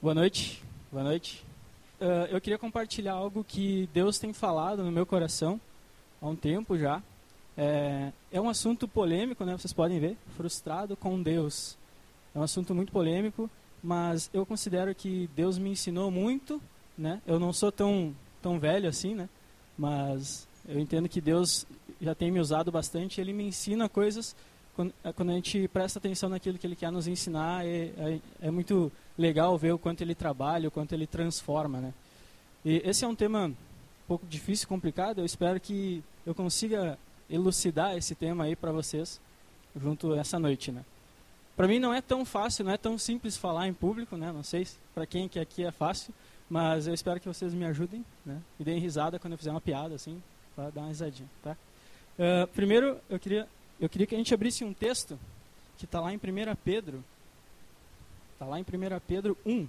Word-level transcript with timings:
Boa 0.00 0.14
noite. 0.14 0.62
Boa 0.92 1.02
noite. 1.02 1.44
Uh, 2.00 2.30
eu 2.30 2.40
queria 2.40 2.56
compartilhar 2.56 3.14
algo 3.14 3.42
que 3.42 3.88
Deus 3.92 4.16
tem 4.16 4.32
falado 4.32 4.84
no 4.84 4.92
meu 4.92 5.04
coração 5.04 5.60
há 6.22 6.28
um 6.28 6.36
tempo 6.36 6.78
já. 6.78 7.02
É, 7.56 8.12
é 8.30 8.40
um 8.40 8.48
assunto 8.48 8.86
polêmico, 8.86 9.44
né? 9.44 9.58
Vocês 9.58 9.72
podem 9.72 9.98
ver. 9.98 10.16
Frustrado 10.36 10.96
com 10.96 11.20
Deus. 11.20 11.76
É 12.32 12.38
um 12.38 12.44
assunto 12.44 12.76
muito 12.76 12.92
polêmico, 12.92 13.50
mas 13.82 14.30
eu 14.32 14.46
considero 14.46 14.94
que 14.94 15.28
Deus 15.34 15.58
me 15.58 15.70
ensinou 15.70 16.12
muito, 16.12 16.62
né? 16.96 17.20
Eu 17.26 17.40
não 17.40 17.52
sou 17.52 17.72
tão 17.72 18.14
tão 18.40 18.56
velho 18.56 18.88
assim, 18.88 19.16
né? 19.16 19.28
Mas 19.76 20.46
eu 20.68 20.78
entendo 20.78 21.08
que 21.08 21.20
Deus 21.20 21.66
já 22.00 22.14
tem 22.14 22.30
me 22.30 22.38
usado 22.38 22.70
bastante. 22.70 23.20
Ele 23.20 23.32
me 23.32 23.48
ensina 23.48 23.88
coisas 23.88 24.36
quando, 24.76 24.94
quando 25.16 25.30
a 25.30 25.34
gente 25.34 25.66
presta 25.66 25.98
atenção 25.98 26.28
naquilo 26.28 26.56
que 26.56 26.68
Ele 26.68 26.76
quer 26.76 26.92
nos 26.92 27.08
ensinar. 27.08 27.66
É, 27.66 27.90
é, 27.98 28.20
é 28.42 28.50
muito 28.52 28.92
legal 29.18 29.58
ver 29.58 29.72
o 29.72 29.78
quanto 29.78 30.00
ele 30.00 30.14
trabalha, 30.14 30.68
o 30.68 30.70
quanto 30.70 30.94
ele 30.94 31.06
transforma, 31.06 31.80
né? 31.80 31.92
E 32.64 32.80
esse 32.84 33.04
é 33.04 33.08
um 33.08 33.14
tema 33.14 33.46
um 33.46 33.54
pouco 34.06 34.24
difícil, 34.26 34.68
complicado. 34.68 35.18
Eu 35.18 35.24
espero 35.24 35.58
que 35.58 36.02
eu 36.24 36.34
consiga 36.34 36.96
elucidar 37.28 37.96
esse 37.96 38.14
tema 38.14 38.44
aí 38.44 38.56
para 38.56 38.72
vocês 38.72 39.20
junto 39.76 40.14
essa 40.14 40.38
noite, 40.38 40.72
né? 40.72 40.84
Para 41.56 41.66
mim 41.66 41.80
não 41.80 41.92
é 41.92 42.00
tão 42.00 42.24
fácil, 42.24 42.64
não 42.64 42.72
é 42.72 42.76
tão 42.76 42.96
simples 42.96 43.36
falar 43.36 43.66
em 43.66 43.74
público, 43.74 44.16
né? 44.16 44.30
Não 44.30 44.44
sei 44.44 44.66
para 44.94 45.04
quem 45.04 45.28
que 45.28 45.40
aqui 45.40 45.64
é 45.64 45.72
fácil, 45.72 46.14
mas 46.48 46.86
eu 46.86 46.94
espero 46.94 47.18
que 47.18 47.26
vocês 47.26 47.52
me 47.52 47.64
ajudem, 47.64 48.04
né? 48.24 48.40
Me 48.58 48.64
deem 48.64 48.78
risada 48.78 49.18
quando 49.18 49.32
eu 49.32 49.38
fizer 49.38 49.50
uma 49.50 49.60
piada, 49.60 49.94
assim, 49.94 50.22
para 50.54 50.70
dar 50.70 50.82
uma 50.82 50.88
risadinha, 50.88 51.28
tá? 51.42 51.56
Uh, 52.18 52.46
primeiro, 52.48 52.98
eu 53.10 53.18
queria, 53.18 53.48
eu 53.80 53.88
queria 53.88 54.06
que 54.06 54.14
a 54.14 54.18
gente 54.18 54.32
abrisse 54.32 54.64
um 54.64 54.72
texto 54.72 55.18
que 55.76 55.84
está 55.84 56.00
lá 56.00 56.12
em 56.12 56.16
1 56.16 56.20
Pedro, 56.64 57.04
Está 58.38 58.46
lá 58.46 58.60
em 58.60 58.62
1 58.62 59.00
Pedro 59.04 59.36
1. 59.44 59.50
1 59.52 59.68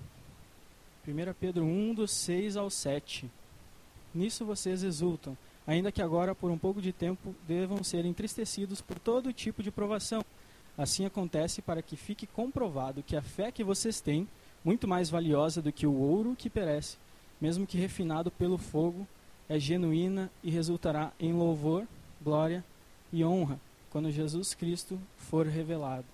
Pedro 1.39 1.65
1, 1.65 1.95
do 1.95 2.07
6 2.07 2.55
ao 2.55 2.69
7. 2.69 3.27
Nisso 4.13 4.45
vocês 4.45 4.83
exultam, 4.83 5.35
ainda 5.65 5.91
que 5.91 6.03
agora, 6.03 6.35
por 6.35 6.51
um 6.51 6.57
pouco 6.57 6.79
de 6.79 6.93
tempo, 6.93 7.33
devam 7.47 7.83
ser 7.83 8.05
entristecidos 8.05 8.79
por 8.79 8.99
todo 8.99 9.33
tipo 9.33 9.63
de 9.63 9.71
provação. 9.71 10.23
Assim 10.77 11.03
acontece 11.03 11.63
para 11.63 11.81
que 11.81 11.95
fique 11.95 12.27
comprovado 12.27 13.01
que 13.01 13.15
a 13.15 13.23
fé 13.23 13.51
que 13.51 13.63
vocês 13.63 13.99
têm, 14.01 14.27
muito 14.63 14.87
mais 14.87 15.09
valiosa 15.09 15.63
do 15.63 15.71
que 15.71 15.87
o 15.87 15.95
ouro 15.95 16.35
que 16.37 16.47
perece, 16.47 16.95
mesmo 17.41 17.65
que 17.65 17.75
refinado 17.75 18.29
pelo 18.29 18.59
fogo, 18.59 19.07
é 19.49 19.57
genuína 19.57 20.29
e 20.43 20.51
resultará 20.51 21.11
em 21.19 21.33
louvor, 21.33 21.87
glória 22.21 22.63
e 23.11 23.25
honra 23.25 23.59
quando 23.89 24.11
Jesus 24.11 24.53
Cristo 24.53 25.01
for 25.17 25.47
revelado. 25.47 26.05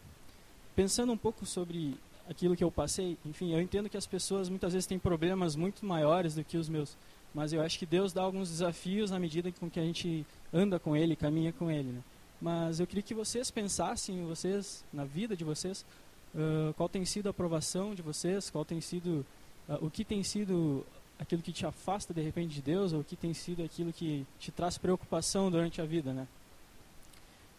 Pensando 0.73 1.11
um 1.11 1.17
pouco 1.17 1.45
sobre 1.45 1.97
aquilo 2.29 2.55
que 2.55 2.63
eu 2.63 2.71
passei. 2.71 3.17
Enfim, 3.25 3.53
eu 3.53 3.61
entendo 3.61 3.89
que 3.89 3.97
as 3.97 4.07
pessoas 4.07 4.49
muitas 4.49 4.73
vezes 4.73 4.87
têm 4.87 4.99
problemas 4.99 5.55
muito 5.55 5.85
maiores 5.85 6.35
do 6.35 6.43
que 6.43 6.57
os 6.57 6.67
meus, 6.67 6.97
mas 7.33 7.53
eu 7.53 7.61
acho 7.61 7.77
que 7.77 7.85
Deus 7.85 8.13
dá 8.13 8.21
alguns 8.21 8.49
desafios 8.49 9.11
à 9.11 9.19
medida 9.19 9.51
com 9.51 9.69
que 9.69 9.79
a 9.79 9.83
gente 9.83 10.25
anda 10.53 10.79
com 10.79 10.95
Ele, 10.95 11.15
caminha 11.15 11.51
com 11.51 11.69
Ele. 11.69 11.91
Né? 11.91 12.01
Mas 12.41 12.79
eu 12.79 12.87
queria 12.87 13.03
que 13.03 13.13
vocês 13.13 13.51
pensassem, 13.51 14.23
vocês, 14.25 14.83
na 14.91 15.03
vida 15.03 15.35
de 15.35 15.43
vocês, 15.43 15.85
uh, 16.33 16.73
qual 16.75 16.87
tem 16.89 17.05
sido 17.05 17.27
a 17.27 17.31
aprovação 17.31 17.93
de 17.93 18.01
vocês, 18.01 18.49
qual 18.49 18.65
tem 18.65 18.79
sido, 18.81 19.25
uh, 19.67 19.85
o 19.85 19.89
que 19.89 20.03
tem 20.03 20.23
sido 20.23 20.85
aquilo 21.17 21.41
que 21.41 21.51
te 21.51 21.65
afasta 21.65 22.13
de 22.13 22.21
repente 22.21 22.55
de 22.55 22.61
Deus, 22.61 22.93
ou 22.93 23.01
o 23.01 23.03
que 23.03 23.15
tem 23.15 23.33
sido 23.33 23.63
aquilo 23.63 23.91
que 23.91 24.25
te 24.39 24.51
traz 24.51 24.77
preocupação 24.77 25.49
durante 25.49 25.81
a 25.81 25.85
vida, 25.85 26.13
né? 26.13 26.27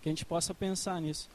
Que 0.03 0.09
a 0.09 0.13
gente 0.13 0.25
possa 0.25 0.55
pensar 0.55 1.01
nisso. 1.01 1.29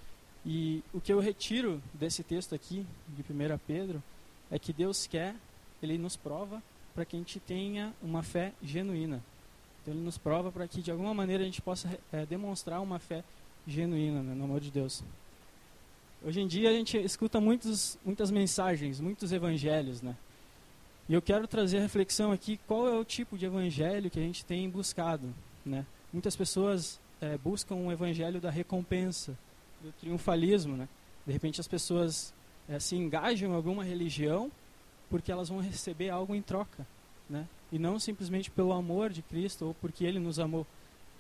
E 0.46 0.84
o 0.94 1.00
que 1.00 1.14
eu 1.14 1.20
retiro 1.20 1.82
desse 1.94 2.24
texto 2.24 2.56
aqui, 2.56 2.86
de 3.08 3.22
1 3.22 3.58
Pedro, 3.68 4.02
é 4.50 4.58
que 4.58 4.74
Deus 4.74 5.06
quer, 5.06 5.36
Ele 5.82 5.98
nos 5.98 6.16
prova 6.16 6.62
para 6.94 7.06
que 7.06 7.16
a 7.16 7.20
gente 7.20 7.40
tenha 7.40 7.94
uma 8.02 8.24
fé 8.24 8.54
genuína. 8.62 9.24
Então 9.82 9.94
Ele 9.94 10.04
nos 10.04 10.18
prova 10.18 10.52
para 10.52 10.68
que 10.68 10.82
de 10.82 10.92
alguma 10.92 11.14
maneira 11.14 11.44
a 11.44 11.46
gente 11.46 11.62
possa 11.62 12.00
é, 12.12 12.26
demonstrar 12.26 12.82
uma 12.82 13.00
fé 13.00 13.24
genuína, 13.68 14.22
né, 14.24 14.34
no 14.34 14.46
amor 14.46 14.60
de 14.60 14.72
Deus. 14.72 15.04
Hoje 16.24 16.42
em 16.42 16.48
dia 16.48 16.70
a 16.70 16.74
gente 16.74 16.98
escuta 16.98 17.40
muitos, 17.40 17.98
muitas 18.06 18.30
mensagens, 18.30 19.00
muitos 19.00 19.32
evangelhos, 19.32 20.02
né? 20.02 20.16
E 21.10 21.14
eu 21.14 21.22
quero 21.22 21.48
trazer 21.48 21.80
a 21.80 21.82
reflexão 21.82 22.32
aqui, 22.32 22.60
qual 22.68 22.88
é 22.88 22.98
o 22.98 23.04
tipo 23.04 23.38
de 23.38 23.46
evangelho 23.46 24.10
que 24.10 24.20
a 24.20 24.22
gente 24.22 24.46
tem 24.46 24.70
buscado, 24.70 25.34
né? 25.66 25.86
Muitas 26.14 26.36
pessoas 26.36 27.00
é, 27.20 27.38
buscam 27.38 27.76
um 27.76 27.92
evangelho 27.92 28.40
da 28.40 28.52
recompensa, 28.52 29.38
do 29.82 29.92
triunfalismo, 29.94 30.78
né? 30.78 30.88
De 31.26 31.34
repente 31.34 31.60
as 31.60 31.68
pessoas 31.68 32.34
é, 32.68 32.80
se 32.80 32.96
engajam 32.96 33.52
em 33.52 33.56
alguma 33.56 33.84
religião 33.84 34.52
porque 35.10 35.32
elas 35.32 35.50
vão 35.50 35.60
receber 35.60 36.10
algo 36.10 36.34
em 36.34 36.42
troca, 36.42 36.86
né? 37.30 37.48
E 37.72 37.80
não 37.80 38.00
simplesmente 38.00 38.50
pelo 38.52 38.74
amor 38.74 39.10
de 39.10 39.22
Cristo 39.22 39.68
ou 39.68 39.74
porque 39.76 40.06
Ele 40.06 40.20
nos 40.20 40.40
amou, 40.40 40.66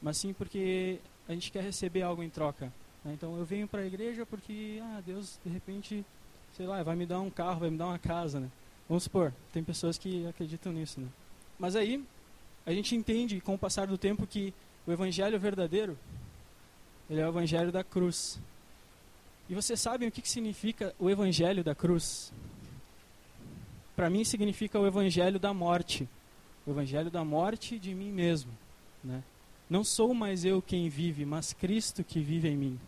mas 0.02 0.18
sim 0.18 0.34
porque 0.34 1.00
a 1.28 1.34
gente 1.34 1.52
quer 1.52 1.64
receber 1.64 2.02
algo 2.02 2.24
em 2.24 2.30
troca. 2.30 2.72
Né? 3.04 3.14
Então 3.14 3.38
eu 3.38 3.46
venho 3.46 3.68
para 3.68 3.82
a 3.82 3.86
igreja 3.86 4.26
porque 4.26 4.80
ah, 4.84 5.02
Deus 5.06 5.40
de 5.44 5.52
repente, 5.52 6.06
sei 6.56 6.66
lá, 6.66 6.82
vai 6.84 6.96
me 6.96 7.06
dar 7.06 7.20
um 7.22 7.30
carro, 7.30 7.62
vai 7.62 7.70
me 7.70 7.78
dar 7.78 7.88
uma 7.88 8.00
casa, 8.00 8.40
né? 8.40 8.50
Vamos 8.88 9.04
supor, 9.04 9.34
tem 9.54 9.64
pessoas 9.64 9.98
que 9.98 10.28
acreditam 10.28 10.74
nisso, 10.74 11.00
né? 11.00 11.08
Mas 11.58 11.76
aí 11.76 12.04
a 12.66 12.72
gente 12.74 12.96
entende 12.96 13.40
com 13.40 13.56
o 13.56 13.58
passar 13.58 13.88
do 13.88 13.98
tempo 13.98 14.28
que 14.28 14.54
o 14.86 14.92
evangelho 14.92 15.40
verdadeiro 15.40 15.98
ele 17.12 17.20
é 17.20 17.26
o 17.26 17.30
evangelho 17.30 17.74
da 17.74 17.84
cruz. 17.84 18.40
E 19.51 19.53
vocês 19.53 19.81
sabem 19.81 20.07
o 20.07 20.12
que, 20.12 20.25
significa 20.29 20.95
o 20.97 21.09
evangelho 21.09 21.62
da 21.62 21.75
cruz? 21.75 22.31
Para 23.97 24.09
mim 24.09 24.23
significa 24.23 24.79
o 24.79 24.88
evangelho 24.88 25.38
da 25.38 25.53
morte. 25.53 26.07
O 26.66 26.72
evangelho 26.72 27.12
da 27.12 27.25
morte 27.25 27.78
de 27.78 27.94
mim 27.94 28.13
mesmo. 28.13 28.50
Né? 29.03 29.22
Não 29.69 29.84
sou 29.84 30.13
mais 30.13 30.45
eu 30.45 30.62
quem 30.62 30.88
vive, 30.88 31.25
mas 31.25 31.51
Cristo 31.51 32.01
que 32.01 32.22
vive 32.22 32.47
em 32.47 32.56
mim. 32.56 32.79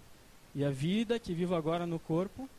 E 0.56 0.64
a 0.64 0.70
vida 0.70 1.20
que 1.20 1.34
vivo 1.34 1.54
agora 1.54 1.86
no 1.86 2.00
corpo, 2.00 2.50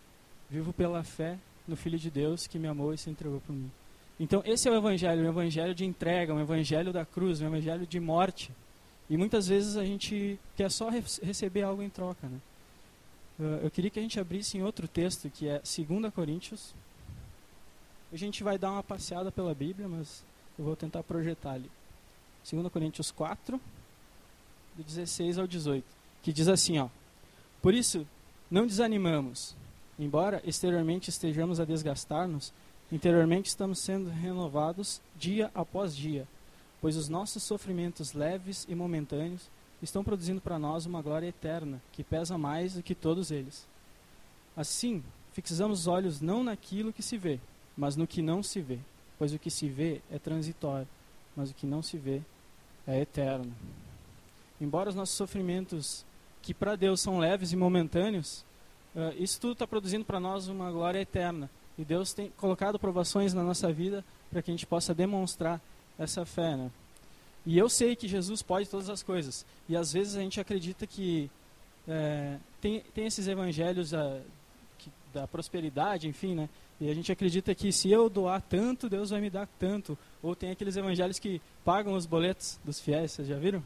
vivo 0.50 0.70
pela 0.70 1.02
fé 1.02 1.38
no 1.66 1.74
Filho 1.74 1.98
de 1.98 2.10
Deus 2.10 2.46
que 2.46 2.58
me 2.58 2.68
amou 2.68 2.92
e 2.92 2.98
se 2.98 3.08
entregou 3.08 3.40
por 3.40 3.54
mim. 3.54 3.70
Então, 4.20 4.42
esse 4.44 4.68
é 4.68 4.70
o 4.70 4.76
Evangelho, 4.76 5.24
um 5.24 5.28
Evangelho 5.30 5.74
de 5.74 5.86
entrega, 5.86 6.34
um 6.34 6.40
Evangelho 6.40 6.92
da 6.92 7.06
cruz, 7.06 7.40
um 7.40 7.46
Evangelho 7.46 7.86
de 7.86 7.98
morte. 7.98 8.52
E 9.08 9.16
muitas 9.16 9.48
vezes 9.48 9.78
a 9.78 9.84
gente 9.84 10.38
quer 10.54 10.70
só 10.70 10.90
re 10.90 11.02
receber 11.22 11.62
algo 11.62 11.82
em 11.82 11.88
troca. 11.88 12.28
Né? 12.28 12.38
Eu 13.38 13.70
queria 13.70 13.90
que 13.90 13.98
a 13.98 14.02
gente 14.02 14.20
abrisse 14.20 14.56
em 14.56 14.62
outro 14.62 14.86
texto, 14.86 15.28
que 15.28 15.48
é 15.48 15.60
2 15.60 16.12
Coríntios. 16.14 16.72
A 18.12 18.16
gente 18.16 18.44
vai 18.44 18.56
dar 18.56 18.70
uma 18.70 18.82
passeada 18.82 19.32
pela 19.32 19.52
Bíblia, 19.52 19.88
mas 19.88 20.24
eu 20.56 20.64
vou 20.64 20.76
tentar 20.76 21.02
projetar 21.02 21.52
ali. 21.52 21.70
2 22.48 22.68
Coríntios 22.68 23.10
4, 23.10 23.60
do 24.76 24.82
16 24.84 25.38
ao 25.38 25.48
18, 25.48 25.84
que 26.22 26.32
diz 26.32 26.46
assim, 26.46 26.78
ó: 26.78 26.88
Por 27.60 27.74
isso, 27.74 28.06
não 28.48 28.66
desanimamos. 28.66 29.56
Embora 29.98 30.40
exteriormente 30.44 31.10
estejamos 31.10 31.58
a 31.58 31.64
desgastar-nos, 31.64 32.52
interiormente 32.90 33.46
estamos 33.46 33.80
sendo 33.80 34.10
renovados 34.10 35.00
dia 35.16 35.50
após 35.54 35.96
dia, 35.96 36.26
pois 36.80 36.96
os 36.96 37.08
nossos 37.08 37.42
sofrimentos 37.42 38.12
leves 38.12 38.64
e 38.68 38.74
momentâneos 38.74 39.48
estão 39.84 40.02
produzindo 40.02 40.40
para 40.40 40.58
nós 40.58 40.86
uma 40.86 41.02
glória 41.02 41.28
eterna, 41.28 41.80
que 41.92 42.02
pesa 42.02 42.36
mais 42.36 42.74
do 42.74 42.82
que 42.82 42.94
todos 42.94 43.30
eles. 43.30 43.66
Assim, 44.56 45.02
fixamos 45.32 45.80
os 45.80 45.86
olhos 45.86 46.20
não 46.20 46.42
naquilo 46.42 46.92
que 46.92 47.02
se 47.02 47.16
vê, 47.16 47.38
mas 47.76 47.96
no 47.96 48.06
que 48.06 48.22
não 48.22 48.42
se 48.42 48.60
vê, 48.60 48.78
pois 49.18 49.32
o 49.32 49.38
que 49.38 49.50
se 49.50 49.68
vê 49.68 50.00
é 50.10 50.18
transitório, 50.18 50.88
mas 51.36 51.50
o 51.50 51.54
que 51.54 51.66
não 51.66 51.82
se 51.82 51.98
vê 51.98 52.22
é 52.86 53.00
eterno. 53.00 53.52
Embora 54.60 54.88
os 54.88 54.94
nossos 54.94 55.16
sofrimentos, 55.16 56.04
que 56.40 56.54
para 56.54 56.76
Deus 56.76 57.00
são 57.00 57.18
leves 57.18 57.52
e 57.52 57.56
momentâneos, 57.56 58.44
uh, 58.94 59.14
isso 59.18 59.40
tudo 59.40 59.54
está 59.54 59.66
produzindo 59.66 60.04
para 60.04 60.20
nós 60.20 60.48
uma 60.48 60.70
glória 60.70 61.00
eterna. 61.00 61.50
E 61.76 61.84
Deus 61.84 62.12
tem 62.12 62.30
colocado 62.36 62.78
provações 62.78 63.34
na 63.34 63.42
nossa 63.42 63.72
vida 63.72 64.04
para 64.30 64.40
que 64.40 64.50
a 64.50 64.54
gente 64.54 64.66
possa 64.66 64.94
demonstrar 64.94 65.60
essa 65.98 66.24
fé. 66.24 66.56
Né? 66.56 66.70
E 67.46 67.58
eu 67.58 67.68
sei 67.68 67.94
que 67.94 68.08
Jesus 68.08 68.42
pode 68.42 68.68
todas 68.68 68.88
as 68.88 69.02
coisas. 69.02 69.44
E 69.68 69.76
às 69.76 69.92
vezes 69.92 70.16
a 70.16 70.20
gente 70.20 70.40
acredita 70.40 70.86
que 70.86 71.30
é, 71.86 72.38
tem, 72.60 72.80
tem 72.94 73.06
esses 73.06 73.28
evangelhos 73.28 73.92
a, 73.92 74.20
que, 74.78 74.90
da 75.12 75.28
prosperidade, 75.28 76.08
enfim, 76.08 76.34
né? 76.34 76.48
E 76.80 76.90
a 76.90 76.94
gente 76.94 77.12
acredita 77.12 77.54
que 77.54 77.70
se 77.70 77.90
eu 77.90 78.08
doar 78.08 78.42
tanto, 78.42 78.88
Deus 78.88 79.10
vai 79.10 79.20
me 79.20 79.30
dar 79.30 79.46
tanto. 79.58 79.96
Ou 80.22 80.34
tem 80.34 80.50
aqueles 80.50 80.76
evangelhos 80.76 81.18
que 81.18 81.40
pagam 81.64 81.94
os 81.94 82.06
boletos 82.06 82.58
dos 82.64 82.80
fiéis, 82.80 83.12
vocês 83.12 83.28
já 83.28 83.38
viram? 83.38 83.62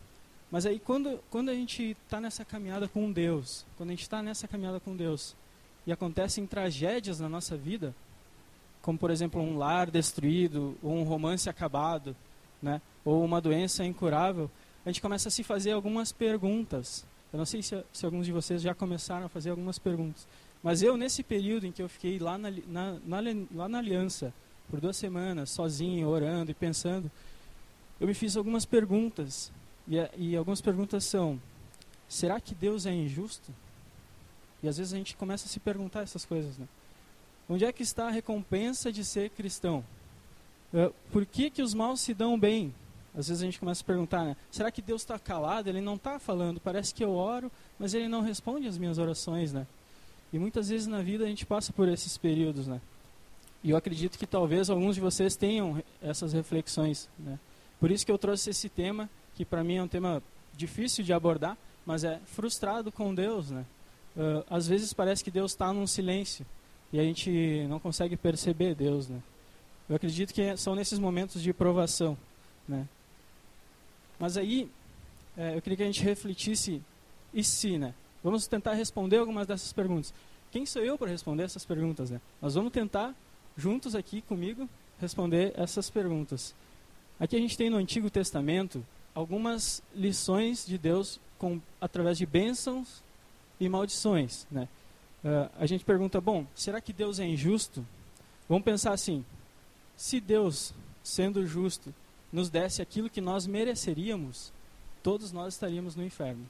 Mas 0.50 0.66
aí 0.66 0.78
quando, 0.78 1.20
quando 1.30 1.50
a 1.50 1.54
gente 1.54 1.96
está 2.04 2.20
nessa 2.20 2.44
caminhada 2.44 2.88
com 2.88 3.10
Deus, 3.12 3.64
quando 3.76 3.90
a 3.90 3.92
gente 3.92 4.02
está 4.02 4.22
nessa 4.22 4.48
caminhada 4.48 4.80
com 4.80 4.96
Deus, 4.96 5.36
e 5.86 5.92
acontecem 5.92 6.46
tragédias 6.46 7.20
na 7.20 7.28
nossa 7.28 7.56
vida, 7.56 7.94
como 8.82 8.98
por 8.98 9.10
exemplo 9.10 9.40
um 9.40 9.56
lar 9.56 9.90
destruído, 9.90 10.76
ou 10.82 10.94
um 10.94 11.02
romance 11.02 11.48
acabado, 11.48 12.14
né? 12.62 12.80
Ou 13.08 13.24
uma 13.24 13.40
doença 13.40 13.86
incurável, 13.86 14.50
a 14.84 14.90
gente 14.90 15.00
começa 15.00 15.28
a 15.28 15.30
se 15.30 15.42
fazer 15.42 15.72
algumas 15.72 16.12
perguntas. 16.12 17.06
Eu 17.32 17.38
não 17.38 17.46
sei 17.46 17.62
se, 17.62 17.82
se 17.90 18.04
alguns 18.04 18.26
de 18.26 18.32
vocês 18.32 18.60
já 18.60 18.74
começaram 18.74 19.24
a 19.24 19.28
fazer 19.30 19.48
algumas 19.48 19.78
perguntas. 19.78 20.28
Mas 20.62 20.82
eu, 20.82 20.94
nesse 20.94 21.22
período 21.22 21.66
em 21.66 21.72
que 21.72 21.80
eu 21.80 21.88
fiquei 21.88 22.18
lá 22.18 22.36
na, 22.36 22.50
na, 22.66 22.98
na, 23.06 23.20
lá 23.54 23.66
na 23.66 23.78
aliança, 23.78 24.32
por 24.68 24.78
duas 24.78 24.94
semanas, 24.94 25.48
sozinho, 25.48 26.06
orando 26.06 26.50
e 26.50 26.54
pensando, 26.54 27.10
eu 27.98 28.06
me 28.06 28.12
fiz 28.12 28.36
algumas 28.36 28.66
perguntas. 28.66 29.50
E, 29.88 29.96
e 30.18 30.36
algumas 30.36 30.60
perguntas 30.60 31.02
são: 31.04 31.40
será 32.06 32.38
que 32.38 32.54
Deus 32.54 32.84
é 32.84 32.92
injusto? 32.92 33.54
E 34.62 34.68
às 34.68 34.76
vezes 34.76 34.92
a 34.92 34.98
gente 34.98 35.16
começa 35.16 35.46
a 35.46 35.48
se 35.48 35.60
perguntar 35.60 36.02
essas 36.02 36.26
coisas, 36.26 36.58
né? 36.58 36.68
Onde 37.48 37.64
é 37.64 37.72
que 37.72 37.82
está 37.82 38.08
a 38.08 38.10
recompensa 38.10 38.92
de 38.92 39.02
ser 39.02 39.30
cristão? 39.30 39.82
Uh, 40.74 40.92
por 41.10 41.24
que, 41.24 41.48
que 41.48 41.62
os 41.62 41.72
maus 41.72 42.00
se 42.00 42.12
dão 42.12 42.38
bem? 42.38 42.74
Às 43.16 43.28
vezes 43.28 43.42
a 43.42 43.46
gente 43.46 43.58
começa 43.58 43.82
a 43.82 43.86
perguntar, 43.86 44.24
né? 44.24 44.36
Será 44.50 44.70
que 44.70 44.82
Deus 44.82 45.02
está 45.02 45.18
calado? 45.18 45.68
Ele 45.68 45.80
não 45.80 45.94
está 45.94 46.18
falando. 46.18 46.60
Parece 46.60 46.94
que 46.94 47.02
eu 47.02 47.12
oro, 47.12 47.50
mas 47.78 47.94
ele 47.94 48.08
não 48.08 48.20
responde 48.20 48.68
às 48.68 48.78
minhas 48.78 48.98
orações, 48.98 49.52
né? 49.52 49.66
E 50.32 50.38
muitas 50.38 50.68
vezes 50.68 50.86
na 50.86 51.00
vida 51.00 51.24
a 51.24 51.26
gente 51.26 51.46
passa 51.46 51.72
por 51.72 51.88
esses 51.88 52.16
períodos, 52.18 52.66
né? 52.66 52.80
E 53.62 53.70
eu 53.70 53.76
acredito 53.76 54.18
que 54.18 54.26
talvez 54.26 54.70
alguns 54.70 54.94
de 54.94 55.00
vocês 55.00 55.34
tenham 55.34 55.82
essas 56.00 56.32
reflexões, 56.32 57.08
né? 57.18 57.38
Por 57.80 57.90
isso 57.90 58.04
que 58.04 58.12
eu 58.12 58.18
trouxe 58.18 58.50
esse 58.50 58.68
tema, 58.68 59.08
que 59.34 59.44
para 59.44 59.64
mim 59.64 59.76
é 59.76 59.82
um 59.82 59.88
tema 59.88 60.22
difícil 60.56 61.04
de 61.04 61.12
abordar, 61.12 61.56
mas 61.86 62.04
é 62.04 62.20
frustrado 62.26 62.92
com 62.92 63.14
Deus, 63.14 63.50
né? 63.50 63.64
Uh, 64.16 64.44
às 64.50 64.66
vezes 64.66 64.92
parece 64.92 65.22
que 65.22 65.30
Deus 65.30 65.52
está 65.52 65.72
num 65.72 65.86
silêncio 65.86 66.44
e 66.92 66.98
a 66.98 67.02
gente 67.02 67.66
não 67.68 67.78
consegue 67.78 68.16
perceber 68.16 68.74
Deus, 68.74 69.08
né? 69.08 69.22
Eu 69.88 69.96
acredito 69.96 70.34
que 70.34 70.56
são 70.56 70.74
nesses 70.74 70.98
momentos 70.98 71.40
de 71.40 71.52
provação, 71.52 72.16
né? 72.68 72.86
Mas 74.18 74.36
aí 74.36 74.70
é, 75.36 75.56
eu 75.56 75.62
queria 75.62 75.76
que 75.76 75.82
a 75.82 75.86
gente 75.86 76.02
refletisse 76.02 76.82
e 77.32 77.44
se, 77.44 77.78
né? 77.78 77.94
Vamos 78.22 78.46
tentar 78.46 78.74
responder 78.74 79.18
algumas 79.18 79.46
dessas 79.46 79.72
perguntas. 79.72 80.12
Quem 80.50 80.66
sou 80.66 80.82
eu 80.82 80.98
para 80.98 81.10
responder 81.10 81.44
essas 81.44 81.64
perguntas, 81.64 82.10
né? 82.10 82.20
Nós 82.40 82.54
vamos 82.54 82.72
tentar 82.72 83.14
juntos 83.56 83.94
aqui 83.94 84.22
comigo 84.22 84.68
responder 85.00 85.52
essas 85.56 85.90
perguntas. 85.90 86.54
Aqui 87.20 87.36
a 87.36 87.38
gente 87.38 87.56
tem 87.56 87.70
no 87.70 87.76
Antigo 87.76 88.10
Testamento 88.10 88.84
algumas 89.14 89.82
lições 89.94 90.66
de 90.66 90.78
Deus 90.78 91.20
com, 91.38 91.60
através 91.80 92.18
de 92.18 92.26
bênçãos 92.26 93.02
e 93.60 93.68
maldições. 93.68 94.46
Né? 94.50 94.68
Uh, 95.24 95.50
a 95.58 95.66
gente 95.66 95.84
pergunta, 95.84 96.20
bom, 96.20 96.46
será 96.54 96.80
que 96.80 96.92
Deus 96.92 97.18
é 97.18 97.26
injusto? 97.26 97.84
Vamos 98.48 98.64
pensar 98.64 98.92
assim, 98.92 99.24
se 99.96 100.20
Deus, 100.20 100.72
sendo 101.02 101.46
justo, 101.46 101.92
nos 102.32 102.50
desse 102.50 102.82
aquilo 102.82 103.08
que 103.10 103.20
nós 103.20 103.46
mereceríamos, 103.46 104.52
todos 105.02 105.32
nós 105.32 105.54
estaríamos 105.54 105.96
no 105.96 106.04
inferno. 106.04 106.46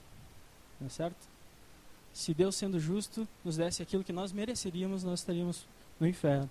Não 0.79 0.87
é 0.87 0.89
certo? 0.89 1.27
Se 2.13 2.33
Deus, 2.33 2.55
sendo 2.55 2.79
justo, 2.79 3.27
nos 3.45 3.57
desse 3.57 3.81
aquilo 3.81 4.03
que 4.03 4.11
nós 4.11 4.31
mereceríamos, 4.31 5.03
nós 5.03 5.19
estaríamos 5.19 5.65
no 5.99 6.07
inferno. 6.07 6.49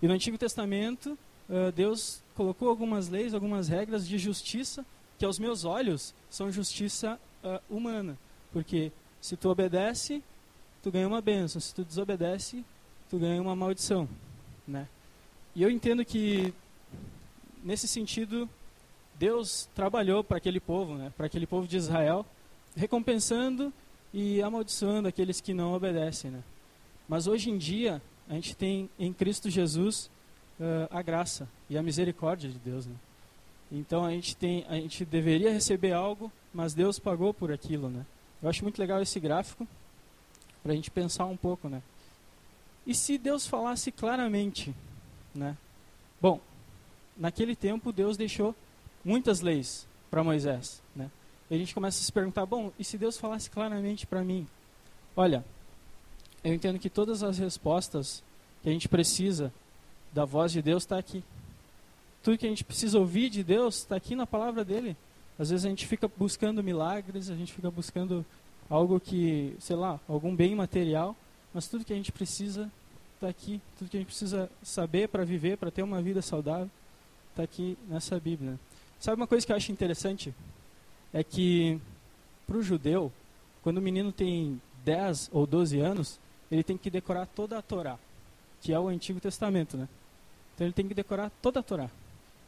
E 0.00 0.06
no 0.06 0.14
Antigo 0.14 0.38
Testamento, 0.38 1.18
uh, 1.48 1.72
Deus 1.72 2.22
colocou 2.34 2.68
algumas 2.68 3.08
leis, 3.08 3.34
algumas 3.34 3.68
regras 3.68 4.06
de 4.06 4.18
justiça, 4.18 4.84
que 5.18 5.24
aos 5.24 5.38
meus 5.38 5.64
olhos 5.64 6.14
são 6.30 6.52
justiça 6.52 7.18
uh, 7.42 7.60
humana. 7.74 8.16
Porque 8.52 8.92
se 9.20 9.36
tu 9.36 9.48
obedece, 9.48 10.22
tu 10.82 10.90
ganha 10.90 11.08
uma 11.08 11.20
bênção. 11.20 11.60
Se 11.60 11.74
tu 11.74 11.84
desobedece, 11.84 12.64
tu 13.10 13.18
ganha 13.18 13.42
uma 13.42 13.56
maldição. 13.56 14.08
Né? 14.66 14.86
E 15.54 15.62
eu 15.62 15.70
entendo 15.70 16.04
que, 16.04 16.54
nesse 17.64 17.88
sentido, 17.88 18.48
Deus 19.18 19.68
trabalhou 19.74 20.22
para 20.22 20.36
aquele 20.36 20.60
povo, 20.60 20.94
né? 20.94 21.12
para 21.16 21.26
aquele 21.26 21.46
povo 21.46 21.66
de 21.66 21.76
Israel, 21.76 22.24
recompensando 22.76 23.72
e 24.14 24.40
amaldiçoando 24.40 25.08
aqueles 25.08 25.40
que 25.40 25.52
não 25.52 25.72
obedecem. 25.72 26.30
Né? 26.30 26.42
Mas 27.08 27.26
hoje 27.26 27.50
em 27.50 27.58
dia, 27.58 28.00
a 28.28 28.34
gente 28.34 28.56
tem 28.56 28.88
em 28.98 29.12
Cristo 29.12 29.50
Jesus 29.50 30.08
uh, 30.60 30.88
a 30.90 31.02
graça 31.02 31.48
e 31.68 31.76
a 31.76 31.82
misericórdia 31.82 32.48
de 32.48 32.58
Deus. 32.58 32.86
Né? 32.86 32.94
Então 33.72 34.04
a 34.04 34.10
gente, 34.12 34.36
tem, 34.36 34.64
a 34.68 34.74
gente 34.74 35.04
deveria 35.04 35.52
receber 35.52 35.92
algo, 35.92 36.30
mas 36.54 36.72
Deus 36.72 36.98
pagou 36.98 37.34
por 37.34 37.50
aquilo. 37.50 37.88
Né? 37.88 38.06
Eu 38.40 38.48
acho 38.48 38.62
muito 38.62 38.78
legal 38.78 39.02
esse 39.02 39.18
gráfico 39.18 39.66
para 40.62 40.72
a 40.72 40.76
gente 40.76 40.92
pensar 40.92 41.26
um 41.26 41.36
pouco. 41.36 41.68
Né? 41.68 41.82
E 42.86 42.94
se 42.94 43.18
Deus 43.18 43.46
falasse 43.48 43.90
claramente? 43.90 44.72
Né? 45.34 45.56
Bom, 46.20 46.40
naquele 47.16 47.56
tempo 47.56 47.92
Deus 47.92 48.16
deixou 48.16 48.54
muitas 49.08 49.40
leis 49.40 49.86
para 50.10 50.22
Moisés. 50.22 50.82
Né? 50.94 51.10
E 51.50 51.54
a 51.54 51.58
gente 51.58 51.74
começa 51.74 51.98
a 51.98 52.04
se 52.04 52.12
perguntar: 52.12 52.44
bom, 52.44 52.70
e 52.78 52.84
se 52.84 52.98
Deus 52.98 53.16
falasse 53.16 53.48
claramente 53.48 54.06
para 54.06 54.22
mim? 54.22 54.46
Olha, 55.16 55.42
eu 56.44 56.52
entendo 56.52 56.78
que 56.78 56.90
todas 56.90 57.22
as 57.22 57.38
respostas 57.38 58.22
que 58.62 58.68
a 58.68 58.72
gente 58.72 58.88
precisa 58.88 59.52
da 60.12 60.24
voz 60.24 60.52
de 60.52 60.60
Deus 60.60 60.82
está 60.82 60.98
aqui. 60.98 61.24
Tudo 62.22 62.36
que 62.36 62.46
a 62.46 62.50
gente 62.50 62.64
precisa 62.64 62.98
ouvir 62.98 63.30
de 63.30 63.42
Deus 63.42 63.78
está 63.78 63.96
aqui 63.96 64.14
na 64.14 64.26
palavra 64.26 64.64
dele. 64.64 64.96
Às 65.38 65.50
vezes 65.50 65.64
a 65.64 65.68
gente 65.68 65.86
fica 65.86 66.10
buscando 66.16 66.62
milagres, 66.62 67.30
a 67.30 67.34
gente 67.34 67.52
fica 67.52 67.70
buscando 67.70 68.26
algo 68.68 69.00
que, 69.00 69.56
sei 69.60 69.76
lá, 69.76 69.98
algum 70.08 70.34
bem 70.34 70.54
material, 70.54 71.16
mas 71.54 71.68
tudo 71.68 71.84
que 71.84 71.92
a 71.92 71.96
gente 71.96 72.12
precisa 72.12 72.70
está 73.14 73.28
aqui. 73.28 73.60
Tudo 73.78 73.88
que 73.88 73.96
a 73.96 74.00
gente 74.00 74.08
precisa 74.08 74.50
saber 74.62 75.08
para 75.08 75.24
viver, 75.24 75.56
para 75.56 75.70
ter 75.70 75.82
uma 75.82 76.02
vida 76.02 76.20
saudável, 76.20 76.70
está 77.30 77.42
aqui 77.44 77.78
nessa 77.88 78.18
Bíblia. 78.18 78.58
Sabe 79.00 79.20
uma 79.20 79.26
coisa 79.26 79.46
que 79.46 79.52
eu 79.52 79.56
acho 79.56 79.70
interessante? 79.70 80.34
É 81.12 81.22
que 81.22 81.80
para 82.46 82.56
o 82.56 82.62
judeu, 82.62 83.12
quando 83.62 83.78
o 83.78 83.82
menino 83.82 84.10
tem 84.10 84.60
10 84.84 85.30
ou 85.32 85.46
12 85.46 85.78
anos, 85.78 86.18
ele 86.50 86.62
tem 86.62 86.76
que 86.76 86.90
decorar 86.90 87.26
toda 87.26 87.58
a 87.58 87.62
Torá, 87.62 87.98
que 88.60 88.72
é 88.72 88.78
o 88.78 88.88
Antigo 88.88 89.20
Testamento, 89.20 89.76
né? 89.76 89.88
Então 90.54 90.66
ele 90.66 90.74
tem 90.74 90.88
que 90.88 90.94
decorar 90.94 91.30
toda 91.42 91.60
a 91.60 91.62
Torá. 91.62 91.90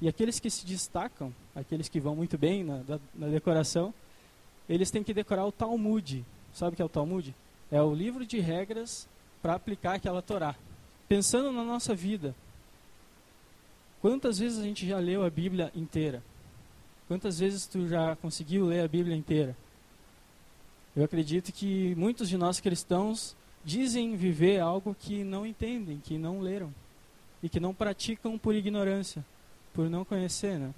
E 0.01 0.09
aqueles 0.09 0.41
que 0.41 0.51
se 0.51 0.65
destacam, 0.65 1.33
aqueles 1.55 1.89
que 1.89 2.01
vão 2.01 2.17
muito 2.17 2.39
bem 2.39 2.65
na, 2.65 2.83
na 3.15 3.29
decoração, 3.29 3.93
eles 4.69 4.91
têm 4.91 5.03
que 5.03 5.13
decorar 5.13 5.45
o 5.45 5.53
Talmud. 5.53 6.25
Sabe 6.55 6.73
o 6.73 6.77
que 6.77 6.83
é 6.83 6.85
o 6.85 6.89
Talmud? 6.89 7.35
É 7.71 7.83
o 7.83 7.95
livro 7.95 8.27
de 8.27 8.41
regras 8.41 9.07
para 9.43 9.55
aplicar 9.55 9.95
aquela 9.95 10.23
Torá. 10.23 10.57
Pensando 11.09 11.53
na 11.53 11.63
nossa 11.63 11.95
vida, 11.95 12.35
quantas 14.01 14.39
vezes 14.39 14.59
a 14.59 14.63
gente 14.63 14.89
já 14.89 14.99
leu 14.99 15.25
a 15.25 15.31
Bíblia 15.31 15.71
inteira? 15.75 16.23
Quantas 17.11 17.41
vezes 17.41 17.67
tu 17.67 17.89
já 17.89 18.15
conseguiu 18.15 18.65
ler 18.65 18.85
a 18.85 18.87
Bíblia 18.87 19.17
inteira? 19.17 19.57
Eu 20.95 21.03
acredito 21.03 21.51
que 21.51 21.93
muitos 21.97 22.29
de 22.29 22.37
nós 22.37 22.61
cristãos 22.61 23.35
dizem 23.65 24.15
viver 24.15 24.61
algo 24.61 24.95
que 24.95 25.25
não 25.25 25.45
entendem, 25.45 25.99
que 25.99 26.17
não 26.17 26.39
leram 26.39 26.73
e 27.43 27.49
que 27.49 27.59
não 27.59 27.75
praticam 27.75 28.39
por 28.39 28.55
ignorância, 28.55 29.25
por 29.75 29.91
não 29.91 30.05
conhecer, 30.05 30.57
né? 30.57 30.73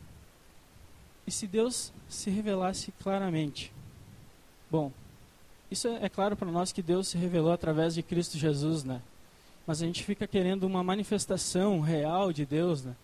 E 1.26 1.30
se 1.30 1.46
Deus 1.46 1.92
se 2.08 2.30
revelasse 2.30 2.92
claramente? 2.92 3.70
Bom, 4.70 4.90
isso 5.70 5.86
é, 5.86 6.06
é 6.06 6.08
claro 6.08 6.34
para 6.34 6.50
nós 6.50 6.72
que 6.72 6.80
Deus 6.80 7.08
se 7.08 7.18
revelou 7.18 7.52
através 7.52 7.94
de 7.94 8.02
Cristo 8.02 8.38
Jesus, 8.38 8.84
né? 8.84 9.02
Mas 9.66 9.82
a 9.82 9.84
gente 9.84 10.02
fica 10.02 10.26
querendo 10.26 10.64
uma 10.64 10.82
manifestação 10.82 11.80
real 11.80 12.32
de 12.32 12.46
Deus, 12.46 12.82
né? 12.82 12.96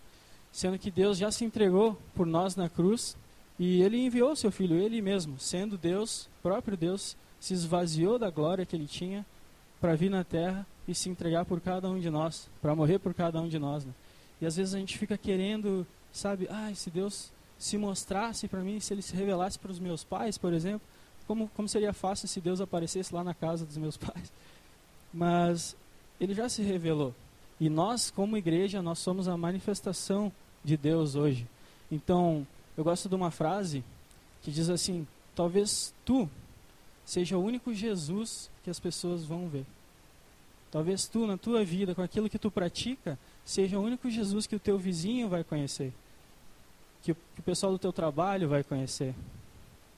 Sendo 0.51 0.77
que 0.79 0.91
Deus 0.91 1.17
já 1.17 1.31
se 1.31 1.45
entregou 1.45 1.97
por 2.15 2.25
nós 2.25 2.55
na 2.55 2.69
cruz 2.69 3.15
e 3.57 3.81
ele 3.81 3.97
enviou 3.97 4.35
seu 4.35 4.51
filho, 4.51 4.75
ele 4.77 5.01
mesmo, 5.01 5.39
sendo 5.39 5.77
Deus, 5.77 6.29
próprio 6.41 6.77
Deus, 6.77 7.17
se 7.39 7.53
esvaziou 7.53 8.17
da 8.17 8.29
glória 8.29 8.65
que 8.65 8.75
ele 8.75 8.87
tinha 8.87 9.25
para 9.79 9.95
vir 9.95 10.09
na 10.09 10.23
terra 10.23 10.65
e 10.87 10.95
se 10.95 11.09
entregar 11.09 11.45
por 11.45 11.61
cada 11.61 11.89
um 11.89 11.99
de 11.99 12.09
nós, 12.09 12.49
para 12.61 12.75
morrer 12.75 12.99
por 12.99 13.13
cada 13.13 13.41
um 13.41 13.47
de 13.47 13.59
nós. 13.59 13.85
Né? 13.85 13.93
E 14.41 14.45
às 14.45 14.55
vezes 14.55 14.73
a 14.73 14.79
gente 14.79 14.97
fica 14.97 15.17
querendo, 15.17 15.85
sabe, 16.11 16.47
ah, 16.49 16.71
se 16.73 16.89
Deus 16.89 17.31
se 17.57 17.77
mostrasse 17.77 18.47
para 18.47 18.61
mim, 18.61 18.79
se 18.79 18.93
ele 18.93 19.01
se 19.01 19.15
revelasse 19.15 19.59
para 19.59 19.71
os 19.71 19.79
meus 19.79 20.03
pais, 20.03 20.37
por 20.37 20.53
exemplo, 20.53 20.81
como, 21.27 21.49
como 21.49 21.67
seria 21.67 21.93
fácil 21.93 22.27
se 22.27 22.41
Deus 22.41 22.61
aparecesse 22.61 23.13
lá 23.13 23.23
na 23.23 23.33
casa 23.33 23.65
dos 23.65 23.77
meus 23.77 23.95
pais. 23.97 24.31
Mas 25.13 25.75
ele 26.19 26.33
já 26.33 26.47
se 26.47 26.61
revelou. 26.61 27.13
E 27.59 27.69
nós, 27.69 28.09
como 28.09 28.37
igreja, 28.37 28.81
nós 28.81 28.99
somos 28.99 29.27
a 29.27 29.35
manifestação 29.35 30.31
de 30.63 30.77
Deus 30.77 31.15
hoje. 31.15 31.47
Então, 31.91 32.45
eu 32.77 32.83
gosto 32.83 33.09
de 33.09 33.15
uma 33.15 33.31
frase 33.31 33.83
que 34.41 34.51
diz 34.51 34.69
assim: 34.69 35.05
talvez 35.35 35.93
tu 36.05 36.29
seja 37.05 37.37
o 37.37 37.43
único 37.43 37.73
Jesus 37.73 38.49
que 38.63 38.69
as 38.69 38.79
pessoas 38.79 39.25
vão 39.25 39.49
ver. 39.49 39.65
Talvez 40.71 41.07
tu, 41.07 41.25
na 41.25 41.37
tua 41.37 41.65
vida, 41.65 41.95
com 41.95 42.01
aquilo 42.01 42.29
que 42.29 42.37
tu 42.37 42.51
pratica, 42.51 43.17
seja 43.43 43.79
o 43.79 43.83
único 43.83 44.09
Jesus 44.09 44.45
que 44.45 44.55
o 44.55 44.59
teu 44.59 44.77
vizinho 44.77 45.27
vai 45.27 45.43
conhecer, 45.43 45.91
que 47.01 47.13
que 47.13 47.39
o 47.39 47.43
pessoal 47.43 47.71
do 47.71 47.79
teu 47.79 47.91
trabalho 47.91 48.47
vai 48.47 48.63
conhecer. 48.63 49.15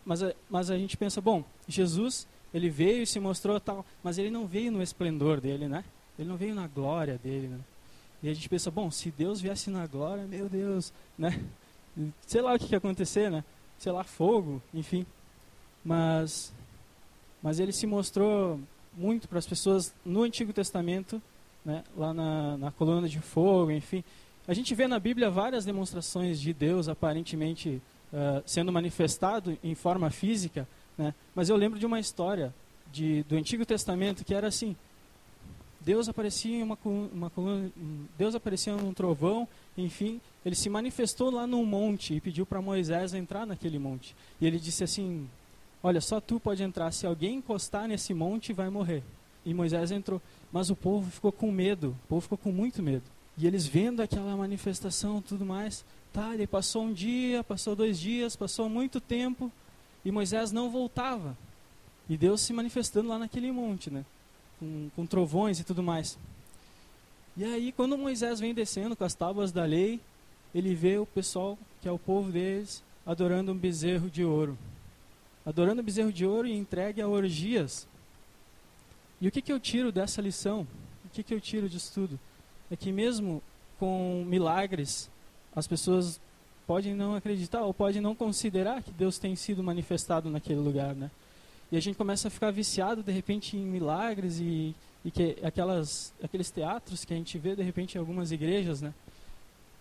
Mas 0.05 0.23
a, 0.23 0.33
mas 0.49 0.71
a 0.71 0.77
gente 0.77 0.95
pensa, 0.95 1.19
bom, 1.19 1.43
Jesus, 1.67 2.25
ele 2.53 2.69
veio 2.69 3.03
e 3.03 3.07
se 3.07 3.19
mostrou 3.19 3.59
tal, 3.59 3.85
mas 4.03 4.17
ele 4.17 4.31
não 4.31 4.47
veio 4.47 4.71
no 4.71 4.81
esplendor 4.81 5.41
dele, 5.41 5.67
né? 5.67 5.83
Ele 6.21 6.29
não 6.29 6.37
veio 6.37 6.53
na 6.53 6.67
glória 6.67 7.17
dele, 7.17 7.47
né? 7.47 7.59
E 8.21 8.29
a 8.29 8.33
gente 8.33 8.47
pensa, 8.47 8.69
bom, 8.69 8.91
se 8.91 9.09
Deus 9.09 9.41
viesse 9.41 9.71
na 9.71 9.87
glória, 9.87 10.23
meu 10.27 10.47
Deus, 10.47 10.93
né? 11.17 11.41
Sei 12.27 12.39
lá 12.41 12.53
o 12.53 12.59
que, 12.59 12.71
ia 12.71 12.77
acontecer, 12.77 13.31
né? 13.31 13.43
Sei 13.79 13.91
lá, 13.91 14.03
fogo, 14.03 14.61
enfim. 14.71 15.03
Mas, 15.83 16.53
mas 17.41 17.59
ele 17.59 17.71
se 17.71 17.87
mostrou 17.87 18.59
muito 18.95 19.27
para 19.27 19.39
as 19.39 19.47
pessoas 19.47 19.95
no 20.05 20.21
Antigo 20.21 20.53
Testamento, 20.53 21.19
né? 21.65 21.83
Lá 21.97 22.13
na, 22.13 22.55
na 22.55 22.71
coluna 22.71 23.09
de 23.09 23.19
fogo, 23.19 23.71
enfim. 23.71 24.03
A 24.47 24.53
gente 24.53 24.75
vê 24.75 24.87
na 24.87 24.99
Bíblia 24.99 25.27
várias 25.31 25.65
demonstrações 25.65 26.39
de 26.39 26.53
Deus 26.53 26.87
aparentemente 26.87 27.81
uh, 28.13 28.43
sendo 28.45 28.71
manifestado 28.71 29.57
em 29.63 29.73
forma 29.73 30.11
física, 30.11 30.67
né? 30.95 31.15
mas 31.33 31.49
eu 31.49 31.55
lembro 31.55 31.79
de 31.79 31.85
uma 31.85 31.99
história 31.99 32.53
de, 32.91 33.23
do 33.23 33.35
Antigo 33.35 33.65
Testamento 33.65 34.23
que 34.23 34.35
era 34.35 34.47
assim: 34.47 34.75
Deus 35.83 36.07
aparecia 36.07 36.57
em 36.57 36.63
uma, 36.63 36.77
uma 36.85 37.29
coluna, 37.29 37.71
Deus 38.17 38.35
aparecia 38.35 38.75
num 38.75 38.93
trovão, 38.93 39.47
enfim, 39.75 40.21
ele 40.45 40.55
se 40.55 40.69
manifestou 40.69 41.31
lá 41.31 41.47
num 41.47 41.65
monte 41.65 42.13
e 42.13 42.21
pediu 42.21 42.45
para 42.45 42.61
Moisés 42.61 43.13
entrar 43.13 43.47
naquele 43.47 43.79
monte. 43.79 44.15
E 44.39 44.45
ele 44.45 44.59
disse 44.59 44.83
assim: 44.83 45.27
Olha, 45.81 45.99
só 45.99 46.21
tu 46.21 46.39
pode 46.39 46.61
entrar, 46.61 46.91
se 46.91 47.07
alguém 47.07 47.37
encostar 47.37 47.87
nesse 47.87 48.13
monte 48.13 48.53
vai 48.53 48.69
morrer. 48.69 49.03
E 49.43 49.53
Moisés 49.53 49.91
entrou, 49.91 50.21
mas 50.51 50.69
o 50.69 50.75
povo 50.75 51.09
ficou 51.09 51.31
com 51.31 51.51
medo, 51.51 51.97
o 52.05 52.07
povo 52.07 52.21
ficou 52.21 52.37
com 52.37 52.51
muito 52.51 52.83
medo. 52.83 53.03
E 53.35 53.47
eles 53.47 53.65
vendo 53.65 54.01
aquela 54.01 54.35
manifestação, 54.37 55.19
tudo 55.19 55.43
mais, 55.43 55.83
tá, 56.13 56.35
ele 56.35 56.45
passou 56.45 56.83
um 56.83 56.93
dia, 56.93 57.43
passou 57.43 57.75
dois 57.75 57.99
dias, 57.99 58.35
passou 58.35 58.69
muito 58.69 59.01
tempo, 59.01 59.51
e 60.05 60.11
Moisés 60.11 60.51
não 60.51 60.69
voltava. 60.69 61.35
E 62.07 62.15
Deus 62.15 62.41
se 62.41 62.53
manifestando 62.53 63.09
lá 63.09 63.17
naquele 63.17 63.51
monte, 63.51 63.89
né? 63.89 64.05
Com, 64.61 64.89
com 64.95 65.05
trovões 65.05 65.59
e 65.59 65.63
tudo 65.63 65.81
mais. 65.81 66.17
E 67.35 67.43
aí, 67.43 67.71
quando 67.71 67.97
Moisés 67.97 68.39
vem 68.39 68.53
descendo 68.53 68.95
com 68.95 69.03
as 69.03 69.15
tábuas 69.15 69.51
da 69.51 69.65
lei, 69.65 69.99
ele 70.53 70.75
vê 70.75 70.99
o 70.99 71.05
pessoal, 71.05 71.57
que 71.81 71.87
é 71.87 71.91
o 71.91 71.97
povo 71.97 72.31
deles, 72.31 72.83
adorando 73.05 73.51
um 73.51 73.57
bezerro 73.57 74.09
de 74.09 74.23
ouro. 74.23 74.57
Adorando 75.45 75.81
um 75.81 75.83
bezerro 75.83 76.13
de 76.13 76.25
ouro 76.25 76.47
e 76.47 76.55
entregue 76.55 77.01
a 77.01 77.07
orgias. 77.07 77.87
E 79.19 79.27
o 79.27 79.31
que, 79.31 79.41
que 79.41 79.51
eu 79.51 79.59
tiro 79.59 79.91
dessa 79.91 80.21
lição? 80.21 80.67
O 81.05 81.09
que, 81.09 81.23
que 81.23 81.33
eu 81.33 81.41
tiro 81.41 81.67
disso 81.67 81.91
tudo? 81.93 82.19
É 82.69 82.75
que 82.75 82.91
mesmo 82.91 83.41
com 83.79 84.23
milagres, 84.27 85.09
as 85.55 85.65
pessoas 85.65 86.21
podem 86.67 86.93
não 86.93 87.15
acreditar 87.15 87.63
ou 87.63 87.73
podem 87.73 88.01
não 88.01 88.13
considerar 88.13 88.83
que 88.83 88.91
Deus 88.91 89.17
tem 89.17 89.35
sido 89.35 89.63
manifestado 89.63 90.29
naquele 90.29 90.59
lugar, 90.59 90.93
né? 90.95 91.09
E 91.71 91.77
a 91.77 91.79
gente 91.79 91.95
começa 91.95 92.27
a 92.27 92.31
ficar 92.31 92.51
viciado 92.51 93.01
de 93.01 93.11
repente 93.11 93.55
em 93.55 93.61
milagres 93.61 94.39
e, 94.39 94.75
e 95.05 95.11
que 95.11 95.37
aquelas 95.41 96.13
aqueles 96.21 96.51
teatros 96.51 97.05
que 97.05 97.13
a 97.13 97.17
gente 97.17 97.37
vê 97.37 97.55
de 97.55 97.63
repente 97.63 97.95
em 97.95 97.99
algumas 97.99 98.31
igrejas, 98.31 98.81
né? 98.81 98.93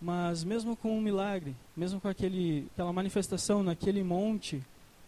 Mas 0.00 0.44
mesmo 0.44 0.76
com 0.76 0.96
um 0.96 1.00
milagre, 1.00 1.54
mesmo 1.76 2.00
com 2.00 2.08
aquele, 2.08 2.68
aquela 2.72 2.92
manifestação 2.92 3.62
naquele 3.62 4.02
monte, 4.02 4.62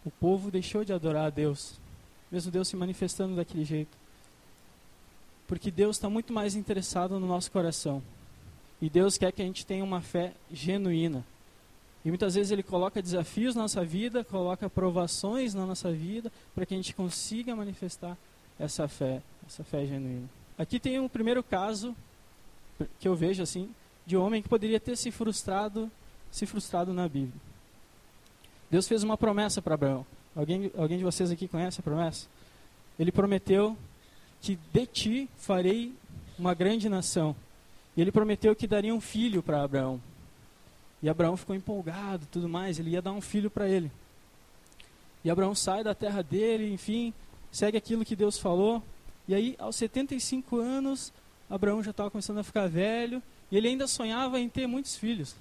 o 0.05 0.11
povo 0.11 0.51
deixou 0.51 0.85
de 0.85 0.93
adorar 0.93 1.27
a 1.27 1.31
Deus, 1.31 1.81
mesmo 2.31 2.51
Deus 2.51 2.69
se 2.69 2.77
manifestando 2.77 3.37
daquele 3.37 3.65
jeito. 3.65 3.97
Porque 5.47 5.71
Deus 5.71 5.97
está 5.97 6.11
muito 6.11 6.33
mais 6.33 6.57
interessado 6.57 7.19
no 7.19 7.27
nosso 7.27 7.51
coração. 7.51 8.03
E 8.81 8.91
Deus 8.91 9.17
quer 9.17 9.33
que 9.33 9.41
a 9.41 9.45
gente 9.45 9.65
tenha 9.65 9.85
uma 9.85 10.01
fé 10.01 10.33
genuína. 10.53 11.25
E 12.05 12.09
muitas 12.09 12.35
vezes 12.35 12.51
Ele 12.51 12.63
coloca 12.63 13.01
desafios 13.01 13.55
na 13.55 13.63
nossa 13.63 13.85
vida, 13.85 14.25
coloca 14.25 14.69
provações 14.69 15.55
na 15.55 15.65
nossa 15.65 15.93
vida, 15.93 16.33
para 16.55 16.67
que 16.67 16.75
a 16.75 16.77
gente 16.77 16.95
consiga 16.95 17.55
manifestar 17.55 18.17
essa 18.59 18.89
fé, 18.89 19.23
essa 19.47 19.63
fé 19.63 19.87
genuína. 19.87 20.29
Aqui 20.59 20.79
tem 20.79 20.99
um 20.99 21.09
primeiro 21.09 21.43
caso 21.43 21.95
que 22.99 23.07
eu 23.07 23.15
vejo 23.15 23.43
assim, 23.43 23.71
de 24.05 24.17
homem 24.17 24.43
que 24.43 24.49
poderia 24.49 24.81
ter 24.81 24.97
se 24.97 25.11
frustrado, 25.11 25.91
se 26.31 26.47
frustrado 26.47 26.93
na 26.93 27.09
Bíblia. 27.09 27.41
Deus 28.71 28.89
fez 28.89 29.03
uma 29.03 29.17
promessa 29.17 29.61
para 29.63 29.75
Abraão. 29.75 30.07
Alguém, 30.35 30.71
alguém 30.77 30.99
de 30.99 31.05
vocês 31.05 31.31
aqui 31.31 31.47
conhece 31.47 31.81
a 31.81 31.83
promessa? 31.83 32.27
Ele 32.99 33.13
prometeu 33.13 33.77
que 34.41 34.59
de 34.73 34.87
ti 34.87 35.29
farei 35.37 35.93
uma 36.39 36.55
grande 36.55 36.89
nação. 36.89 37.37
E 37.97 38.01
ele 38.01 38.11
prometeu 38.11 38.57
que 38.57 38.67
daria 38.67 38.95
um 38.95 39.01
filho 39.01 39.43
para 39.43 39.63
Abraão. 39.63 40.01
E 41.03 41.09
Abraão 41.09 41.37
ficou 41.37 41.55
empolgado, 41.57 42.27
tudo 42.31 42.49
mais, 42.49 42.79
ele 42.79 42.91
ia 42.91 43.03
dar 43.03 43.13
um 43.13 43.21
filho 43.21 43.51
para 43.51 43.69
ele. 43.69 43.91
E 45.25 45.31
Abraão 45.31 45.55
sai 45.55 45.83
da 45.83 45.95
terra 45.95 46.23
dele, 46.23 46.73
enfim, 46.73 47.13
segue 47.51 47.77
aquilo 47.77 48.05
que 48.05 48.17
Deus 48.17 48.39
falou. 48.39 48.83
E 49.27 49.35
aí, 49.35 49.57
aos 49.59 49.77
75 49.77 50.57
anos, 50.59 51.13
Abraão 51.51 51.83
já 51.83 51.91
estava 51.91 52.11
começando 52.11 52.39
a 52.39 52.45
ficar 52.45 52.69
velho, 52.69 53.23
e 53.51 53.57
ele 53.57 53.69
ainda 53.69 53.87
sonhava 53.87 54.41
em 54.41 54.49
ter 54.49 54.67
muitos 54.67 54.97
filhos. 54.97 55.35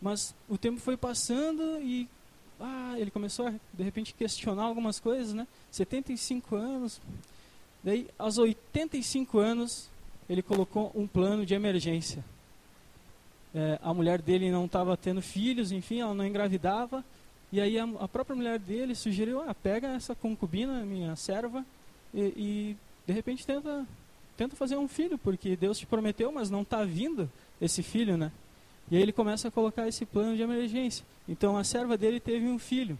Mas 0.00 0.34
o 0.48 0.58
tempo 0.58 0.80
foi 0.80 0.96
passando 0.96 1.80
e 1.82 2.08
ah, 2.60 2.94
ele 2.98 3.10
começou 3.10 3.46
a, 3.46 3.50
de 3.50 3.82
repente, 3.82 4.12
questionar 4.12 4.64
algumas 4.64 5.00
coisas, 5.00 5.32
né? 5.32 5.46
75 5.70 6.56
anos. 6.56 7.00
Daí, 7.82 8.06
aos 8.18 8.36
85 8.36 9.38
anos, 9.38 9.88
ele 10.28 10.42
colocou 10.42 10.92
um 10.94 11.06
plano 11.06 11.46
de 11.46 11.54
emergência. 11.54 12.22
É, 13.54 13.78
a 13.82 13.92
mulher 13.92 14.22
dele 14.22 14.50
não 14.50 14.66
estava 14.66 14.96
tendo 14.96 15.20
filhos, 15.20 15.72
enfim, 15.72 16.00
ela 16.00 16.14
não 16.14 16.26
engravidava. 16.26 17.04
E 17.52 17.60
aí 17.60 17.78
a, 17.78 17.84
a 17.98 18.06
própria 18.06 18.36
mulher 18.36 18.58
dele 18.58 18.94
sugeriu, 18.94 19.40
ah, 19.40 19.54
pega 19.54 19.88
essa 19.88 20.14
concubina, 20.14 20.84
minha 20.84 21.16
serva, 21.16 21.64
e, 22.14 22.20
e 22.20 22.76
de 23.06 23.12
repente 23.12 23.46
tenta 23.46 23.86
tenta 24.36 24.56
fazer 24.56 24.76
um 24.78 24.88
filho, 24.88 25.18
porque 25.18 25.54
Deus 25.54 25.78
te 25.78 25.84
prometeu, 25.84 26.32
mas 26.32 26.48
não 26.48 26.62
está 26.62 26.82
vindo 26.82 27.30
esse 27.60 27.82
filho, 27.82 28.16
né? 28.16 28.32
E 28.90 28.96
aí 28.96 29.02
ele 29.02 29.12
começa 29.12 29.48
a 29.48 29.50
colocar 29.50 29.86
esse 29.86 30.06
plano 30.06 30.34
de 30.34 30.40
emergência. 30.40 31.04
Então 31.28 31.58
a 31.58 31.62
serva 31.62 31.98
dele 31.98 32.18
teve 32.18 32.46
um 32.46 32.58
filho, 32.58 32.98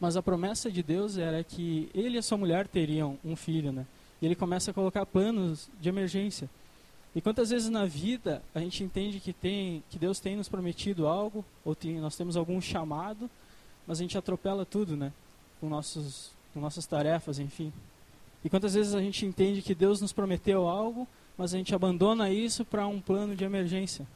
mas 0.00 0.16
a 0.16 0.22
promessa 0.22 0.70
de 0.70 0.82
Deus 0.82 1.18
era 1.18 1.44
que 1.44 1.90
ele 1.94 2.16
e 2.16 2.18
a 2.18 2.22
sua 2.22 2.38
mulher 2.38 2.66
teriam 2.66 3.18
um 3.22 3.36
filho, 3.36 3.70
né? 3.72 3.84
E 4.22 4.26
ele 4.26 4.34
começa 4.34 4.70
a 4.70 4.74
colocar 4.74 5.04
planos 5.04 5.68
de 5.78 5.90
emergência. 5.90 6.48
E 7.14 7.20
quantas 7.20 7.50
vezes 7.50 7.68
na 7.68 7.84
vida 7.84 8.42
a 8.54 8.60
gente 8.60 8.84
entende 8.84 9.18
que 9.18 9.32
tem, 9.32 9.82
que 9.90 9.98
Deus 9.98 10.20
tem 10.20 10.36
nos 10.36 10.48
prometido 10.48 11.08
algo, 11.08 11.44
ou 11.64 11.74
tem, 11.74 11.98
nós 11.98 12.16
temos 12.16 12.36
algum 12.36 12.60
chamado, 12.60 13.28
mas 13.86 13.98
a 13.98 14.02
gente 14.02 14.16
atropela 14.16 14.64
tudo, 14.64 14.96
né? 14.96 15.12
Com 15.60 15.68
nossos, 15.68 16.30
com 16.54 16.60
nossas 16.60 16.86
tarefas, 16.86 17.38
enfim. 17.38 17.72
E 18.44 18.48
quantas 18.48 18.74
vezes 18.74 18.94
a 18.94 19.00
gente 19.00 19.26
entende 19.26 19.60
que 19.60 19.74
Deus 19.74 20.00
nos 20.00 20.12
prometeu 20.12 20.68
algo, 20.68 21.06
mas 21.36 21.52
a 21.52 21.56
gente 21.58 21.74
abandona 21.74 22.30
isso 22.30 22.64
para 22.64 22.86
um 22.86 23.00
plano 23.00 23.34
de 23.34 23.44
emergência. 23.44 24.06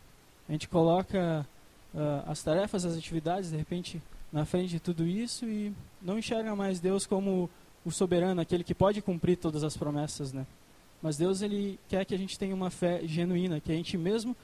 A 0.49 0.53
gente 0.53 0.69
coloca 0.69 1.47
uh, 1.95 2.31
as 2.31 2.43
tarefas, 2.43 2.85
as 2.85 2.97
atividades, 2.97 3.51
de 3.51 3.57
repente, 3.57 4.01
na 4.33 4.45
frente 4.45 4.71
de 4.71 4.81
tudo 4.81 5.07
isso 5.07 5.47
e 5.47 5.73
não 6.01 6.19
enxerga 6.19 6.55
mais 6.55 6.81
Deus 6.81 7.07
como 7.07 7.51
o 7.85 7.91
soberano, 7.91 8.41
aquele 8.41 8.65
que 8.65 8.75
pode 8.75 9.03
cumprir 9.03 9.37
todas 9.37 9.65
as 9.65 9.77
promessas, 9.77 10.33
né? 10.33 10.47
Mas 11.05 11.19
Deus 11.19 11.43
ele 11.43 11.79
quer 11.87 12.03
que 12.07 12.15
a 12.15 12.19
gente 12.19 12.39
tenha 12.39 12.55
uma 12.55 12.71
fé 12.71 13.03
genuína, 13.05 13.61
que 13.61 13.71
a 13.71 13.75
gente 13.75 13.99
mesmo, 13.99 14.35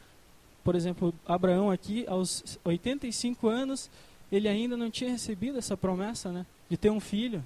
por 0.62 0.75
exemplo, 0.75 1.14
Abraão 1.26 1.71
aqui 1.71 2.05
aos 2.07 2.59
85 2.62 3.49
anos, 3.49 3.90
ele 4.31 4.47
ainda 4.47 4.76
não 4.76 4.90
tinha 4.90 5.11
recebido 5.11 5.57
essa 5.57 5.75
promessa, 5.75 6.31
né, 6.31 6.45
de 6.69 6.76
ter 6.76 6.90
um 6.90 7.00
filho. 7.00 7.43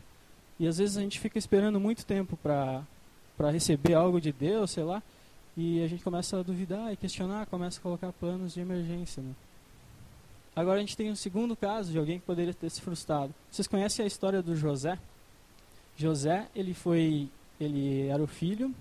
E 0.58 0.66
às 0.66 0.78
vezes 0.78 0.96
a 0.96 1.00
gente 1.00 1.20
fica 1.20 1.38
esperando 1.38 1.78
muito 1.78 2.04
tempo 2.04 2.36
para 2.36 2.82
para 3.36 3.50
receber 3.50 3.94
algo 3.94 4.20
de 4.20 4.32
Deus, 4.32 4.72
sei 4.72 4.82
lá, 4.82 5.00
e 5.56 5.82
a 5.82 5.86
gente 5.86 6.02
começa 6.02 6.38
a 6.38 6.42
duvidar 6.42 6.92
e 6.92 6.96
questionar, 6.96 7.46
começa 7.46 7.78
a 7.78 7.82
colocar 7.82 8.12
planos 8.12 8.54
de 8.54 8.60
emergência. 8.60 9.22
Né? 9.22 9.32
Agora 10.56 10.78
a 10.78 10.80
gente 10.80 10.96
tem 10.96 11.10
um 11.10 11.16
segundo 11.16 11.54
caso 11.54 11.92
de 11.92 11.98
alguém 11.98 12.18
que 12.18 12.26
poderia 12.26 12.54
ter 12.54 12.70
se 12.70 12.80
frustrado. 12.80 13.32
Vocês 13.50 13.68
conhecem 13.68 14.04
a 14.04 14.08
história 14.08 14.42
do 14.42 14.56
José? 14.56 14.98
José, 15.96 16.48
ele 16.54 16.74
foi, 16.74 17.28
ele 17.60 18.06
era 18.08 18.22
o 18.22 18.26
filho, 18.26 18.74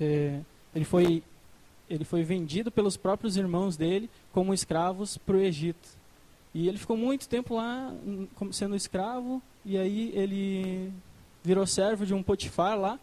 é, 0.00 0.40
ele 0.74 0.84
foi, 0.84 1.22
ele 1.88 2.04
foi 2.04 2.22
vendido 2.22 2.70
pelos 2.70 2.96
próprios 2.96 3.36
irmãos 3.36 3.76
dele 3.76 4.10
como 4.32 4.54
escravos 4.54 5.16
para 5.16 5.36
o 5.36 5.40
Egito. 5.40 5.88
E 6.54 6.68
ele 6.68 6.78
ficou 6.78 6.96
muito 6.96 7.28
tempo 7.28 7.56
lá 7.56 7.92
sendo 8.52 8.76
escravo, 8.76 9.42
e 9.64 9.76
aí 9.76 10.12
ele 10.14 10.92
virou 11.42 11.66
servo 11.66 12.06
de 12.06 12.14
um 12.14 12.22
Potifar 12.22 12.78
lá, 12.78 12.98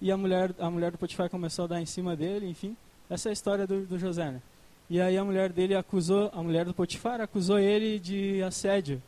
e 0.00 0.10
a 0.10 0.16
mulher, 0.16 0.54
a 0.58 0.70
mulher 0.70 0.90
do 0.90 0.98
Potifar 0.98 1.30
começou 1.30 1.64
a 1.64 1.68
dar 1.68 1.80
em 1.80 1.86
cima 1.86 2.16
dele, 2.16 2.46
enfim. 2.48 2.76
Essa 3.08 3.28
é 3.28 3.30
a 3.30 3.32
história 3.32 3.66
do, 3.66 3.86
do 3.86 3.98
José, 3.98 4.30
né? 4.30 4.42
E 4.90 5.00
aí 5.00 5.18
a 5.18 5.24
mulher 5.24 5.52
dele 5.52 5.74
acusou, 5.74 6.30
a 6.32 6.42
mulher 6.42 6.64
do 6.64 6.74
Potifar 6.74 7.20
acusou 7.20 7.58
ele 7.58 7.98
de 7.98 8.42
assédio. 8.42 9.02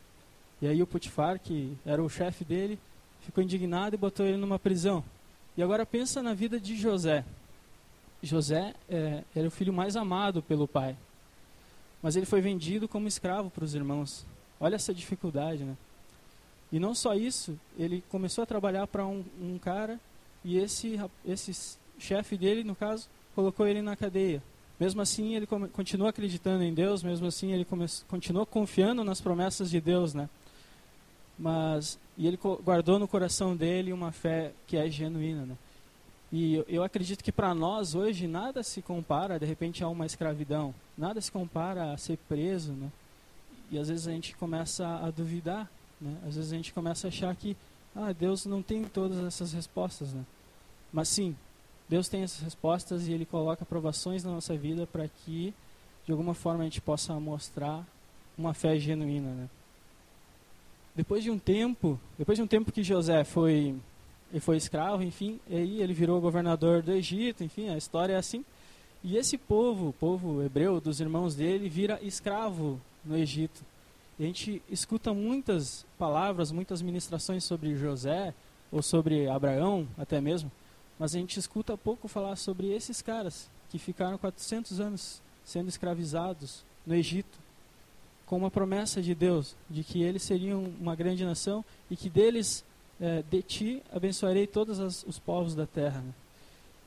E 0.61 0.67
aí 0.67 0.81
o 0.81 0.87
Potifar, 0.87 1.39
que 1.39 1.75
era 1.85 2.03
o 2.03 2.09
chefe 2.09 2.45
dele, 2.45 2.77
ficou 3.21 3.43
indignado 3.43 3.95
e 3.95 3.97
botou 3.97 4.25
ele 4.25 4.37
numa 4.37 4.59
prisão. 4.59 5.03
E 5.57 5.63
agora 5.63 5.85
pensa 5.85 6.21
na 6.23 6.33
vida 6.33 6.59
de 6.59 6.75
José. 6.75 7.25
José 8.23 8.73
é, 8.89 9.23
era 9.35 9.47
o 9.47 9.51
filho 9.51 9.73
mais 9.73 9.95
amado 9.95 10.41
pelo 10.41 10.67
pai. 10.67 10.95
Mas 12.01 12.15
ele 12.15 12.25
foi 12.25 12.41
vendido 12.41 12.87
como 12.87 13.07
escravo 13.07 13.49
para 13.49 13.63
os 13.63 13.75
irmãos. 13.75 14.25
Olha 14.59 14.75
essa 14.75 14.93
dificuldade, 14.93 15.63
né? 15.63 15.75
E 16.71 16.79
não 16.79 16.95
só 16.95 17.13
isso, 17.13 17.59
ele 17.77 18.03
começou 18.09 18.43
a 18.43 18.47
trabalhar 18.47 18.87
para 18.87 19.05
um, 19.05 19.25
um, 19.41 19.57
cara 19.57 19.99
e 20.43 20.57
esse, 20.57 20.99
esse 21.25 21.77
chefe 21.99 22.37
dele, 22.37 22.63
no 22.63 22.75
caso, 22.75 23.09
colocou 23.35 23.67
ele 23.67 23.81
na 23.81 23.95
cadeia. 23.95 24.41
Mesmo 24.79 25.01
assim, 25.01 25.35
ele 25.35 25.45
continua 25.45 26.09
acreditando 26.09 26.63
em 26.63 26.73
Deus, 26.73 27.03
mesmo 27.03 27.27
assim, 27.27 27.51
ele 27.51 27.67
continua 28.07 28.45
confiando 28.45 29.03
nas 29.03 29.19
promessas 29.19 29.69
de 29.69 29.81
Deus, 29.81 30.13
né? 30.13 30.29
Mas, 31.41 31.97
e 32.15 32.27
ele 32.27 32.37
guardou 32.63 32.99
no 32.99 33.07
coração 33.07 33.55
dele 33.55 33.91
uma 33.91 34.11
fé 34.11 34.51
que 34.67 34.77
é 34.77 34.87
genuína, 34.87 35.43
né? 35.43 35.57
E 36.31 36.63
eu, 36.67 36.83
acredito 36.83 37.23
que 37.23 37.31
para 37.31 37.53
nós 37.55 37.95
hoje 37.95 38.27
nada 38.27 38.61
se 38.61 38.79
compara, 38.79 39.39
de 39.39 39.45
repente, 39.45 39.83
a 39.83 39.87
uma 39.87 40.05
escravidão. 40.05 40.73
Nada 40.95 41.19
se 41.19 41.31
compara 41.31 41.91
a 41.91 41.97
ser 41.97 42.17
preso, 42.29 42.73
né? 42.73 42.91
E 43.71 43.77
às 43.79 43.89
vezes 43.89 44.07
a 44.07 44.11
gente 44.11 44.35
começa 44.35 44.85
a 45.03 45.09
duvidar, 45.09 45.67
né? 45.99 46.15
Às 46.27 46.35
vezes 46.35 46.53
a 46.53 46.55
gente 46.55 46.71
começa 46.71 47.07
a 47.07 47.09
achar 47.09 47.35
que 47.35 47.57
ah, 47.95 48.13
Deus 48.13 48.45
não 48.45 48.61
tem 48.61 48.85
todas 48.85 49.17
essas 49.25 49.51
respostas, 49.51 50.13
né? 50.13 50.23
Mas 50.93 51.09
sim, 51.09 51.35
Deus 51.89 52.07
tem 52.07 52.21
essas 52.21 52.41
respostas 52.41 53.07
e 53.07 53.13
Ele 53.13 53.25
coloca 53.25 53.65
provações 53.65 54.23
na 54.23 54.31
nossa 54.31 54.55
vida 54.55 54.85
para 54.85 55.07
que, 55.07 55.53
de 56.05 56.11
alguma 56.11 56.35
forma, 56.35 56.61
a 56.61 56.65
gente 56.65 56.81
possa 56.81 57.19
mostrar 57.19 57.83
uma 58.37 58.53
fé 58.53 58.77
genuína, 58.77 59.31
né? 59.31 59.49
Depois 60.95 61.23
de 61.23 61.31
um 61.31 61.39
tempo, 61.39 61.99
depois 62.17 62.37
de 62.37 62.43
um 62.43 62.47
tempo 62.47 62.71
que 62.71 62.83
José 62.83 63.23
foi, 63.23 63.75
ele 64.29 64.39
foi 64.39 64.57
escravo, 64.57 65.01
enfim, 65.03 65.39
aí 65.49 65.81
ele 65.81 65.93
virou 65.93 66.19
governador 66.19 66.81
do 66.81 66.91
Egito, 66.91 67.43
enfim, 67.43 67.69
a 67.69 67.77
história 67.77 68.13
é 68.13 68.17
assim. 68.17 68.43
E 69.03 69.17
esse 69.17 69.37
povo, 69.37 69.89
o 69.89 69.93
povo 69.93 70.43
hebreu, 70.43 70.79
dos 70.81 70.99
irmãos 70.99 71.35
dele, 71.35 71.69
vira 71.69 71.99
escravo 72.01 72.79
no 73.03 73.17
Egito. 73.17 73.63
E 74.19 74.23
a 74.23 74.27
gente 74.27 74.61
escuta 74.69 75.13
muitas 75.13 75.85
palavras, 75.97 76.51
muitas 76.51 76.81
ministrações 76.81 77.43
sobre 77.43 77.75
José, 77.75 78.33
ou 78.71 78.81
sobre 78.81 79.27
Abraão, 79.27 79.87
até 79.97 80.21
mesmo, 80.21 80.51
mas 80.97 81.13
a 81.15 81.19
gente 81.19 81.37
escuta 81.37 81.77
pouco 81.77 82.07
falar 82.07 82.35
sobre 82.35 82.71
esses 82.71 83.01
caras 83.01 83.49
que 83.69 83.77
ficaram 83.77 84.17
400 84.17 84.79
anos 84.79 85.21
sendo 85.43 85.67
escravizados 85.67 86.63
no 86.85 86.95
Egito 86.95 87.40
com 88.31 88.37
uma 88.37 88.49
promessa 88.49 89.01
de 89.01 89.13
Deus, 89.13 89.57
de 89.69 89.83
que 89.83 90.01
eles 90.01 90.23
seriam 90.23 90.63
uma 90.79 90.95
grande 90.95 91.25
nação 91.25 91.65
e 91.89 91.97
que 91.97 92.09
deles, 92.09 92.63
é, 92.97 93.21
de 93.29 93.41
ti, 93.41 93.83
abençoarei 93.91 94.47
todos 94.47 94.79
as, 94.79 95.03
os 95.03 95.19
povos 95.19 95.53
da 95.53 95.67
terra. 95.67 95.99
Né? 95.99 96.13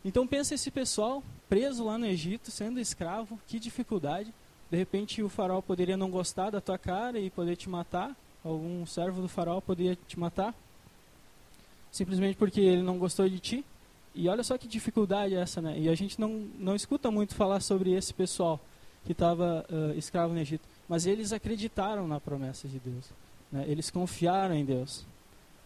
Então 0.02 0.26
pensa 0.26 0.54
esse 0.54 0.70
pessoal 0.70 1.22
preso 1.46 1.84
lá 1.84 1.98
no 1.98 2.06
Egito, 2.06 2.50
sendo 2.50 2.80
escravo, 2.80 3.38
que 3.46 3.60
dificuldade. 3.60 4.32
De 4.70 4.78
repente 4.78 5.22
o 5.22 5.28
faraó 5.28 5.60
poderia 5.60 5.98
não 5.98 6.10
gostar 6.10 6.48
da 6.48 6.62
tua 6.62 6.78
cara 6.78 7.18
e 7.18 7.28
poder 7.28 7.56
te 7.56 7.68
matar, 7.68 8.16
algum 8.42 8.86
servo 8.86 9.20
do 9.20 9.28
faraó 9.28 9.60
poderia 9.60 9.98
te 10.08 10.18
matar, 10.18 10.54
simplesmente 11.92 12.38
porque 12.38 12.62
ele 12.62 12.80
não 12.80 12.96
gostou 12.96 13.28
de 13.28 13.38
ti. 13.38 13.64
E 14.14 14.30
olha 14.30 14.42
só 14.42 14.56
que 14.56 14.66
dificuldade 14.66 15.34
é 15.34 15.40
essa, 15.40 15.60
né? 15.60 15.78
E 15.78 15.90
a 15.90 15.94
gente 15.94 16.18
não, 16.18 16.48
não 16.58 16.74
escuta 16.74 17.10
muito 17.10 17.34
falar 17.34 17.60
sobre 17.60 17.92
esse 17.92 18.14
pessoal 18.14 18.58
que 19.04 19.12
estava 19.12 19.66
uh, 19.68 19.98
escravo 19.98 20.32
no 20.32 20.40
Egito. 20.40 20.73
Mas 20.88 21.06
eles 21.06 21.32
acreditaram 21.32 22.06
na 22.06 22.20
promessa 22.20 22.68
de 22.68 22.78
Deus. 22.78 23.06
Né? 23.50 23.64
Eles 23.66 23.90
confiaram 23.90 24.54
em 24.54 24.64
Deus. 24.64 25.06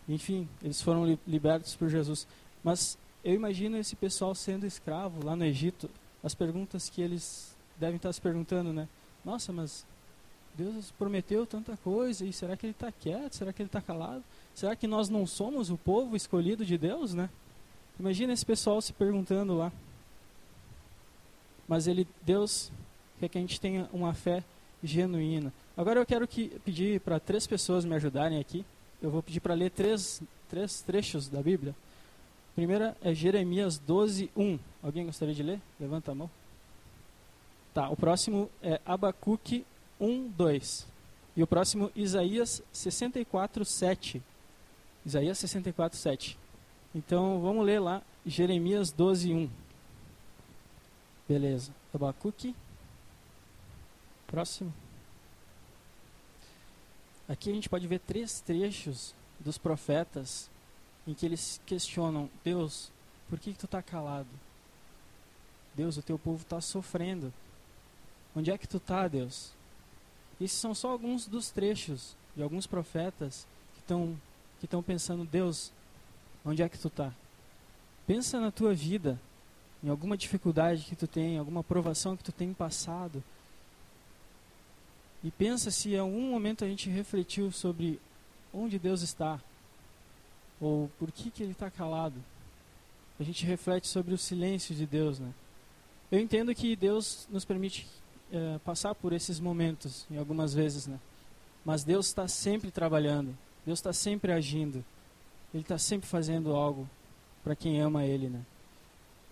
Enfim, 0.08 0.48
eles 0.62 0.80
foram 0.80 1.06
li 1.06 1.18
libertos 1.26 1.74
por 1.74 1.88
Jesus. 1.88 2.26
Mas 2.62 2.96
eu 3.24 3.34
imagino 3.34 3.76
esse 3.76 3.96
pessoal 3.96 4.34
sendo 4.34 4.66
escravo 4.66 5.24
lá 5.24 5.34
no 5.34 5.44
Egito. 5.44 5.90
As 6.22 6.34
perguntas 6.34 6.88
que 6.88 7.02
eles 7.02 7.54
devem 7.76 7.96
estar 7.96 8.12
se 8.12 8.20
perguntando, 8.20 8.72
né? 8.72 8.88
Nossa, 9.24 9.52
mas 9.52 9.84
Deus 10.54 10.90
prometeu 10.92 11.46
tanta 11.46 11.76
coisa 11.76 12.24
e 12.24 12.32
será 12.32 12.56
que 12.56 12.66
ele 12.66 12.72
está 12.72 12.90
quieto? 12.90 13.34
Será 13.34 13.52
que 13.52 13.62
ele 13.62 13.68
está 13.68 13.80
calado? 13.80 14.24
Será 14.54 14.74
que 14.74 14.86
nós 14.86 15.08
não 15.08 15.26
somos 15.26 15.70
o 15.70 15.76
povo 15.76 16.16
escolhido 16.16 16.64
de 16.64 16.76
Deus, 16.76 17.14
né? 17.14 17.30
Imagina 17.98 18.32
esse 18.32 18.44
pessoal 18.44 18.80
se 18.80 18.92
perguntando 18.92 19.56
lá. 19.56 19.72
Mas 21.68 21.86
ele, 21.86 22.08
Deus 22.22 22.72
quer 23.20 23.28
que 23.28 23.38
a 23.38 23.40
gente 23.40 23.60
tenha 23.60 23.88
uma 23.92 24.14
fé 24.14 24.42
genuína. 24.82 25.52
Agora 25.76 26.00
eu 26.00 26.06
quero 26.06 26.26
que, 26.26 26.48
pedir 26.64 27.00
para 27.00 27.20
três 27.20 27.46
pessoas 27.46 27.84
me 27.84 27.94
ajudarem 27.94 28.38
aqui. 28.38 28.64
Eu 29.00 29.10
vou 29.10 29.22
pedir 29.22 29.40
para 29.40 29.54
ler 29.54 29.70
três, 29.70 30.22
três 30.48 30.80
trechos 30.82 31.28
da 31.28 31.42
Bíblia. 31.42 31.74
A 32.52 32.54
primeira 32.54 32.96
é 33.02 33.14
Jeremias 33.14 33.78
12, 33.78 34.30
1. 34.36 34.58
Alguém 34.82 35.06
gostaria 35.06 35.34
de 35.34 35.42
ler? 35.42 35.60
Levanta 35.78 36.12
a 36.12 36.14
mão. 36.14 36.30
Tá, 37.72 37.88
o 37.88 37.96
próximo 37.96 38.50
é 38.62 38.80
Abacuque 38.84 39.64
1, 40.00 40.28
2. 40.30 40.86
E 41.36 41.42
o 41.42 41.46
próximo, 41.46 41.92
Isaías 41.94 42.60
64, 42.72 43.64
7. 43.64 44.20
Isaías 45.06 45.38
64, 45.38 45.96
7. 45.96 46.36
Então 46.94 47.40
vamos 47.40 47.64
ler 47.64 47.78
lá 47.78 48.02
Jeremias 48.26 48.90
12, 48.90 49.32
1. 49.32 49.50
Beleza. 51.28 51.72
Abacuque 51.94 52.56
Próximo. 54.28 54.72
Aqui 57.26 57.50
a 57.50 57.54
gente 57.54 57.68
pode 57.68 57.86
ver 57.86 57.98
três 58.00 58.42
trechos 58.42 59.14
dos 59.40 59.56
profetas 59.56 60.50
em 61.06 61.14
que 61.14 61.24
eles 61.24 61.60
questionam: 61.64 62.28
Deus, 62.44 62.92
por 63.28 63.38
que, 63.40 63.52
que 63.52 63.58
tu 63.58 63.64
está 63.64 63.82
calado? 63.82 64.28
Deus, 65.74 65.96
o 65.96 66.02
teu 66.02 66.18
povo 66.18 66.42
está 66.42 66.60
sofrendo. 66.60 67.32
Onde 68.36 68.50
é 68.50 68.58
que 68.58 68.68
tu 68.68 68.76
está, 68.76 69.08
Deus? 69.08 69.52
Esses 70.38 70.58
são 70.58 70.74
só 70.74 70.90
alguns 70.90 71.26
dos 71.26 71.50
trechos 71.50 72.14
de 72.36 72.42
alguns 72.42 72.66
profetas 72.66 73.46
que 73.74 73.80
estão 73.80 74.14
que 74.60 74.66
estão 74.66 74.82
pensando: 74.82 75.24
Deus, 75.24 75.72
onde 76.44 76.62
é 76.62 76.68
que 76.68 76.78
tu 76.78 76.88
está? 76.88 77.14
Pensa 78.06 78.38
na 78.38 78.50
tua 78.50 78.74
vida, 78.74 79.18
em 79.82 79.88
alguma 79.88 80.18
dificuldade 80.18 80.84
que 80.84 80.96
tu 80.96 81.06
tem, 81.06 81.38
alguma 81.38 81.64
provação 81.64 82.14
que 82.14 82.24
tu 82.24 82.32
tem 82.32 82.52
passado 82.52 83.24
e 85.28 85.30
pensa 85.30 85.70
se 85.70 85.90
em 85.90 85.98
algum 85.98 86.30
momento 86.30 86.64
a 86.64 86.66
gente 86.66 86.88
refletiu 86.88 87.52
sobre 87.52 88.00
onde 88.50 88.78
Deus 88.78 89.02
está, 89.02 89.38
ou 90.58 90.90
por 90.98 91.12
que, 91.12 91.30
que 91.30 91.42
Ele 91.42 91.52
está 91.52 91.70
calado. 91.70 92.14
A 93.20 93.22
gente 93.22 93.44
reflete 93.44 93.86
sobre 93.88 94.14
o 94.14 94.18
silêncio 94.18 94.74
de 94.74 94.86
Deus, 94.86 95.18
né? 95.18 95.34
Eu 96.10 96.18
entendo 96.18 96.54
que 96.54 96.74
Deus 96.74 97.28
nos 97.30 97.44
permite 97.44 97.86
é, 98.32 98.58
passar 98.64 98.94
por 98.94 99.12
esses 99.12 99.38
momentos, 99.38 100.06
em 100.10 100.16
algumas 100.16 100.54
vezes, 100.54 100.86
né? 100.86 100.98
Mas 101.62 101.84
Deus 101.84 102.06
está 102.06 102.26
sempre 102.26 102.70
trabalhando, 102.70 103.36
Deus 103.66 103.80
está 103.80 103.92
sempre 103.92 104.32
agindo, 104.32 104.82
Ele 105.52 105.62
está 105.62 105.76
sempre 105.76 106.08
fazendo 106.08 106.56
algo 106.56 106.88
para 107.44 107.54
quem 107.54 107.82
ama 107.82 108.02
Ele, 108.02 108.30
né? 108.30 108.40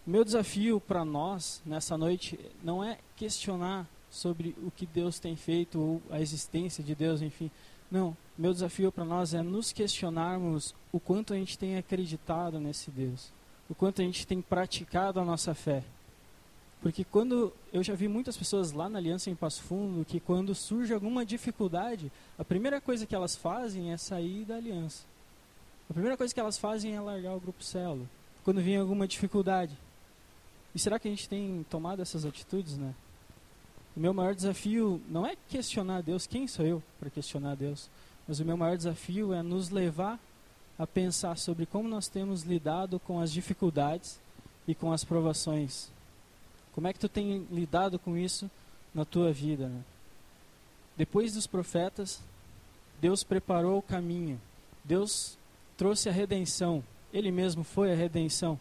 Meu 0.07 0.23
desafio 0.23 0.79
para 0.79 1.07
nós 1.07 1.63
nessa 1.65 1.97
noite 1.97 2.39
não 2.63 2.85
é 2.85 2.99
questionar 3.17 3.89
sobre 4.11 4.55
o 4.63 4.71
que 4.71 4.87
Deus 4.87 5.19
tem 5.19 5.37
feito 5.37 5.81
ou 5.81 6.03
a 6.11 6.21
existência 6.21 6.83
de 6.83 6.95
Deus, 6.95 7.23
enfim. 7.23 7.51
Não, 7.91 8.17
meu 8.37 8.53
desafio 8.53 8.91
para 8.91 9.05
nós 9.05 9.35
é 9.35 9.43
nos 9.43 9.73
questionarmos 9.73 10.75
o 10.93 10.99
quanto 10.99 11.33
a 11.33 11.37
gente 11.37 11.59
tem 11.59 11.77
acreditado 11.77 12.59
nesse 12.59 12.91
Deus, 12.91 13.33
o 13.69 13.75
quanto 13.75 14.03
a 14.03 14.05
gente 14.05 14.27
tem 14.27 14.41
praticado 14.41 15.21
a 15.21 15.25
nossa 15.25 15.55
fé. 15.55 15.85
Porque 16.83 17.05
quando 17.05 17.53
eu 17.73 17.83
já 17.83 17.95
vi 17.95 18.07
muitas 18.07 18.37
pessoas 18.37 18.73
lá 18.73 18.89
na 18.89 18.99
Aliança 18.99 19.31
em 19.31 19.35
Passo 19.35 19.63
Fundo 19.63 20.05
que 20.05 20.21
quando 20.21 20.55
surge 20.55 20.93
alguma 20.93 21.25
dificuldade, 21.25 22.13
a 22.39 22.45
primeira 22.45 22.81
coisa 22.81 23.07
que 23.07 23.15
elas 23.15 23.35
fazem 23.35 23.93
é 23.93 23.97
sair 23.97 24.45
da 24.45 24.57
aliança. 24.57 25.05
A 25.89 25.93
primeira 25.93 26.17
coisa 26.17 26.35
que 26.35 26.41
elas 26.41 26.59
fazem 26.59 26.95
é 26.95 27.01
largar 27.01 27.35
o 27.35 27.41
grupo 27.41 27.63
célula, 27.63 28.07
quando 28.45 28.61
vem 28.61 28.77
alguma 28.77 29.07
dificuldade. 29.07 29.77
E 30.75 30.79
será 30.79 30.99
que 30.99 31.09
a 31.09 31.11
gente 31.11 31.29
tem 31.29 31.65
tomado 31.71 32.03
essas 32.03 32.25
atitudes, 32.25 32.77
né? 32.77 32.95
O 33.97 34.01
meu 34.01 34.13
maior 34.13 34.35
desafio 34.35 35.01
não 35.09 35.27
é 35.27 35.35
questionar 35.49 36.03
Deus, 36.03 36.27
quem 36.27 36.47
sou 36.47 36.67
eu 36.67 36.83
para 37.01 37.09
questionar 37.09 37.55
Deus? 37.57 37.89
Mas 38.29 38.39
o 38.41 38.45
meu 38.45 38.57
maior 38.57 38.77
desafio 38.77 39.33
é 39.33 39.43
nos 39.43 39.71
levar 39.71 40.21
a 40.79 40.87
pensar 40.87 41.39
sobre 41.39 41.65
como 41.65 41.89
nós 41.89 42.07
temos 42.07 42.43
lidado 42.43 43.01
com 43.01 43.19
as 43.19 43.33
dificuldades 43.33 44.21
e 44.69 44.75
com 44.75 44.93
as 44.93 45.03
provações. 45.03 45.89
Como 46.75 46.87
é 46.87 46.93
que 46.93 46.99
tu 46.99 47.09
tem 47.09 47.47
lidado 47.51 47.99
com 47.99 48.19
isso 48.19 48.51
na 48.95 49.07
tua 49.07 49.33
vida? 49.33 49.67
Né? 49.67 49.83
Depois 50.95 51.33
dos 51.33 51.47
profetas, 51.47 52.21
Deus 53.01 53.25
preparou 53.25 53.79
o 53.79 53.83
caminho. 53.83 54.39
Deus 54.85 55.39
trouxe 55.77 56.11
a 56.11 56.13
redenção. 56.13 56.85
Ele 57.15 57.31
mesmo 57.31 57.65
foi 57.65 57.93
a 57.93 57.97
redenção. 57.97 58.61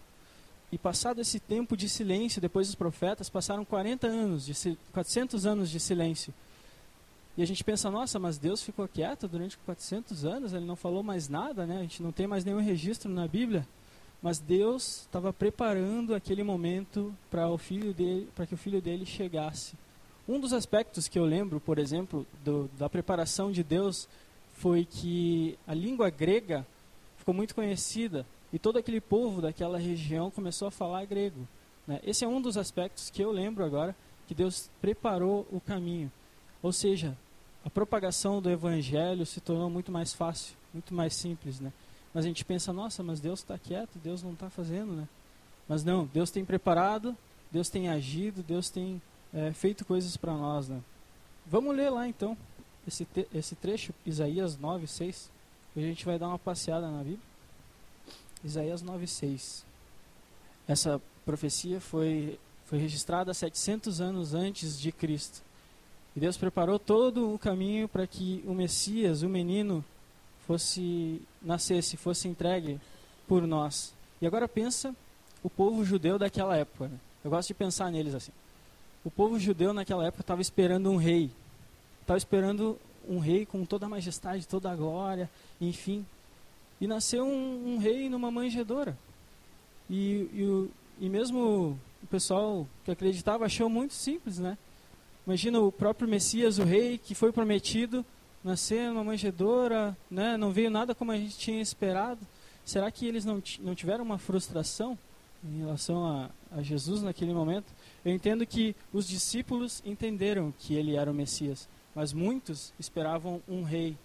E 0.72 0.78
passado 0.78 1.22
esse 1.22 1.40
tempo 1.40 1.78
de 1.78 1.88
silêncio, 1.88 2.42
depois 2.42 2.68
dos 2.68 2.76
profetas, 2.76 3.30
passaram 3.30 3.64
40 3.64 4.08
anos, 4.08 4.46
de, 4.46 4.78
400 4.92 5.46
anos 5.46 5.70
de 5.70 5.80
silêncio. 5.80 6.34
E 7.38 7.44
a 7.44 7.46
gente 7.46 7.64
pensa, 7.64 7.92
nossa, 7.92 8.18
mas 8.18 8.38
Deus 8.38 8.64
ficou 8.64 8.88
quieto 8.88 9.28
durante 9.28 9.58
400 9.60 10.24
anos, 10.26 10.54
ele 10.54 10.66
não 10.66 10.76
falou 10.76 11.04
mais 11.04 11.28
nada, 11.28 11.66
né? 11.66 11.78
A 11.78 11.82
gente 11.82 12.02
não 12.02 12.12
tem 12.12 12.28
mais 12.28 12.46
nenhum 12.46 12.62
registro 12.62 13.10
na 13.12 13.28
Bíblia. 13.28 13.68
Mas 14.22 14.40
Deus 14.40 15.02
estava 15.02 15.32
preparando 15.34 16.16
aquele 16.16 16.44
momento 16.44 17.14
para 17.30 17.50
o 17.50 17.58
filho 17.58 17.94
dele, 17.94 18.28
para 18.34 18.48
que 18.48 18.54
o 18.54 18.58
filho 18.58 18.82
dele 18.82 19.06
chegasse. 19.06 19.74
Um 20.28 20.40
dos 20.40 20.54
aspectos 20.54 21.08
que 21.08 21.20
eu 21.20 21.26
lembro, 21.26 21.60
por 21.60 21.78
exemplo, 21.78 22.26
do, 22.44 22.70
da 22.78 22.90
preparação 22.90 23.52
de 23.52 23.64
Deus 23.64 24.08
foi 24.56 24.86
que 24.86 25.60
a 25.68 25.74
língua 25.74 26.10
grega 26.10 26.66
ficou 27.18 27.34
muito 27.34 27.54
conhecida 27.54 28.26
e 28.56 28.60
todo 28.60 28.78
aquele 28.78 29.02
povo 29.02 29.42
daquela 29.42 29.78
região 29.78 30.32
começou 30.32 30.70
a 30.70 30.72
falar 30.72 31.04
grego. 31.04 31.46
Né? 31.86 32.00
Esse 32.06 32.24
é 32.24 32.28
um 32.28 32.42
dos 32.42 32.56
aspectos 32.56 33.10
que 33.10 33.22
eu 33.22 33.30
lembro 33.30 33.66
agora 33.66 33.94
que 34.30 34.34
Deus 34.34 34.70
preparou 34.80 35.46
o 35.52 35.60
caminho. 35.60 36.10
Ou 36.64 36.72
seja, 36.72 37.18
a 37.66 37.70
propagação 37.70 38.42
do 38.42 38.50
evangelho 38.50 39.26
se 39.26 39.42
tornou 39.42 39.70
muito 39.70 39.92
mais 39.92 40.14
fácil, 40.14 40.56
muito 40.74 40.94
mais 40.94 41.14
simples, 41.14 41.60
né? 41.60 41.74
Mas 42.14 42.24
a 42.24 42.30
gente 42.30 42.46
pensa, 42.46 42.72
nossa, 42.72 43.04
mas 43.04 43.20
Deus 43.20 43.40
está 43.40 43.60
quieto, 43.60 44.00
Deus 44.02 44.24
não 44.24 44.32
está 44.32 44.50
fazendo, 44.50 44.94
né? 44.94 45.06
Mas 45.68 45.84
não, 45.84 46.06
Deus 46.06 46.32
tem 46.32 46.46
preparado, 46.46 47.14
Deus 47.52 47.68
tem 47.68 47.90
agido, 47.90 48.42
Deus 48.42 48.70
tem 48.70 49.02
é, 49.34 49.52
feito 49.52 49.84
coisas 49.84 50.16
para 50.16 50.32
nós. 50.32 50.70
Né? 50.70 50.80
Vamos 51.46 51.76
ler 51.76 51.90
lá 51.90 52.08
então 52.08 52.38
esse, 52.88 53.06
esse 53.34 53.54
trecho, 53.54 53.94
Isaías 54.06 54.58
9, 54.58 54.88
6. 54.88 55.30
Hoje 55.76 55.86
a 55.86 55.90
gente 55.90 56.06
vai 56.06 56.18
dar 56.18 56.30
uma 56.30 56.40
passeada 56.40 56.90
na 56.90 57.00
Bíblia. 57.00 57.35
Isaías 58.46 58.84
9, 58.84 59.08
6. 59.08 59.66
Essa 60.68 61.02
profecia 61.26 61.82
foi, 61.82 62.40
foi 62.66 62.78
registrada 62.78 63.34
700 63.34 64.00
anos 64.00 64.36
antes 64.36 64.80
de 64.80 64.92
Cristo. 64.92 65.42
E 66.16 66.20
Deus 66.20 66.38
preparou 66.38 66.78
todo 66.78 67.34
o 67.34 67.40
caminho 67.40 67.90
para 67.90 68.06
que 68.06 68.44
o 68.46 68.54
Messias, 68.54 69.24
o 69.24 69.28
menino, 69.28 69.84
fosse 70.46 71.22
nascesse, 71.42 71.98
fosse 71.98 72.28
entregue 72.28 72.80
por 73.28 73.46
nós. 73.48 73.94
E 74.22 74.28
agora 74.28 74.48
pensa 74.48 74.96
o 75.44 75.50
povo 75.50 75.84
judeu 75.84 76.20
daquela 76.20 76.56
época. 76.56 76.88
Né? 76.88 77.00
Eu 77.24 77.32
gosto 77.32 77.48
de 77.48 77.54
pensar 77.56 77.92
neles 77.92 78.14
assim. 78.14 78.32
O 79.04 79.10
povo 79.10 79.40
judeu 79.40 79.74
naquela 79.74 80.06
época 80.06 80.22
estava 80.22 80.42
esperando 80.42 80.90
um 80.90 80.98
rei. 80.98 81.32
Estava 82.02 82.18
esperando 82.18 82.80
um 83.10 83.20
rei 83.20 83.46
com 83.46 83.66
toda 83.66 83.88
a 83.88 83.90
majestade, 83.90 84.48
toda 84.48 84.72
a 84.72 84.76
glória, 84.76 85.30
enfim. 85.60 86.06
E 86.80 86.88
nasceu 86.88 87.26
um, 87.26 87.74
um 87.74 87.78
rei 87.78 88.10
numa 88.10 88.30
manjedoura. 88.30 88.98
E, 89.90 90.30
e, 90.34 90.44
o, 90.44 90.72
e 91.00 91.10
mesmo 91.10 91.80
o 92.04 92.08
pessoal 92.08 92.68
que 92.84 92.92
acreditava 92.92 93.46
achou 93.46 93.70
muito 93.70 93.94
simples, 93.94 94.40
né? 94.40 94.58
Imagina 95.26 95.60
o 95.60 95.72
próprio 95.72 96.08
Messias, 96.08 96.60
o 96.60 96.64
rei, 96.64 97.00
que 97.00 97.16
foi 97.16 97.32
prometido, 97.32 98.06
nascer 98.44 98.90
numa 98.90 99.04
manjedoura, 99.04 99.98
né? 100.10 100.38
não 100.38 100.52
veio 100.52 100.70
nada 100.70 100.94
como 100.94 101.12
a 101.12 101.18
gente 101.18 101.36
tinha 101.36 101.60
esperado. 101.60 102.20
Será 102.64 102.92
que 102.92 103.08
eles 103.08 103.26
não, 103.26 103.42
não 103.60 103.74
tiveram 103.74 104.04
uma 104.04 104.20
frustração 104.20 104.98
em 105.44 105.60
relação 105.60 106.06
a, 106.06 106.30
a 106.52 106.62
Jesus 106.62 107.02
naquele 107.02 107.34
momento? 107.34 107.66
Eu 108.04 108.14
entendo 108.14 108.46
que 108.46 108.76
os 108.94 109.08
discípulos 109.08 109.82
entenderam 109.84 110.54
que 110.60 110.76
ele 110.76 110.96
era 110.96 111.10
o 111.10 111.14
Messias, 111.14 111.68
mas 111.96 112.14
muitos 112.14 112.72
esperavam 112.80 113.42
um 113.48 113.64
rei, 113.64 113.98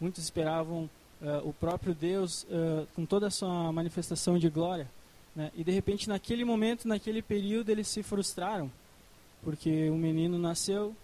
muitos 0.00 0.22
esperavam 0.22 0.88
uh, 1.22 1.48
o 1.48 1.52
próprio 1.52 1.94
Deus 1.94 2.44
uh, 2.44 2.86
com 2.94 3.04
toda 3.04 3.26
a 3.26 3.30
sua 3.30 3.72
manifestação 3.72 4.38
de 4.38 4.48
glória. 4.48 4.88
Né? 5.34 5.50
E 5.54 5.64
de 5.64 5.72
repente, 5.72 6.08
naquele 6.08 6.44
momento, 6.44 6.86
naquele 6.86 7.22
período, 7.22 7.70
eles 7.70 7.88
se 7.88 8.02
frustraram 8.02 8.70
porque 9.44 9.90
o 9.90 9.96
menino 9.96 10.38
nasceu 10.38 10.96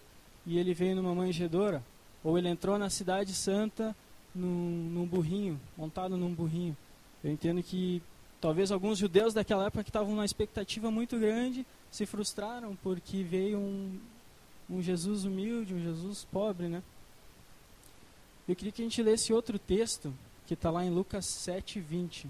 e 0.47 0.59
ele 0.59 0.73
veio 0.73 0.97
numa 0.97 1.15
manjedoura, 1.15 1.83
ou 2.25 2.39
ele 2.39 2.49
entrou 2.49 2.79
na 2.79 2.89
cidade 2.89 3.35
santa 3.35 3.95
num, 4.35 4.91
num 4.93 5.07
burrinho, 5.07 5.61
montado 5.77 6.17
num 6.17 6.33
burrinho. 6.33 6.77
Eu 7.23 7.31
entendo 7.31 7.63
que 7.63 8.03
talvez 8.41 8.73
alguns 8.73 8.99
judeus 8.99 9.35
daquela 9.35 9.67
época 9.67 9.85
que 9.85 9.91
estavam 9.91 10.11
numa 10.11 10.25
expectativa 10.25 10.91
muito 10.91 11.19
grande 11.19 11.67
se 11.91 12.07
frustraram 12.07 12.75
porque 12.83 13.23
veio 13.23 13.59
um, 13.59 13.99
um 14.71 14.83
Jesus 14.83 15.25
humilde, 15.25 15.75
um 15.75 15.81
Jesus 15.81 16.27
pobre, 16.33 16.69
né? 16.69 16.83
Eu 18.51 18.57
queria 18.57 18.73
que 18.73 18.83
a 18.83 18.85
gente 18.85 19.01
lesse 19.01 19.33
outro 19.33 19.61
texto 19.61 20.13
que 20.45 20.55
está 20.55 20.73
lá 20.73 20.85
em 20.85 20.91
Lucas 20.91 21.25
7, 21.25 21.79
20. 21.79 22.27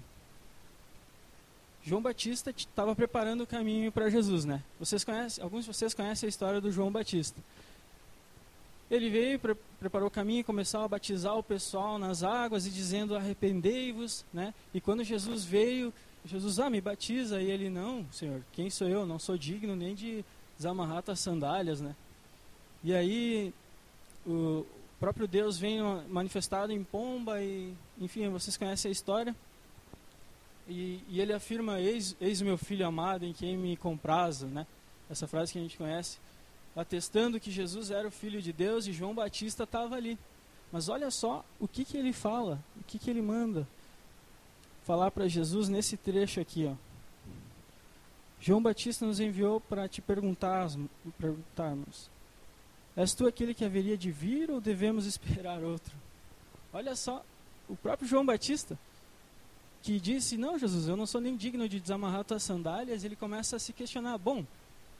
João 1.83 1.99
Batista 1.99 2.53
estava 2.55 2.95
preparando 2.95 3.41
o 3.41 3.47
caminho 3.47 3.91
para 3.91 4.07
Jesus, 4.07 4.45
né? 4.45 4.61
Vocês 4.79 5.03
conhecem, 5.03 5.43
alguns 5.43 5.65
de 5.65 5.73
vocês 5.73 5.95
conhecem 5.95 6.27
a 6.27 6.29
história 6.29 6.61
do 6.61 6.71
João 6.71 6.91
Batista. 6.91 7.41
Ele 8.91 9.09
veio, 9.09 9.39
pre 9.39 9.55
preparou 9.79 10.09
o 10.09 10.11
caminho, 10.11 10.43
começou 10.43 10.81
a 10.81 10.87
batizar 10.87 11.35
o 11.35 11.41
pessoal 11.41 11.97
nas 11.97 12.21
águas 12.21 12.67
e 12.67 12.69
dizendo 12.69 13.15
arrependei-vos, 13.15 14.23
né? 14.31 14.53
E 14.75 14.79
quando 14.79 15.03
Jesus 15.03 15.43
veio, 15.43 15.91
Jesus, 16.23 16.59
ah, 16.59 16.69
me 16.69 16.79
batiza, 16.79 17.41
e 17.41 17.49
ele, 17.49 17.67
não, 17.67 18.05
Senhor, 18.11 18.43
quem 18.53 18.69
sou 18.69 18.87
eu? 18.87 19.07
Não 19.07 19.17
sou 19.17 19.39
digno 19.39 19.75
nem 19.75 19.95
de 19.95 20.23
desamarrar 20.55 21.01
tuas 21.01 21.19
sandálias, 21.19 21.81
né? 21.81 21.95
E 22.83 22.93
aí 22.93 23.51
o 24.23 24.63
próprio 25.01 25.27
Deus 25.27 25.57
vem 25.57 25.81
manifestado 26.07 26.71
em 26.71 26.83
pomba 26.83 27.41
e, 27.41 27.73
enfim, 27.99 28.29
vocês 28.29 28.55
conhecem 28.55 28.89
a 28.89 28.91
história. 28.91 29.35
E, 30.69 31.03
e 31.09 31.19
ele 31.19 31.33
afirma: 31.33 31.79
eis, 31.79 32.15
eis 32.21 32.39
meu 32.39 32.55
filho 32.55 32.85
amado 32.85 33.25
em 33.25 33.33
quem 33.33 33.57
me 33.57 33.75
comprazo, 33.75 34.45
né? 34.45 34.67
Essa 35.09 35.27
frase 35.27 35.51
que 35.51 35.57
a 35.57 35.61
gente 35.61 35.75
conhece, 35.75 36.19
atestando 36.75 37.39
que 37.39 37.49
Jesus 37.49 37.89
era 37.89 38.07
o 38.07 38.11
filho 38.11 38.39
de 38.43 38.53
Deus 38.53 38.85
e 38.85 38.93
João 38.93 39.15
Batista 39.15 39.63
estava 39.63 39.95
ali. 39.95 40.19
Mas 40.71 40.87
olha 40.87 41.09
só 41.09 41.43
o 41.59 41.67
que, 41.67 41.83
que 41.83 41.97
ele 41.97 42.13
fala, 42.13 42.63
o 42.79 42.83
que, 42.83 42.99
que 42.99 43.09
ele 43.09 43.23
manda 43.23 43.67
falar 44.83 45.09
para 45.09 45.27
Jesus 45.27 45.67
nesse 45.67 45.97
trecho 45.97 46.39
aqui, 46.39 46.67
ó. 46.67 46.75
João 48.39 48.61
Batista 48.61 49.05
nos 49.05 49.19
enviou 49.19 49.59
para 49.59 49.87
te 49.87 49.99
perguntar, 49.99 50.69
perguntarmos: 51.17 52.09
És 52.95 53.13
tu 53.13 53.27
aquele 53.27 53.53
que 53.53 53.63
haveria 53.63 53.97
de 53.97 54.11
vir 54.11 54.51
ou 54.51 54.59
devemos 54.59 55.05
esperar 55.05 55.63
outro? 55.63 55.95
Olha 56.73 56.95
só, 56.95 57.23
o 57.67 57.75
próprio 57.75 58.07
João 58.07 58.25
Batista 58.25 58.77
que 59.81 59.99
disse: 59.99 60.37
Não, 60.37 60.57
Jesus, 60.57 60.87
eu 60.87 60.95
não 60.95 61.05
sou 61.05 61.19
nem 61.19 61.35
digno 61.35 61.67
de 61.67 61.79
desamarrar 61.79 62.23
tuas 62.23 62.43
sandálias, 62.43 63.03
ele 63.03 63.15
começa 63.15 63.55
a 63.55 63.59
se 63.59 63.73
questionar: 63.73 64.17
Bom, 64.17 64.45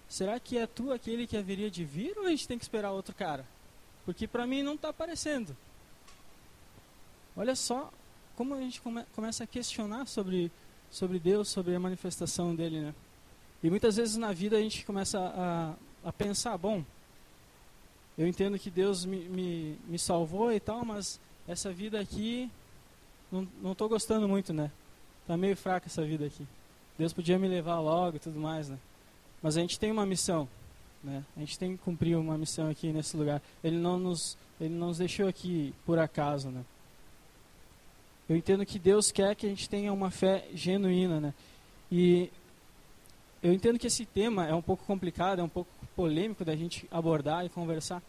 será 0.08 0.40
que 0.40 0.58
é 0.58 0.66
tu 0.66 0.92
aquele 0.92 1.28
que 1.28 1.38
haveria 1.38 1.70
de 1.70 1.84
vir 1.84 2.18
ou 2.18 2.26
a 2.26 2.30
gente 2.30 2.48
tem 2.48 2.58
que 2.58 2.64
esperar 2.64 2.92
outro 2.92 3.14
cara? 3.14 3.46
Porque 4.06 4.28
para 4.28 4.48
mim 4.48 4.64
não 4.64 4.76
está 4.76 4.90
aparecendo. 4.90 5.56
Olha 7.36 7.56
só 7.56 7.92
como 8.36 8.56
a 8.56 8.60
gente 8.60 8.82
come, 8.82 9.04
começa 9.16 9.44
a 9.44 9.48
questionar 9.48 10.08
sobre, 10.08 10.52
sobre 10.90 11.20
Deus, 11.20 11.50
sobre 11.50 11.76
a 11.76 11.80
manifestação 11.80 12.56
dele, 12.56 12.82
né? 12.82 12.96
E 13.64 13.70
muitas 13.70 13.98
vezes 13.98 14.18
na 14.18 14.34
vida 14.34 14.58
a 14.58 14.62
gente 14.62 14.84
começa 14.86 15.20
a, 15.20 16.10
a 16.10 16.12
pensar: 16.12 16.58
Bom, 16.58 16.84
eu 18.18 18.28
entendo 18.28 18.60
que 18.60 18.70
Deus 18.70 19.06
me, 19.06 19.20
me, 19.30 19.78
me 19.88 20.00
salvou 20.00 20.52
e 20.52 20.60
tal, 20.60 20.86
mas 20.86 21.20
essa 21.48 21.72
vida 21.72 22.00
aqui 22.00 22.50
não 23.32 23.72
estou 23.72 23.88
gostando 23.88 24.28
muito, 24.28 24.54
né? 24.54 24.72
Tá 25.26 25.38
meio 25.38 25.56
fraca 25.56 25.88
essa 25.88 26.04
vida 26.04 26.26
aqui. 26.26 26.46
Deus 26.98 27.14
podia 27.14 27.40
me 27.40 27.48
levar 27.48 27.80
logo 27.80 28.18
e 28.18 28.20
tudo 28.20 28.40
mais, 28.40 28.70
né? 28.70 28.78
Mas 29.42 29.58
a 29.58 29.62
gente 29.62 29.80
tem 29.80 29.92
uma 29.92 30.06
missão, 30.06 30.48
né? 31.04 31.24
A 31.36 31.40
gente 31.40 31.58
tem 31.58 31.76
que 31.76 31.84
cumprir 31.84 32.18
uma 32.18 32.38
missão 32.38 32.70
aqui 32.70 32.92
nesse 32.92 33.16
lugar. 33.16 33.42
Ele 33.64 33.78
não 33.78 33.98
nos, 33.98 34.38
ele 34.60 34.74
não 34.74 34.88
nos 34.88 34.98
deixou 34.98 35.28
aqui 35.28 35.74
por 35.86 35.98
acaso, 35.98 36.50
né? 36.50 36.64
Eu 38.28 38.36
entendo 38.36 38.66
que 38.66 38.78
Deus 38.78 39.12
quer 39.12 39.36
que 39.36 39.46
a 39.46 39.50
gente 39.50 39.70
tenha 39.70 39.92
uma 39.92 40.12
fé 40.12 40.48
genuína, 40.54 41.20
né? 41.20 41.34
E 41.92 42.30
eu 43.44 43.52
entendo 43.52 43.80
que 43.80 43.88
esse 43.88 44.06
tema 44.06 44.48
é 44.48 44.54
um 44.54 44.62
pouco 44.62 44.86
complicado, 44.86 45.40
é 45.40 45.44
um 45.44 45.50
pouco 45.50 45.70
polêmico 45.96 46.46
da 46.46 46.56
gente 46.56 46.88
abordar 46.92 47.46
e 47.46 47.50
conversar. 47.50 48.02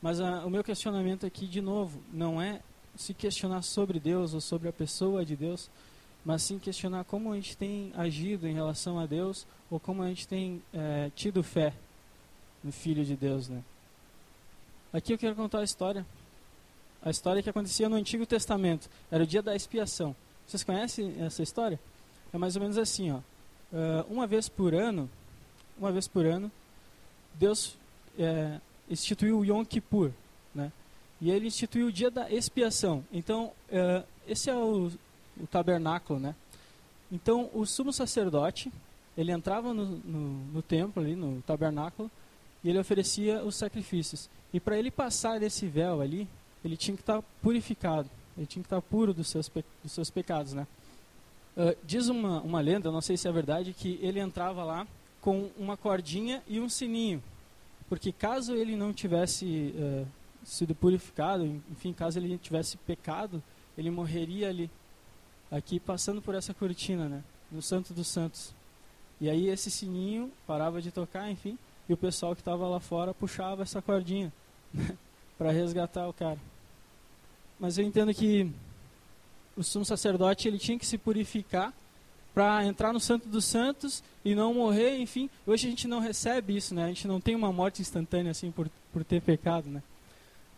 Mas 0.00 0.20
a, 0.20 0.40
ah, 0.40 0.46
o 0.46 0.50
meu 0.50 0.64
questionamento 0.64 1.24
aqui, 1.24 1.46
de 1.46 1.60
novo, 1.60 2.02
não 2.12 2.42
é 2.42 2.60
se 2.96 3.14
questionar 3.14 3.62
sobre 3.62 4.00
Deus 4.00 4.34
ou 4.34 4.40
sobre 4.40 4.68
a 4.68 4.72
pessoa 4.72 5.24
de 5.24 5.36
Deus, 5.36 5.70
mas 6.24 6.42
sim 6.42 6.58
questionar 6.58 7.04
como 7.04 7.32
a 7.32 7.36
gente 7.36 7.56
tem 7.56 7.92
agido 7.96 8.46
em 8.46 8.54
relação 8.54 8.98
a 8.98 9.06
Deus 9.06 9.46
ou 9.70 9.78
como 9.78 10.02
a 10.02 10.08
gente 10.08 10.26
tem 10.26 10.62
é, 10.72 11.10
tido 11.14 11.42
fé 11.42 11.72
no 12.62 12.72
Filho 12.72 13.04
de 13.04 13.16
Deus, 13.16 13.48
né? 13.48 13.62
Aqui 14.92 15.14
eu 15.14 15.18
quero 15.18 15.34
contar 15.34 15.60
a 15.60 15.64
história, 15.64 16.04
a 17.00 17.10
história 17.10 17.42
que 17.42 17.48
acontecia 17.48 17.88
no 17.88 17.96
Antigo 17.96 18.26
Testamento. 18.26 18.90
Era 19.10 19.24
o 19.24 19.26
dia 19.26 19.40
da 19.40 19.56
expiação. 19.56 20.14
Vocês 20.46 20.62
conhecem 20.62 21.14
essa 21.20 21.42
história? 21.42 21.80
É 22.32 22.38
mais 22.38 22.56
ou 22.56 22.62
menos 22.62 22.76
assim, 22.76 23.10
ó. 23.10 23.20
Uh, 23.72 24.12
uma 24.12 24.26
vez 24.26 24.48
por 24.48 24.74
ano, 24.74 25.08
uma 25.78 25.90
vez 25.90 26.06
por 26.06 26.26
ano, 26.26 26.52
Deus 27.34 27.76
é, 28.18 28.60
instituiu 28.90 29.38
o 29.38 29.44
Yom 29.44 29.64
Kippur, 29.64 30.10
né? 30.54 30.70
E 31.20 31.30
ele 31.30 31.46
instituiu 31.46 31.86
o 31.86 31.92
dia 31.92 32.10
da 32.10 32.30
expiação. 32.30 33.04
Então, 33.12 33.52
uh, 33.70 34.04
esse 34.28 34.50
é 34.50 34.54
o, 34.54 34.90
o, 35.40 35.46
tabernáculo, 35.46 36.18
né? 36.18 36.34
Então, 37.10 37.48
o 37.54 37.64
sumo 37.64 37.92
sacerdote, 37.92 38.70
ele 39.16 39.32
entrava 39.32 39.72
no, 39.72 39.84
no, 39.84 40.44
no 40.52 40.62
templo 40.62 41.02
ali, 41.02 41.14
no 41.14 41.40
tabernáculo, 41.42 42.10
e 42.62 42.68
ele 42.68 42.78
oferecia 42.78 43.42
os 43.42 43.56
sacrifícios. 43.56 44.28
E 44.52 44.60
para 44.60 44.78
ele 44.78 44.90
passar 44.90 45.40
desse 45.40 45.66
véu 45.66 46.00
ali, 46.00 46.28
ele 46.64 46.76
tinha 46.76 46.96
que 46.96 47.02
estar 47.02 47.22
tá 47.22 47.28
purificado, 47.40 48.10
ele 48.36 48.46
tinha 48.46 48.62
que 48.62 48.66
estar 48.66 48.80
tá 48.80 48.82
puro 48.82 49.14
dos 49.14 49.28
seus, 49.28 49.50
dos 49.82 49.92
seus 49.92 50.10
pecados, 50.10 50.52
né? 50.52 50.66
Uh, 51.56 51.76
diz 51.84 52.08
uma, 52.08 52.40
uma 52.40 52.60
lenda, 52.60 52.90
não 52.90 53.02
sei 53.02 53.16
se 53.16 53.28
é 53.28 53.32
verdade, 53.32 53.74
que 53.74 53.98
ele 54.00 54.18
entrava 54.18 54.64
lá 54.64 54.86
com 55.20 55.50
uma 55.58 55.76
cordinha 55.76 56.42
e 56.48 56.58
um 56.58 56.68
sininho, 56.68 57.22
porque 57.88 58.10
caso 58.10 58.54
ele 58.54 58.74
não 58.74 58.92
tivesse 58.92 59.74
uh, 59.76 60.06
sido 60.44 60.74
purificado, 60.74 61.44
enfim, 61.70 61.92
caso 61.92 62.18
ele 62.18 62.38
tivesse 62.38 62.76
pecado, 62.78 63.42
ele 63.76 63.90
morreria 63.90 64.48
ali, 64.48 64.70
aqui 65.50 65.78
passando 65.78 66.22
por 66.22 66.34
essa 66.34 66.54
cortina, 66.54 67.08
né, 67.08 67.22
no 67.50 67.60
Santo 67.60 67.92
dos 67.92 68.08
Santos. 68.08 68.54
E 69.20 69.28
aí 69.28 69.48
esse 69.48 69.70
sininho 69.70 70.32
parava 70.46 70.80
de 70.80 70.90
tocar, 70.90 71.30
enfim, 71.30 71.58
e 71.88 71.92
o 71.92 71.96
pessoal 71.96 72.34
que 72.34 72.40
estava 72.40 72.66
lá 72.66 72.80
fora 72.80 73.12
puxava 73.12 73.62
essa 73.62 73.82
cordinha 73.82 74.32
né, 74.72 74.96
para 75.36 75.52
resgatar 75.52 76.08
o 76.08 76.12
cara. 76.14 76.38
Mas 77.60 77.76
eu 77.76 77.84
entendo 77.84 78.12
que 78.14 78.50
o 79.56 79.62
sumo 79.62 79.84
sacerdote 79.84 80.48
ele 80.48 80.58
tinha 80.58 80.78
que 80.78 80.86
se 80.86 80.98
purificar 80.98 81.72
para 82.34 82.64
entrar 82.64 82.92
no 82.92 83.00
Santo 83.00 83.28
dos 83.28 83.44
Santos 83.44 84.02
e 84.24 84.34
não 84.34 84.54
morrer, 84.54 84.96
enfim. 84.98 85.28
Hoje 85.46 85.66
a 85.66 85.70
gente 85.70 85.86
não 85.86 86.00
recebe 86.00 86.56
isso, 86.56 86.74
né? 86.74 86.84
A 86.84 86.88
gente 86.88 87.06
não 87.06 87.20
tem 87.20 87.34
uma 87.34 87.52
morte 87.52 87.82
instantânea 87.82 88.30
assim 88.30 88.50
por, 88.50 88.70
por 88.92 89.04
ter 89.04 89.20
pecado, 89.20 89.68
né? 89.68 89.82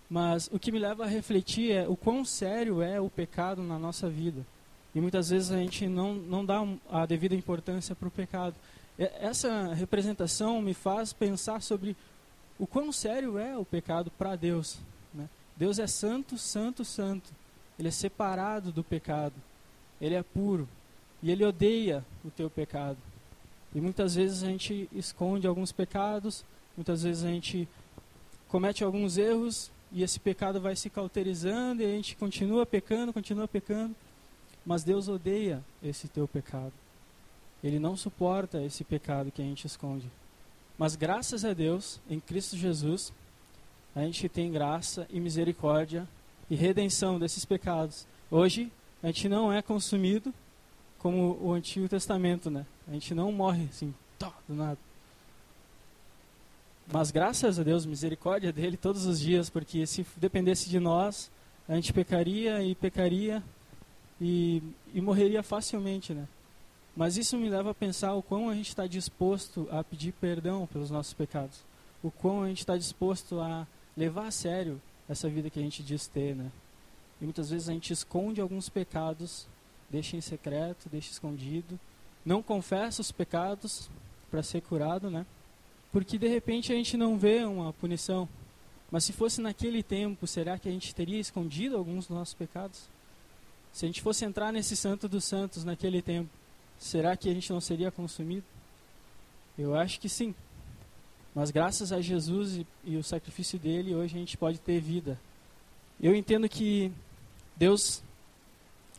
Mas 0.09 0.49
o 0.53 0.59
que 0.59 0.71
me 0.71 0.79
leva 0.79 1.05
a 1.05 1.09
refletir 1.09 1.73
é 1.73 1.89
o 1.89 1.97
quão 1.97 2.25
sério 2.25 2.81
é 2.81 3.01
o 3.01 3.11
pecado 3.11 3.63
na 3.63 3.79
nossa 3.79 4.09
vida. 4.09 4.47
E 4.95 5.01
muitas 5.01 5.31
vezes 5.31 5.51
a 5.51 5.57
gente 5.57 5.89
não, 5.89 6.15
não 6.15 6.45
dá 6.45 6.65
a 6.91 7.05
devida 7.05 7.35
importância 7.35 7.97
para 7.97 8.07
o 8.07 8.11
pecado. 8.11 8.55
Essa 8.97 9.75
representação 9.75 10.63
me 10.63 10.73
faz 10.73 11.13
pensar 11.13 11.61
sobre 11.63 11.97
o 12.59 12.67
quão 12.67 12.93
sério 12.93 13.37
é 13.37 13.59
o 13.59 13.65
pecado 13.65 14.11
para 14.17 14.37
Deus. 14.37 14.79
Né? 15.13 15.29
Deus 15.57 15.81
é 15.81 15.87
santo, 15.89 16.39
santo, 16.39 16.85
santo. 16.85 17.33
Ele 17.79 17.89
é 17.89 17.91
separado 17.91 18.73
do 18.73 18.85
pecado. 18.85 19.35
Ele 20.01 20.15
é 20.15 20.23
puro. 20.23 20.69
E 21.23 21.31
ele 21.31 21.45
odeia 21.45 22.05
o 22.25 22.31
teu 22.31 22.51
pecado. 22.51 22.99
E 23.75 23.81
muitas 23.81 24.15
vezes 24.15 24.43
a 24.43 24.47
gente 24.47 24.89
esconde 24.93 25.47
alguns 25.47 25.73
pecados, 25.73 26.45
muitas 26.77 27.03
vezes 27.03 27.25
a 27.25 27.29
gente 27.29 27.69
comete 28.49 28.85
alguns 28.85 29.19
erros 29.19 29.71
e 29.91 30.03
esse 30.03 30.21
pecado 30.21 30.61
vai 30.61 30.77
se 30.77 30.89
cauterizando 30.89 31.83
e 31.83 31.85
a 31.85 31.89
gente 31.89 32.15
continua 32.17 32.65
pecando, 32.65 33.13
continua 33.13 33.49
pecando. 33.49 33.95
Mas 34.65 34.85
Deus 34.85 35.09
odeia 35.09 35.63
esse 35.83 36.09
teu 36.09 36.29
pecado. 36.29 36.73
Ele 37.63 37.79
não 37.79 37.97
suporta 37.97 38.63
esse 38.63 38.85
pecado 38.85 39.33
que 39.33 39.43
a 39.43 39.45
gente 39.45 39.67
esconde. 39.67 40.09
Mas 40.79 40.97
graças 40.97 41.45
a 41.45 41.53
Deus, 41.53 42.01
em 42.09 42.21
Cristo 42.21 42.57
Jesus, 42.57 43.13
a 43.95 44.03
gente 44.03 44.29
tem 44.29 44.53
graça 44.53 45.07
e 45.11 45.19
misericórdia 45.19 46.07
e 46.51 46.55
redenção 46.55 47.19
desses 47.19 47.45
pecados. 47.45 48.07
Hoje, 48.31 48.71
a 49.03 49.09
gente 49.09 49.29
não 49.29 49.53
é 49.53 49.63
consumido 49.63 50.33
como 50.99 51.39
o 51.41 51.53
Antigo 51.53 51.89
Testamento, 51.89 52.51
né? 52.51 52.65
A 52.89 52.93
gente 52.93 53.15
não 53.15 53.31
morre 53.31 53.69
assim, 53.71 53.95
tó, 54.19 54.33
do 54.49 54.55
nada. 54.55 54.79
Mas 56.91 57.11
graças 57.11 57.59
a 57.59 57.63
Deus, 57.63 57.87
misericórdia 57.87 58.53
dele 58.53 58.77
todos 58.77 59.07
os 59.07 59.21
dias, 59.21 59.49
porque 59.49 59.87
se 59.87 60.07
dependesse 60.17 60.69
de 60.69 60.79
nós, 60.79 61.31
a 61.69 61.75
gente 61.75 61.93
pecaria 61.93 62.63
e 62.63 62.75
pecaria 62.75 63.43
e, 64.21 64.63
e 64.93 65.01
morreria 65.01 65.43
facilmente, 65.43 66.13
né? 66.13 66.27
Mas 66.97 67.17
isso 67.17 67.37
me 67.37 67.49
leva 67.49 67.71
a 67.71 67.75
pensar 67.75 68.15
o 68.15 68.23
quão 68.23 68.49
a 68.49 68.55
gente 68.55 68.69
está 68.69 68.87
disposto 68.87 69.67
a 69.71 69.83
pedir 69.83 70.13
perdão 70.13 70.67
pelos 70.67 70.91
nossos 70.91 71.13
pecados. 71.13 71.65
O 72.03 72.11
quão 72.11 72.43
a 72.43 72.49
gente 72.49 72.61
está 72.61 72.77
disposto 72.77 73.41
a 73.41 73.67
levar 73.97 74.29
a 74.29 74.31
sério 74.31 74.81
essa 75.09 75.29
vida 75.29 75.51
que 75.51 75.59
a 75.59 75.63
gente 75.63 75.83
diz 75.83 76.07
ter, 76.07 76.35
né? 76.35 76.51
E 77.21 77.25
muitas 77.25 77.51
vezes 77.51 77.69
a 77.69 77.73
gente 77.73 77.93
esconde 77.93 78.41
alguns 78.41 78.69
pecados 78.69 79.47
deixa 79.91 80.17
em 80.17 80.21
secreto, 80.21 80.89
deixa 80.89 81.13
escondido, 81.13 81.79
não 82.25 82.43
confessa 82.43 83.01
os 83.01 83.13
pecados 83.13 83.89
para 84.31 84.43
ser 84.43 84.61
curado, 84.63 85.11
né? 85.11 85.25
Porque 85.93 86.19
de 86.19 86.27
repente 86.27 86.73
a 86.73 86.75
gente 86.75 86.97
não 86.97 87.17
vê 87.17 87.45
uma 87.45 87.73
punição. 87.73 88.29
Mas 88.91 89.05
se 89.05 89.13
fosse 89.13 89.41
naquele 89.41 89.83
tempo, 89.83 90.27
será 90.27 90.59
que 90.59 90.69
a 90.69 90.73
gente 90.73 90.95
teria 90.95 91.21
escondido 91.21 91.77
alguns 91.77 92.07
dos 92.07 92.17
nossos 92.17 92.35
pecados? 92.35 92.89
Se 93.73 93.85
a 93.85 93.89
gente 93.89 94.03
fosse 94.03 94.25
entrar 94.25 94.53
nesse 94.53 94.77
santo 94.77 95.09
dos 95.09 95.25
santos 95.25 95.65
naquele 95.65 96.03
tempo, 96.03 96.31
será 96.79 97.17
que 97.17 97.29
a 97.29 97.35
gente 97.35 97.53
não 97.53 97.61
seria 97.61 97.91
consumido? 97.91 98.45
Eu 99.57 99.75
acho 99.77 100.01
que 100.01 100.09
sim. 100.09 100.35
Mas 101.35 101.51
graças 101.51 101.93
a 101.93 102.01
Jesus 102.01 102.57
e, 102.57 102.67
e 102.85 102.97
o 102.97 103.03
sacrifício 103.03 103.59
dele, 103.59 103.95
hoje 103.95 104.15
a 104.15 104.19
gente 104.19 104.37
pode 104.37 104.59
ter 104.59 104.81
vida. 104.81 105.19
Eu 106.01 106.15
entendo 106.15 106.49
que 106.49 106.93
Deus 107.57 108.03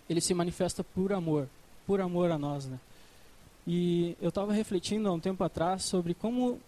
ele 0.09 0.21
se 0.21 0.33
manifesta 0.33 0.83
por 0.83 1.13
amor, 1.13 1.47
por 1.87 2.01
amor 2.01 2.31
a 2.31 2.37
nós, 2.37 2.65
né? 2.65 2.79
E 3.65 4.15
eu 4.21 4.29
estava 4.29 4.53
refletindo 4.53 5.07
há 5.09 5.11
um 5.11 5.19
tempo 5.19 5.43
atrás 5.43 5.83
sobre 5.83 6.13
como 6.13 6.59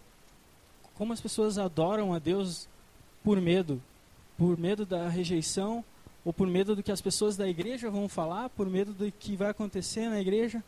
como 0.94 1.12
as 1.12 1.20
pessoas 1.20 1.58
adoram 1.58 2.12
a 2.12 2.18
Deus 2.18 2.68
por 3.22 3.40
medo, 3.40 3.80
por 4.36 4.58
medo 4.58 4.84
da 4.84 5.08
rejeição 5.08 5.84
ou 6.24 6.32
por 6.32 6.48
medo 6.48 6.74
do 6.74 6.82
que 6.82 6.90
as 6.90 7.00
pessoas 7.00 7.36
da 7.36 7.48
igreja 7.48 7.88
vão 7.88 8.08
falar, 8.08 8.48
por 8.50 8.68
medo 8.68 8.92
do 8.92 9.10
que 9.12 9.36
vai 9.36 9.50
acontecer 9.50 10.08
na 10.08 10.20
igreja. 10.20 10.62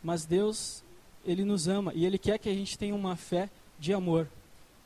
Mas 0.00 0.24
Deus, 0.24 0.84
ele 1.24 1.44
nos 1.44 1.66
ama 1.66 1.92
e 1.92 2.06
ele 2.06 2.18
quer 2.18 2.38
que 2.38 2.48
a 2.48 2.54
gente 2.54 2.78
tenha 2.78 2.94
uma 2.94 3.16
fé 3.16 3.50
de 3.78 3.92
amor. 3.92 4.28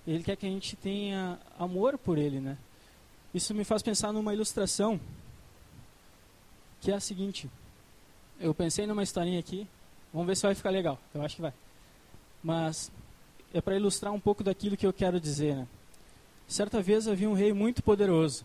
Ele 0.06 0.22
quer 0.22 0.36
que 0.36 0.46
a 0.46 0.50
gente 0.50 0.76
tenha 0.76 1.38
amor 1.58 1.98
por 1.98 2.18
ele, 2.18 2.40
né? 2.40 2.56
Isso 3.34 3.54
me 3.54 3.64
faz 3.64 3.82
pensar 3.82 4.12
numa 4.12 4.32
ilustração 4.32 4.98
que 6.80 6.90
é 6.90 6.94
a 6.94 7.00
seguinte. 7.00 7.50
Eu 8.40 8.54
pensei 8.54 8.86
numa 8.86 9.02
historinha 9.02 9.38
aqui, 9.38 9.66
vamos 10.12 10.28
ver 10.28 10.36
se 10.36 10.42
vai 10.42 10.54
ficar 10.54 10.70
legal. 10.70 10.98
Eu 11.12 11.22
acho 11.22 11.36
que 11.36 11.42
vai. 11.42 11.52
Mas 12.42 12.90
é 13.52 13.60
para 13.60 13.76
ilustrar 13.76 14.12
um 14.12 14.20
pouco 14.20 14.44
daquilo 14.44 14.76
que 14.76 14.86
eu 14.86 14.92
quero 14.92 15.20
dizer. 15.20 15.56
Né? 15.56 15.68
Certa 16.46 16.80
vez 16.80 17.08
havia 17.08 17.28
um 17.28 17.34
rei 17.34 17.52
muito 17.52 17.82
poderoso. 17.82 18.44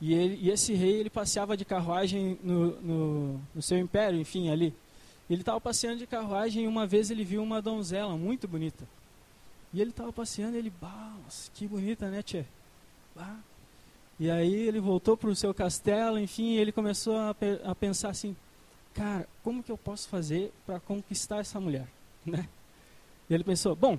E, 0.00 0.14
ele, 0.14 0.38
e 0.40 0.50
esse 0.50 0.72
rei 0.72 0.94
ele 0.94 1.10
passeava 1.10 1.56
de 1.56 1.64
carruagem 1.64 2.38
no, 2.42 2.70
no, 2.80 3.40
no 3.54 3.62
seu 3.62 3.78
império, 3.78 4.18
enfim, 4.18 4.48
ali. 4.48 4.74
Ele 5.28 5.42
estava 5.42 5.60
passeando 5.60 5.98
de 5.98 6.06
carruagem 6.06 6.64
e 6.64 6.66
uma 6.66 6.86
vez 6.86 7.10
ele 7.10 7.22
viu 7.22 7.42
uma 7.42 7.60
donzela 7.60 8.16
muito 8.16 8.48
bonita. 8.48 8.88
E 9.72 9.80
ele 9.80 9.90
estava 9.90 10.12
passeando 10.12 10.56
ele, 10.56 10.70
bah, 10.70 11.16
que 11.54 11.66
bonita, 11.66 12.10
né, 12.10 12.22
tchê? 12.22 12.44
Bah, 13.14 13.38
e 14.20 14.30
aí 14.30 14.52
ele 14.52 14.80
voltou 14.80 15.16
para 15.16 15.30
o 15.30 15.34
seu 15.34 15.54
castelo, 15.54 16.18
enfim, 16.18 16.56
ele 16.56 16.72
começou 16.72 17.16
a, 17.16 17.34
a, 17.64 17.74
pensar 17.74 18.10
assim, 18.10 18.36
cara, 18.92 19.26
como 19.42 19.62
que 19.62 19.72
eu 19.72 19.78
posso 19.78 20.08
fazer 20.10 20.52
para 20.66 20.78
conquistar 20.78 21.38
essa 21.38 21.58
mulher, 21.58 21.88
né? 22.26 22.46
E 23.30 23.34
ele 23.34 23.44
pensou, 23.44 23.74
bom, 23.74 23.98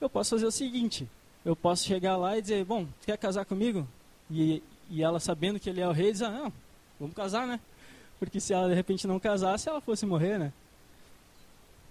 eu 0.00 0.10
posso 0.10 0.30
fazer 0.30 0.46
o 0.46 0.50
seguinte, 0.50 1.08
eu 1.44 1.54
posso 1.54 1.84
chegar 1.84 2.16
lá 2.16 2.36
e 2.36 2.42
dizer, 2.42 2.64
bom, 2.64 2.88
quer 3.04 3.16
casar 3.18 3.44
comigo? 3.44 3.86
E, 4.28 4.62
e 4.90 5.02
ela 5.02 5.20
sabendo 5.20 5.60
que 5.60 5.70
ele 5.70 5.80
é 5.80 5.86
o 5.86 5.92
rei, 5.92 6.10
diz, 6.10 6.22
ah, 6.22 6.30
não, 6.30 6.52
vamos 6.98 7.14
casar, 7.14 7.46
né? 7.46 7.60
Porque 8.18 8.40
se 8.40 8.52
ela 8.52 8.68
de 8.68 8.74
repente 8.74 9.06
não 9.06 9.20
casasse, 9.20 9.68
ela 9.68 9.80
fosse 9.80 10.06
morrer, 10.06 10.38
né? 10.38 10.52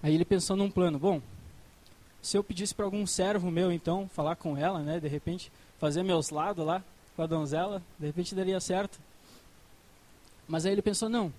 Aí 0.04 0.14
ele 0.14 0.26
pensou 0.26 0.58
num 0.58 0.70
plano, 0.70 1.00
bom, 1.00 1.22
se 2.26 2.36
eu 2.36 2.44
pedisse 2.44 2.74
para 2.74 2.86
algum 2.86 3.06
servo 3.06 3.52
meu, 3.52 3.72
então, 3.72 4.10
falar 4.10 4.36
com 4.36 4.58
ela, 4.58 4.80
né, 4.80 5.00
de 5.00 5.08
repente, 5.08 5.52
fazer 5.78 6.02
meus 6.02 6.32
lados 6.32 6.66
lá, 6.66 6.84
com 7.16 7.22
a 7.22 7.28
donzela, 7.28 7.84
de 8.00 8.08
repente 8.08 8.34
daria 8.34 8.60
certo. 8.60 9.00
Mas 10.48 10.66
aí 10.66 10.72
ele 10.72 10.82
pensou, 10.82 11.08
não, 11.08 11.32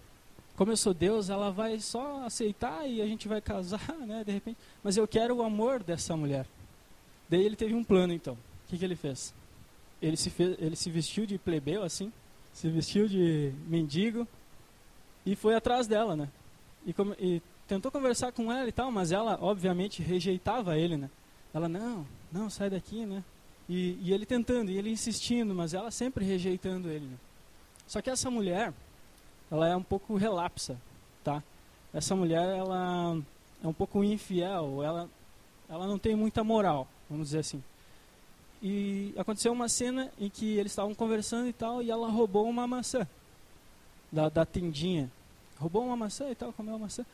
como 0.55 0.70
eu 0.70 0.77
sou 0.77 0.94
Deus, 0.94 1.29
ela 1.29 1.51
vai 1.51 1.81
só 1.81 2.25
aceitar 2.25 2.88
e 2.88 3.03
a 3.03 3.07
gente 3.07 3.27
vai 3.27 3.40
casar, 3.40 3.85
né, 4.07 4.22
de 4.22 4.31
repente. 4.31 4.57
Mas 4.81 4.96
eu 4.96 5.09
quero 5.09 5.35
o 5.35 5.42
amor 5.42 5.83
dessa 5.83 6.16
mulher. 6.16 6.46
Daí 7.29 7.44
ele 7.44 7.57
teve 7.57 7.75
um 7.75 7.83
plano, 7.83 8.12
então. 8.12 8.35
O 8.35 8.68
que, 8.68 8.79
que 8.79 8.85
ele 8.85 8.94
fez? 8.94 9.35
Ele 10.01 10.16
se, 10.16 10.31
fez, 10.31 10.57
ele 10.61 10.77
se 10.77 10.88
vestiu 10.88 11.27
de 11.27 11.37
plebeu, 11.37 11.83
assim, 11.83 12.12
se 12.53 12.70
vestiu 12.70 13.09
de 13.09 13.53
mendigo 13.66 14.27
e 15.27 15.35
foi 15.35 15.57
atrás 15.57 15.88
dela, 15.88 16.14
né? 16.14 16.29
E, 16.87 16.94
e 17.18 17.42
tentou 17.67 17.91
conversar 17.91 18.33
com 18.33 18.53
ela 18.53 18.69
e 18.69 18.73
tal, 18.73 18.91
mas 18.91 19.13
ela, 19.13 19.39
obviamente, 19.41 20.03
rejeitava 20.03 20.79
ele, 20.79 20.97
né? 20.97 21.11
Ela, 21.53 21.69
não, 21.69 22.07
não, 22.31 22.49
sai 22.51 22.71
daqui, 22.71 23.05
né? 23.05 23.23
E, 23.69 23.99
e, 24.03 24.13
ele 24.13 24.25
tentando, 24.25 24.71
e 24.71 24.79
ele 24.79 24.91
insistindo, 24.91 25.55
mas 25.55 25.75
ela 25.75 25.91
sempre 25.91 26.25
rejeitando 26.25 26.89
ele. 26.89 27.07
Né? 27.07 27.17
Só 27.87 28.01
que 28.01 28.11
essa 28.11 28.31
mulher, 28.31 28.73
ela 29.51 29.69
é 29.69 29.75
um 29.75 29.83
pouco 29.83 30.17
relapsa, 30.17 30.81
tá? 31.25 31.43
Essa 31.93 32.15
mulher, 32.15 32.57
ela 32.57 33.17
é 33.63 33.67
um 33.67 33.73
pouco 33.73 34.05
infiel, 34.05 34.83
ela, 34.83 35.09
ela 35.69 35.87
não 35.87 35.99
tem 35.99 36.15
muita 36.15 36.45
moral, 36.45 36.87
vamos 37.11 37.29
dizer 37.29 37.41
assim. 37.41 37.63
E 38.63 39.13
aconteceu 39.17 39.53
uma 39.53 39.69
cena 39.69 40.11
em 40.19 40.29
que 40.31 40.57
eles 40.57 40.73
estavam 40.73 40.95
conversando 40.95 41.49
e 41.49 41.53
tal, 41.53 41.83
e 41.83 41.91
ela 41.91 42.09
roubou 42.09 42.49
uma 42.49 42.67
maçã 42.67 43.07
da, 44.11 44.29
da 44.29 44.45
tendinha. 44.45 45.11
Roubou 45.59 45.85
uma 45.85 45.97
maçã 45.97 46.31
e 46.31 46.35
tal, 46.35 46.53
comeu 46.53 46.75
uma 46.75 46.81
maçã. 46.81 47.05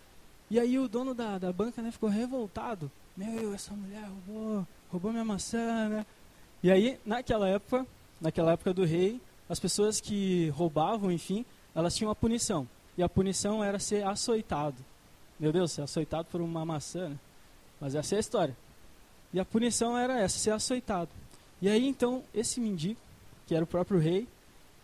E 0.53 0.61
aí 0.61 0.79
o 0.79 0.87
dono 0.87 1.15
da, 1.15 1.38
da 1.38 1.51
banca 1.51 1.81
né, 1.81 1.91
ficou 1.91 2.11
revoltado. 2.11 2.93
Meu, 3.17 3.55
essa 3.55 3.73
mulher 3.73 4.05
roubou, 4.05 4.67
roubou 4.91 5.11
minha 5.11 5.25
maçã, 5.25 5.88
né? 5.88 6.07
E 6.62 6.71
aí, 6.71 7.01
naquela 7.07 7.49
época, 7.49 7.87
naquela 8.21 8.53
época 8.53 8.75
do 8.75 8.85
rei, 8.85 9.19
as 9.49 9.59
pessoas 9.59 9.99
que 9.99 10.51
roubavam, 10.51 11.11
enfim, 11.11 11.47
elas 11.75 11.97
tinham 11.97 12.11
a 12.11 12.15
punição. 12.15 12.69
E 12.99 13.03
a 13.03 13.09
punição 13.09 13.65
era 13.65 13.79
ser 13.79 14.05
açoitado. 14.05 14.77
Meu 15.41 15.55
Deus, 15.55 15.73
ser 15.73 15.81
açoitado 15.81 16.29
por 16.31 16.43
uma 16.43 16.67
maçã, 16.67 17.09
né? 17.09 17.19
Mas 17.81 17.95
essa 17.95 18.15
é 18.15 18.19
a 18.19 18.21
história. 18.21 18.57
E 19.33 19.41
a 19.41 19.47
punição 19.47 19.97
era 19.97 20.21
essa, 20.21 20.38
ser 20.38 20.51
açoitado. 20.51 21.09
E 21.62 21.69
aí, 21.71 21.88
então, 21.88 22.23
esse 22.35 22.61
mendigo, 22.61 23.01
que 23.47 23.55
era 23.55 23.65
o 23.65 23.67
próprio 23.67 23.99
rei, 23.99 24.29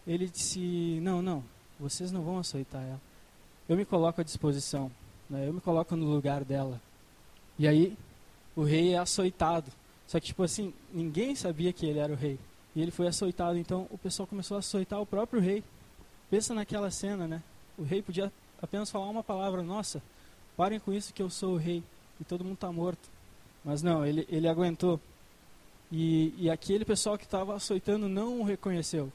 ele 0.07 0.29
disse, 0.29 0.99
não, 1.03 1.21
não, 1.21 1.45
vocês 1.79 2.11
não 2.11 2.23
vão 2.23 2.39
açoitar 2.39 2.83
ela. 2.83 3.01
Eu 3.69 3.77
me 3.77 3.85
coloco 3.85 4.19
à 4.19 4.25
disposição, 4.25 4.91
né? 5.29 5.49
eu 5.49 5.53
me 5.53 5.61
coloco 5.61 5.95
no 5.97 6.07
lugar 6.07 6.45
dela. 6.45 6.81
E 7.59 7.67
aí, 7.67 7.97
o 8.55 8.63
rei 8.63 8.95
é 8.95 8.99
açoitado. 8.99 9.71
Só 10.07 10.19
que, 10.19 10.27
tipo 10.27 10.43
assim, 10.43 10.73
ninguém 10.93 11.35
sabia 11.35 11.73
que 11.73 11.87
ele 11.87 11.99
era 11.99 12.13
o 12.13 12.17
rei. 12.17 12.39
E 12.75 12.81
ele 12.81 12.91
foi 12.91 13.07
açoitado. 13.07 13.59
Então, 13.59 13.87
o 13.91 13.99
pessoal 13.99 14.27
começou 14.27 14.57
a 14.57 14.61
açoitar 14.61 15.01
o 15.01 15.07
próprio 15.07 15.41
rei. 15.41 15.63
Pensa 16.31 16.55
naquela 16.55 16.91
cena, 16.91 17.27
né? 17.27 17.43
O 17.77 17.83
rei 17.83 18.03
podia 18.03 18.33
apenas 18.61 18.91
falar 18.91 19.07
uma 19.07 19.23
palavra: 19.23 19.63
Nossa, 19.63 20.03
parem 20.57 20.79
com 20.79 20.93
isso 20.93 21.13
que 21.13 21.23
eu 21.23 21.31
sou 21.31 21.55
o 21.55 21.57
rei 21.57 21.83
e 22.21 22.25
todo 22.25 22.45
mundo 22.45 22.55
está 22.55 22.71
morto. 22.73 23.09
Mas 23.65 23.83
não, 23.83 24.05
ele, 24.05 24.27
ele 24.31 24.49
aguentou. 24.49 25.01
E, 25.91 26.35
e 26.39 26.51
aquele 26.51 26.85
pessoal 26.85 27.17
que 27.17 27.25
estava 27.25 27.55
açoitando 27.55 28.09
não 28.09 28.41
o 28.41 28.45
reconheceu 28.45 29.13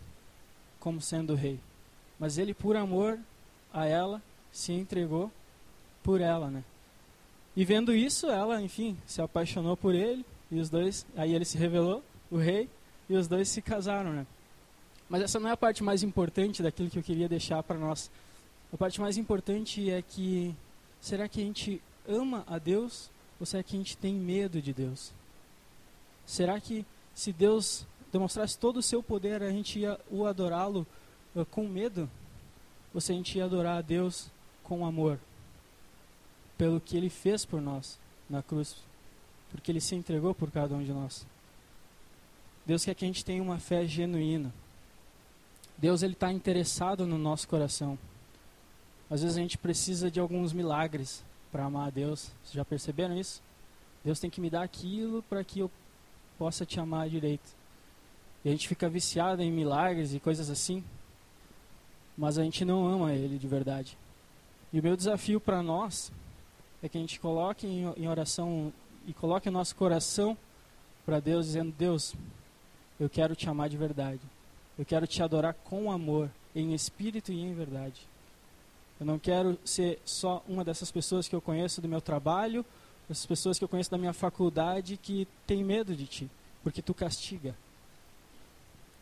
como 0.80 1.02
sendo 1.02 1.34
o 1.34 1.36
rei. 1.36 1.60
Mas 2.19 2.38
ele, 2.38 2.54
por 2.54 2.76
amor 2.76 3.19
a 3.71 3.86
ela, 3.86 4.21
se 4.52 4.73
entregou 4.73 5.32
por 6.04 6.22
ela, 6.22 6.50
né? 6.50 6.63
E 7.56 7.63
vendo 7.63 7.96
isso, 7.96 8.28
ela, 8.28 8.62
enfim, 8.62 8.98
se 9.06 9.22
apaixonou 9.22 9.78
por 9.78 9.96
ele, 9.96 10.26
e 10.52 10.60
os 10.60 10.70
dois, 10.70 11.06
aí 11.16 11.34
ele 11.34 11.46
se 11.46 11.58
revelou, 11.58 12.04
o 12.30 12.38
rei, 12.38 12.70
e 13.10 13.16
os 13.16 13.28
dois 13.28 13.48
se 13.48 13.62
casaram, 13.62 14.12
né? 14.12 14.28
Mas 15.10 15.22
essa 15.22 15.39
não 15.39 15.50
é 15.50 15.52
a 15.52 15.58
parte 15.58 15.84
mais 15.84 16.02
importante 16.04 16.63
daquilo 16.63 16.89
que 16.89 16.98
eu 16.98 17.04
queria 17.04 17.30
deixar 17.30 17.62
para 17.63 17.78
nós. 17.78 18.10
A 18.74 18.78
parte 18.78 19.00
mais 19.00 19.18
importante 19.18 19.89
é 19.89 20.02
que 20.02 20.56
será 21.00 21.28
que 21.28 21.42
a 21.42 21.44
gente 21.44 21.82
ama 22.08 22.44
a 22.48 22.58
Deus 22.58 23.12
ou 23.39 23.46
será 23.46 23.62
que 23.62 23.76
a 23.76 23.78
gente 23.78 23.96
tem 23.98 24.16
medo 24.16 24.62
de 24.62 24.74
Deus? 24.74 25.12
Será 26.26 26.60
que 26.60 26.86
se 27.13 27.32
Deus 27.32 27.86
demonstrasse 28.12 28.58
todo 28.58 28.78
o 28.78 28.82
seu 28.82 29.04
poder, 29.04 29.44
a 29.44 29.52
gente 29.52 29.80
ia 29.80 30.00
o 30.10 30.26
adorá-lo 30.26 30.88
uh, 31.36 31.46
com 31.46 31.68
medo? 31.68 32.10
Ou 32.94 33.02
se 33.02 33.12
a 33.12 33.16
gente 33.16 33.38
ia 33.38 33.46
adorar 33.46 33.78
a 33.78 33.82
Deus 33.82 34.32
com 34.63 34.86
amor? 34.86 35.20
Pelo 36.63 36.80
que 36.80 36.95
ele 36.95 37.10
fez 37.10 37.43
por 37.43 37.62
nós 37.62 37.99
na 38.30 38.41
cruz, 38.41 38.78
porque 39.52 39.69
ele 39.69 39.82
se 39.82 39.95
entregou 39.95 40.34
por 40.34 40.49
cada 40.49 40.73
um 40.73 40.82
de 40.82 40.93
nós. 40.93 41.28
Deus 42.65 42.86
quer 42.86 42.95
que 42.95 43.04
a 43.04 43.08
gente 43.10 43.26
tenha 43.26 43.43
uma 43.43 43.60
fé 43.60 43.86
genuína. 43.86 44.49
Deus 45.78 46.04
ele 46.04 46.13
está 46.13 46.32
interessado 46.32 47.06
no 47.06 47.17
nosso 47.17 47.49
coração. 47.49 47.99
Às 49.10 49.23
vezes 49.23 49.36
a 49.36 49.41
gente 49.41 49.58
precisa 49.58 50.10
de 50.10 50.21
alguns 50.21 50.54
milagres 50.54 51.21
para 51.52 51.65
amar 51.65 51.88
a 51.88 51.89
Deus. 51.89 52.32
Vocês 52.41 52.54
já 52.54 52.63
perceberam 52.63 53.17
isso? 53.17 53.43
Deus 54.02 54.21
tem 54.21 54.30
que 54.30 54.39
me 54.39 54.49
dar 54.49 54.63
aquilo 54.63 55.21
para 55.23 55.43
que 55.43 55.60
eu 55.60 55.69
possa 56.38 56.65
te 56.65 56.80
amar 56.80 57.10
direito. 57.10 57.54
E 58.45 58.47
a 58.47 58.52
gente 58.54 58.69
fica 58.69 58.88
viciado 58.88 59.41
em 59.41 59.52
milagres 59.52 60.13
e 60.13 60.19
coisas 60.21 60.49
assim, 60.49 60.82
mas 62.17 62.38
a 62.38 62.43
gente 62.45 62.63
não 62.63 62.88
ama 62.88 63.12
Ele 63.12 63.38
de 63.38 63.49
verdade. 63.49 63.97
E 64.71 64.80
o 64.80 64.84
meu 64.84 64.95
desafio 64.95 65.41
para 65.41 65.62
nós 65.62 66.10
é 66.84 66.89
que 66.89 66.98
a 66.98 67.02
gente 67.02 67.17
coloque 67.17 67.65
em, 67.65 68.08
oração 68.10 68.74
e 69.08 69.13
coloque 69.13 69.48
o 69.48 69.52
nosso 69.52 69.74
coração 69.74 70.38
para 71.06 71.22
Deus, 71.22 71.46
dizendo: 71.46 71.74
Deus, 71.78 72.13
eu 73.00 73.10
quero 73.10 73.36
te 73.38 73.50
amar 73.50 73.69
de 73.69 73.78
verdade. 73.78 74.22
Eu 74.78 74.84
quero 74.84 75.08
te 75.08 75.24
adorar 75.24 75.54
com 75.54 75.89
amor, 75.89 76.30
em 76.54 76.74
espírito 76.74 77.32
e 77.32 77.39
em 77.39 77.54
verdade. 77.54 78.06
Eu 79.00 79.06
não 79.06 79.17
quero 79.17 79.58
ser 79.63 80.00
só 80.04 80.43
uma 80.48 80.63
dessas 80.63 80.91
pessoas 80.91 81.28
que 81.28 81.36
eu 81.36 81.41
conheço 81.41 81.80
do 81.80 81.88
meu 81.88 82.02
trabalho, 82.02 82.65
essas 83.10 83.26
pessoas 83.26 83.58
que 83.58 83.63
eu 83.63 83.69
conheço 83.69 83.89
da 83.91 83.98
minha 83.98 84.13
faculdade 84.13 84.98
que 84.98 85.26
tem 85.48 85.63
medo 85.63 85.96
de 85.96 86.06
ti, 86.06 86.32
porque 86.63 86.82
tu 86.82 86.93
castiga. 86.93 87.56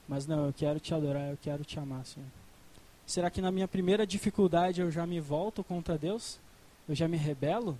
Mas 0.08 0.28
não, 0.28 0.46
eu 0.46 0.54
quero 0.54 0.80
te 0.80 0.94
adorar, 0.94 1.32
eu 1.32 1.38
quero 1.41 1.63
te 1.63 1.80
amar, 1.80 2.06
Senhor. 2.06 2.30
Será 3.08 3.32
que 3.32 3.41
na 3.41 3.52
minha 3.52 3.67
primeira 3.67 4.06
dificuldade 4.06 4.82
eu 4.82 4.91
já 4.91 5.08
me 5.08 5.20
volto 5.20 5.63
contra 5.63 5.98
Deus? 5.98 6.39
Eu 6.88 6.96
já 6.96 7.08
me 7.08 7.17
rebelo? 7.17 7.78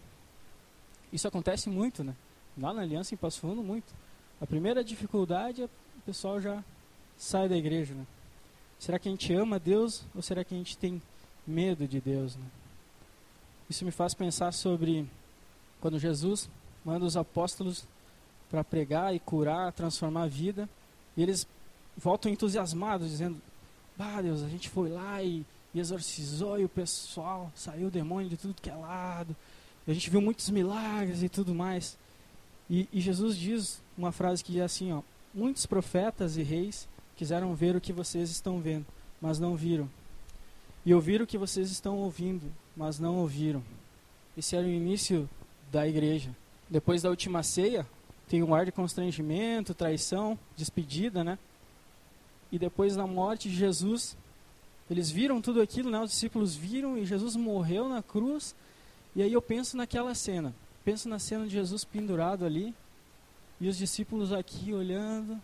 Isso 1.12 1.28
acontece 1.28 1.70
muito, 1.70 2.04
né? 2.04 2.16
Lá 2.58 2.74
na 2.74 2.82
Aliança 2.82 3.14
em 3.14 3.18
Passo 3.18 3.40
Fundo, 3.40 3.64
muito. 3.64 3.94
A 4.40 4.46
primeira 4.46 4.84
dificuldade, 4.84 5.64
o 5.64 5.70
pessoal 6.06 6.40
já 6.42 6.64
sai 7.18 7.48
da 7.48 7.58
igreja, 7.58 7.94
né? 7.94 8.06
Será 8.80 8.98
que 8.98 9.08
a 9.08 9.12
gente 9.12 9.34
ama 9.34 9.60
Deus 9.60 10.04
ou 10.16 10.22
será 10.22 10.44
que 10.44 10.54
a 10.54 10.58
gente 10.58 10.78
tem 10.78 11.02
medo 11.46 11.88
de 11.88 12.02
Deus, 12.02 12.36
né? 12.36 12.46
Isso 13.70 13.86
me 13.86 13.92
faz 13.92 14.14
pensar 14.14 14.52
sobre 14.52 15.08
quando 15.80 16.00
Jesus 16.00 16.50
manda 16.84 17.06
os 17.06 17.16
apóstolos 17.16 17.86
para 18.50 18.64
pregar 18.64 19.16
e 19.16 19.20
curar, 19.20 19.72
transformar 19.72 20.24
a 20.24 20.28
vida, 20.28 20.68
e 21.16 21.24
eles 21.24 21.48
voltam 21.96 22.32
entusiasmados, 22.32 23.10
dizendo: 23.10 23.42
Bah, 23.98 24.22
Deus, 24.22 24.44
a 24.44 24.50
gente 24.50 24.70
foi 24.70 24.90
lá 24.90 25.24
e, 25.24 25.46
e 25.74 25.80
exorcizou 25.80 26.60
e 26.60 26.66
o 26.66 26.70
pessoal 26.70 27.52
saiu 27.56 27.88
o 27.88 27.92
demônio 27.92 28.30
de 28.30 28.38
tudo 28.38 28.54
que 28.54 28.70
é 28.70 28.76
lado, 28.76 29.36
a 29.88 29.94
gente 29.94 30.10
viu 30.10 30.22
muitos 30.22 30.50
milagres 30.50 31.24
e 31.24 31.30
tudo 31.30 31.56
mais. 31.56 31.98
E, 32.70 32.88
e 32.94 33.02
Jesus 33.02 33.36
diz 33.36 33.82
uma 33.98 34.12
frase 34.12 34.44
que 34.44 34.52
diz 34.52 34.62
assim: 34.62 34.92
ó, 34.94 35.02
Muitos 35.34 35.66
profetas 35.66 36.36
e 36.36 36.44
reis 36.44 36.90
quiseram 37.16 37.56
ver 37.56 37.74
o 37.74 37.82
que 37.82 37.94
vocês 37.94 38.30
estão 38.30 38.60
vendo, 38.60 38.86
mas 39.22 39.40
não 39.40 39.56
viram. 39.56 39.90
E 40.86 40.94
ouviram 40.94 41.24
o 41.24 41.28
que 41.28 41.38
vocês 41.38 41.72
estão 41.72 41.98
ouvindo, 41.98 42.52
mas 42.76 43.00
não 43.00 43.16
ouviram. 43.18 43.64
Esse 44.38 44.58
era 44.58 44.66
o 44.66 44.70
início 44.70 45.30
da 45.72 45.88
igreja. 45.88 46.36
Depois 46.70 47.02
da 47.02 47.10
última 47.10 47.44
ceia, 47.44 47.88
tem 48.28 48.44
um 48.44 48.54
ar 48.54 48.66
de 48.66 48.74
constrangimento, 48.74 49.74
traição, 49.74 50.38
despedida, 50.58 51.24
né? 51.24 51.40
E 52.52 52.60
depois 52.60 52.98
da 52.98 53.08
morte 53.08 53.50
de 53.50 53.56
Jesus, 53.56 54.18
eles 54.91 55.10
viram 55.10 55.41
tudo 55.41 55.62
aquilo, 55.62 55.89
né? 55.89 56.01
Os 56.01 56.12
discípulos 56.12 56.54
viram 56.54 56.97
e 56.97 57.06
Jesus 57.06 57.38
morreu 57.38 57.88
na 57.88 58.04
cruz. 58.04 58.54
E 59.15 59.21
aí 59.21 59.32
eu 59.32 59.41
penso 59.41 59.77
naquela 59.77 60.13
cena. 60.13 60.54
Penso 60.84 61.08
na 61.08 61.17
cena 61.17 61.45
de 61.45 61.54
Jesus 61.54 61.86
pendurado 61.86 62.43
ali 62.43 62.75
e 63.62 63.69
os 63.69 63.77
discípulos 63.77 64.34
aqui 64.34 64.73
olhando. 64.73 65.41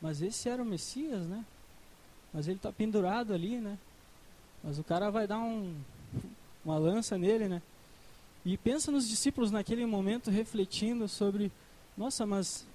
Mas 0.00 0.22
esse 0.22 0.48
era 0.48 0.62
o 0.62 0.64
Messias, 0.64 1.26
né? 1.26 1.44
Mas 2.32 2.48
ele 2.48 2.56
está 2.56 2.72
pendurado 2.72 3.34
ali, 3.34 3.58
né? 3.58 3.76
Mas 4.64 4.78
o 4.78 4.84
cara 4.84 5.10
vai 5.10 5.26
dar 5.26 5.38
um, 5.38 5.74
uma 6.64 6.78
lança 6.78 7.18
nele, 7.18 7.46
né? 7.46 7.60
E 8.42 8.56
pensa 8.56 8.90
nos 8.90 9.06
discípulos 9.06 9.50
naquele 9.50 9.84
momento 9.84 10.30
refletindo 10.30 11.06
sobre, 11.08 11.52
nossa, 11.94 12.24
mas 12.24 12.66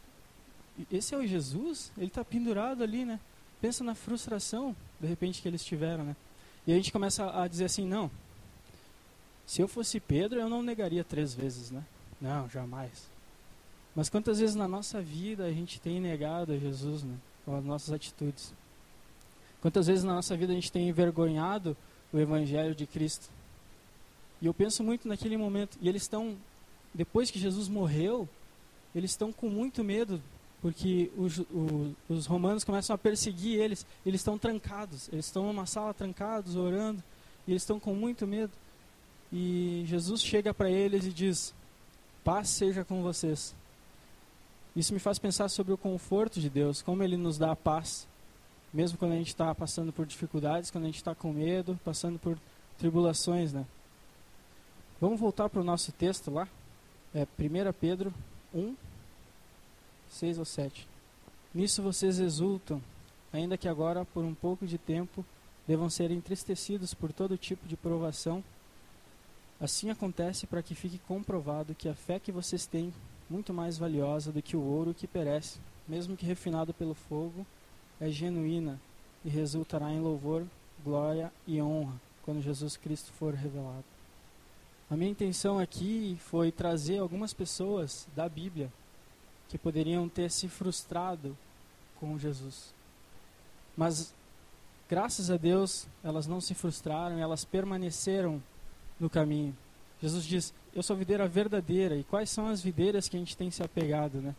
esse 0.91 1.15
é 1.15 1.17
o 1.17 1.25
Jesus? 1.25 1.91
Ele 1.97 2.05
está 2.05 2.23
pendurado 2.23 2.83
ali, 2.83 3.03
né? 3.03 3.19
Pensa 3.59 3.83
na 3.83 3.95
frustração, 3.95 4.75
de 5.03 5.09
repente, 5.09 5.41
que 5.41 5.47
eles 5.49 5.65
tiveram, 5.65 6.05
né? 6.05 6.15
E 6.65 6.71
a 6.71 6.75
gente 6.75 6.91
começa 6.91 7.29
a 7.29 7.45
dizer 7.45 7.65
assim, 7.65 7.85
não, 7.85 8.09
se 9.45 9.61
eu 9.61 9.67
fosse 9.67 9.99
Pedro, 9.99 10.39
eu 10.39 10.49
não 10.49 10.63
negaria 10.63 11.03
três 11.03 11.33
vezes, 11.33 11.69
né? 11.71 11.83
Não, 12.21 12.49
jamais. 12.49 13.09
Mas 13.93 14.09
quantas 14.09 14.39
vezes 14.39 14.55
na 14.55 14.65
nossa 14.65 15.01
vida 15.01 15.43
a 15.43 15.51
gente 15.51 15.79
tem 15.81 15.99
negado 15.99 16.53
a 16.53 16.57
Jesus, 16.57 17.03
né? 17.03 17.17
Com 17.43 17.57
as 17.57 17.65
nossas 17.65 17.93
atitudes. 17.93 18.53
Quantas 19.61 19.87
vezes 19.87 20.05
na 20.05 20.13
nossa 20.13 20.37
vida 20.37 20.53
a 20.53 20.55
gente 20.55 20.71
tem 20.71 20.87
envergonhado 20.87 21.75
o 22.13 22.17
Evangelho 22.17 22.73
de 22.73 22.87
Cristo. 22.87 23.29
E 24.41 24.45
eu 24.45 24.53
penso 24.53 24.85
muito 24.85 25.05
naquele 25.05 25.35
momento. 25.35 25.77
E 25.81 25.89
eles 25.89 26.03
estão, 26.03 26.37
depois 26.93 27.29
que 27.29 27.37
Jesus 27.37 27.67
morreu, 27.67 28.27
eles 28.95 29.11
estão 29.11 29.33
com 29.33 29.49
muito 29.49 29.83
medo, 29.83 30.21
porque 30.63 31.11
os, 31.17 31.39
os, 31.39 31.91
os 32.07 32.25
romanos 32.25 32.63
começam 32.63 32.93
a 32.93 32.97
perseguir 32.97 33.59
eles. 33.59 33.85
Eles 34.05 34.21
estão 34.21 34.37
trancados, 34.37 35.09
eles 35.11 35.25
estão 35.25 35.45
numa 35.45 35.65
sala 35.65 35.93
trancados, 35.93 36.55
orando, 36.55 37.03
e 37.45 37.51
eles 37.51 37.63
estão 37.63 37.81
com 37.81 37.93
muito 37.93 38.25
medo. 38.25 38.53
E 39.29 39.83
Jesus 39.85 40.23
chega 40.23 40.53
para 40.53 40.71
eles 40.71 41.05
e 41.05 41.11
diz: 41.11 41.53
Paz 42.23 42.47
seja 42.47 42.85
com 42.85 43.03
vocês. 43.03 43.53
Isso 44.73 44.93
me 44.93 44.99
faz 44.99 45.19
pensar 45.19 45.49
sobre 45.49 45.73
o 45.73 45.77
conforto 45.77 46.39
de 46.39 46.49
Deus, 46.49 46.81
como 46.81 47.03
Ele 47.03 47.17
nos 47.17 47.37
dá 47.37 47.51
a 47.51 47.57
paz, 47.57 48.07
mesmo 48.73 48.97
quando 48.97 49.11
a 49.11 49.17
gente 49.17 49.27
está 49.27 49.53
passando 49.53 49.91
por 49.91 50.05
dificuldades, 50.05 50.71
quando 50.71 50.85
a 50.85 50.87
gente 50.87 50.95
está 50.95 51.13
com 51.13 51.33
medo, 51.33 51.77
passando 51.83 52.17
por 52.17 52.39
tribulações, 52.77 53.51
né? 53.51 53.65
Vamos 55.01 55.19
voltar 55.19 55.49
para 55.49 55.59
o 55.59 55.63
nosso 55.63 55.91
texto 55.91 56.31
lá. 56.31 56.47
É 57.13 57.27
1 57.37 57.73
Pedro 57.73 58.13
1, 58.53 58.73
6 60.13 60.39
ou 60.39 60.45
7. 60.45 60.87
Nisso 61.53 61.81
vocês 61.81 62.19
exultam, 62.19 62.81
ainda 63.31 63.57
que 63.57 63.67
agora, 63.67 64.05
por 64.05 64.23
um 64.23 64.33
pouco 64.33 64.65
de 64.65 64.77
tempo, 64.77 65.25
devam 65.67 65.89
ser 65.89 66.11
entristecidos 66.11 66.93
por 66.93 67.11
todo 67.11 67.37
tipo 67.37 67.67
de 67.67 67.75
provação. 67.75 68.43
Assim 69.59 69.89
acontece 69.89 70.45
para 70.45 70.61
que 70.61 70.75
fique 70.75 70.97
comprovado 70.99 71.75
que 71.75 71.87
a 71.87 71.95
fé 71.95 72.19
que 72.19 72.31
vocês 72.31 72.65
têm 72.65 72.93
muito 73.29 73.53
mais 73.53 73.77
valiosa 73.77 74.31
do 74.31 74.41
que 74.41 74.57
o 74.57 74.61
ouro 74.61 74.93
que 74.93 75.07
perece, 75.07 75.59
mesmo 75.87 76.17
que 76.17 76.25
refinado 76.25 76.73
pelo 76.73 76.93
fogo, 76.93 77.45
é 77.99 78.09
genuína 78.09 78.79
e 79.23 79.29
resultará 79.29 79.91
em 79.91 79.99
louvor, 79.99 80.45
glória 80.83 81.31
e 81.47 81.61
honra 81.61 81.99
quando 82.23 82.41
Jesus 82.41 82.77
Cristo 82.77 83.11
for 83.13 83.33
revelado. 83.33 83.85
A 84.89 84.95
minha 84.95 85.11
intenção 85.11 85.59
aqui 85.59 86.17
foi 86.19 86.51
trazer 86.51 86.99
algumas 86.99 87.33
pessoas 87.33 88.07
da 88.15 88.27
Bíblia 88.27 88.71
que 89.53 89.57
poderiam 89.59 90.09
ter 90.09 90.31
se 90.31 90.47
frustrado 90.47 91.37
com 91.99 92.17
Jesus. 92.17 92.73
Mas, 93.77 94.11
graças 94.89 95.29
a 95.29 95.37
Deus, 95.37 95.85
elas 96.03 96.25
não 96.25 96.41
se 96.41 96.55
frustraram, 96.55 97.19
elas 97.19 97.45
permaneceram 97.45 98.41
no 98.99 99.11
caminho. 99.11 99.55
Jesus 100.01 100.25
diz: 100.25 100.51
Eu 100.73 100.81
sou 100.81 100.95
a 100.95 100.97
videira 100.97 101.27
verdadeira. 101.27 101.95
E 101.95 102.03
quais 102.03 102.31
são 102.31 102.47
as 102.47 102.63
videiras 102.63 103.07
que 103.07 103.15
a 103.15 103.19
gente 103.19 103.37
tem 103.37 103.51
se 103.51 103.61
apegado, 103.61 104.21
né? 104.21 104.33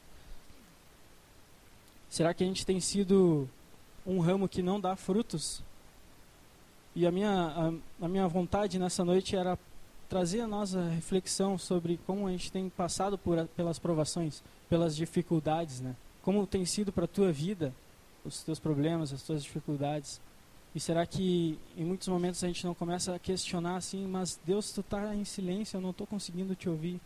Será 2.11 2.35
que 2.35 2.43
a 2.43 2.47
gente 2.49 2.67
tem 2.67 2.81
sido 2.81 3.49
um 4.05 4.19
ramo 4.19 4.49
que 4.49 4.63
não 4.63 4.81
dá 4.81 4.97
frutos? 4.97 5.63
E 6.93 7.07
a 7.07 7.13
minha, 7.13 7.31
a, 7.31 8.05
a 8.05 8.09
minha 8.09 8.27
vontade 8.27 8.81
nessa 8.81 9.05
noite 9.05 9.37
era 9.37 9.57
trazer 10.15 10.43
a 10.43 10.47
nossa 10.47 10.81
reflexão 10.91 11.59
sobre 11.59 11.99
como 12.07 12.29
a 12.29 12.31
gente 12.31 12.53
tem 12.53 12.69
passado 12.69 13.19
por, 13.19 13.49
pelas 13.49 13.81
provações, 13.81 14.45
pelas 14.69 14.95
dificuldades, 14.95 15.81
né? 15.81 15.97
Como 16.23 16.47
tem 16.47 16.65
sido 16.65 16.93
para 16.93 17.05
a 17.05 17.09
tua 17.09 17.33
vida 17.33 17.75
os 18.25 18.45
teus 18.45 18.61
problemas, 18.61 19.13
as 19.13 19.25
tuas 19.25 19.43
dificuldades. 19.43 20.21
E 20.73 20.79
será 20.79 21.05
que 21.05 21.59
em 21.77 21.85
muitos 21.85 22.07
momentos 22.07 22.45
a 22.45 22.47
gente 22.47 22.65
não 22.65 22.75
começa 22.77 23.13
a 23.13 23.19
questionar 23.19 23.75
assim, 23.75 24.07
mas 24.07 24.39
Deus, 24.47 24.71
tu 24.71 24.83
está 24.83 25.13
em 25.17 25.25
silêncio, 25.25 25.79
eu 25.79 25.81
não 25.81 25.91
estou 25.91 26.07
conseguindo 26.07 26.55
te 26.55 26.69
ouvir. 26.69 27.01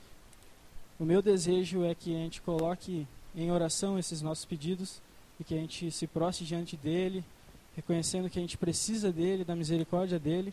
O 1.00 1.04
meu 1.06 1.22
desejo 1.22 1.84
é 1.84 1.94
que 1.94 2.14
a 2.14 2.18
gente 2.18 2.42
coloque 2.42 3.06
em 3.34 3.50
oração 3.50 3.98
esses 3.98 4.20
nossos 4.20 4.44
pedidos 4.44 5.00
e 5.40 5.44
que 5.44 5.54
a 5.54 5.58
gente 5.58 5.90
se 5.90 6.06
prostre 6.06 6.44
diante 6.44 6.76
dele, 6.76 7.24
reconhecendo 7.74 8.28
que 8.28 8.38
a 8.38 8.42
gente 8.42 8.58
precisa 8.58 9.10
dele, 9.10 9.46
da 9.46 9.56
misericórdia 9.56 10.18
dele, 10.18 10.52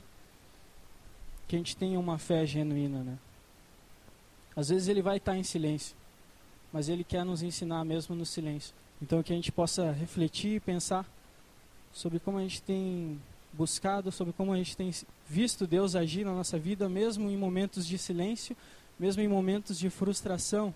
que 1.48 1.56
a 1.56 1.60
gente 1.60 1.76
tenha 1.76 2.00
uma 2.00 2.18
fé 2.18 2.46
genuína, 2.46 3.04
né? 3.04 3.18
Às 4.56 4.70
vezes 4.70 4.88
ele 4.88 5.02
vai 5.02 5.18
estar 5.18 5.38
em 5.38 5.44
silêncio, 5.44 5.96
mas 6.72 6.90
ele 6.90 7.04
quer 7.04 7.26
nos 7.26 7.44
ensinar 7.44 7.84
mesmo 7.84 8.16
no 8.16 8.26
silêncio. 8.26 8.74
Então 9.02 9.22
que 9.22 9.34
a 9.34 9.36
gente 9.36 9.52
possa 9.52 9.92
refletir 9.92 10.56
e 10.56 10.60
pensar 10.60 11.06
sobre 11.92 12.20
como 12.20 12.38
a 12.38 12.42
gente 12.42 12.62
tem 12.62 13.20
buscado, 13.54 14.12
sobre 14.12 14.34
como 14.34 14.54
a 14.54 14.58
gente 14.58 14.76
tem 14.76 14.92
visto 15.28 15.66
Deus 15.68 15.96
agir 15.96 16.26
na 16.26 16.34
nossa 16.34 16.58
vida, 16.58 16.88
mesmo 16.90 17.30
em 17.30 17.38
momentos 17.38 17.86
de 17.86 17.98
silêncio, 17.98 18.56
mesmo 19.00 19.22
em 19.22 19.28
momentos 19.28 19.78
de 19.78 19.90
frustração. 19.90 20.74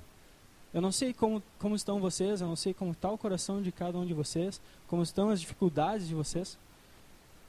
Eu 0.73 0.81
não 0.81 0.91
sei 0.91 1.13
como, 1.13 1.41
como 1.57 1.75
estão 1.75 1.99
vocês, 1.99 2.41
eu 2.41 2.47
não 2.47 2.55
sei 2.55 2.73
como 2.73 2.91
está 2.91 3.09
o 3.09 3.17
coração 3.17 3.61
de 3.61 3.71
cada 3.71 3.97
um 3.97 4.05
de 4.05 4.13
vocês, 4.13 4.61
como 4.87 5.01
estão 5.01 5.29
as 5.29 5.41
dificuldades 5.41 6.07
de 6.07 6.13
vocês, 6.13 6.57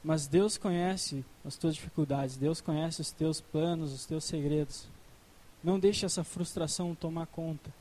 mas 0.02 0.26
Deus 0.26 0.56
conhece 0.56 1.24
as 1.44 1.56
tuas 1.56 1.74
dificuldades, 1.74 2.36
Deus 2.36 2.60
conhece 2.60 3.00
os 3.00 3.10
teus 3.10 3.40
planos, 3.40 3.92
os 3.92 4.06
teus 4.06 4.24
segredos. 4.24 4.88
Não 5.62 5.78
deixe 5.78 6.06
essa 6.06 6.24
frustração 6.24 6.94
tomar 6.94 7.26
conta. 7.26 7.72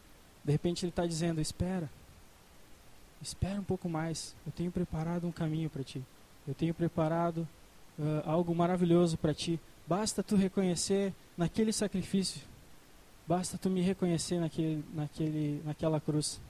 De 0.44 0.52
repente 0.52 0.86
Ele 0.86 0.92
está 0.92 1.06
dizendo: 1.06 1.40
espera, 1.40 1.90
espera 3.22 3.60
um 3.60 3.64
pouco 3.64 3.88
mais, 3.88 4.36
eu 4.46 4.52
tenho 4.52 4.72
preparado 4.72 5.28
um 5.28 5.32
caminho 5.32 5.70
para 5.70 5.84
ti, 5.84 6.04
eu 6.48 6.54
tenho 6.54 6.74
preparado 6.74 7.48
uh, 7.98 8.22
algo 8.26 8.54
maravilhoso 8.54 9.18
para 9.18 9.34
ti. 9.34 9.60
Basta 9.88 10.22
tu 10.22 10.36
reconhecer 10.36 11.14
naquele 11.38 11.74
sacrifício 11.74 12.42
Basta 13.30 13.60
tu 13.60 13.70
me 13.70 13.80
reconhecer 13.80 14.40
naquele, 14.40 14.84
naquele, 14.92 15.62
naquela 15.64 16.02
cruz. 16.02 16.42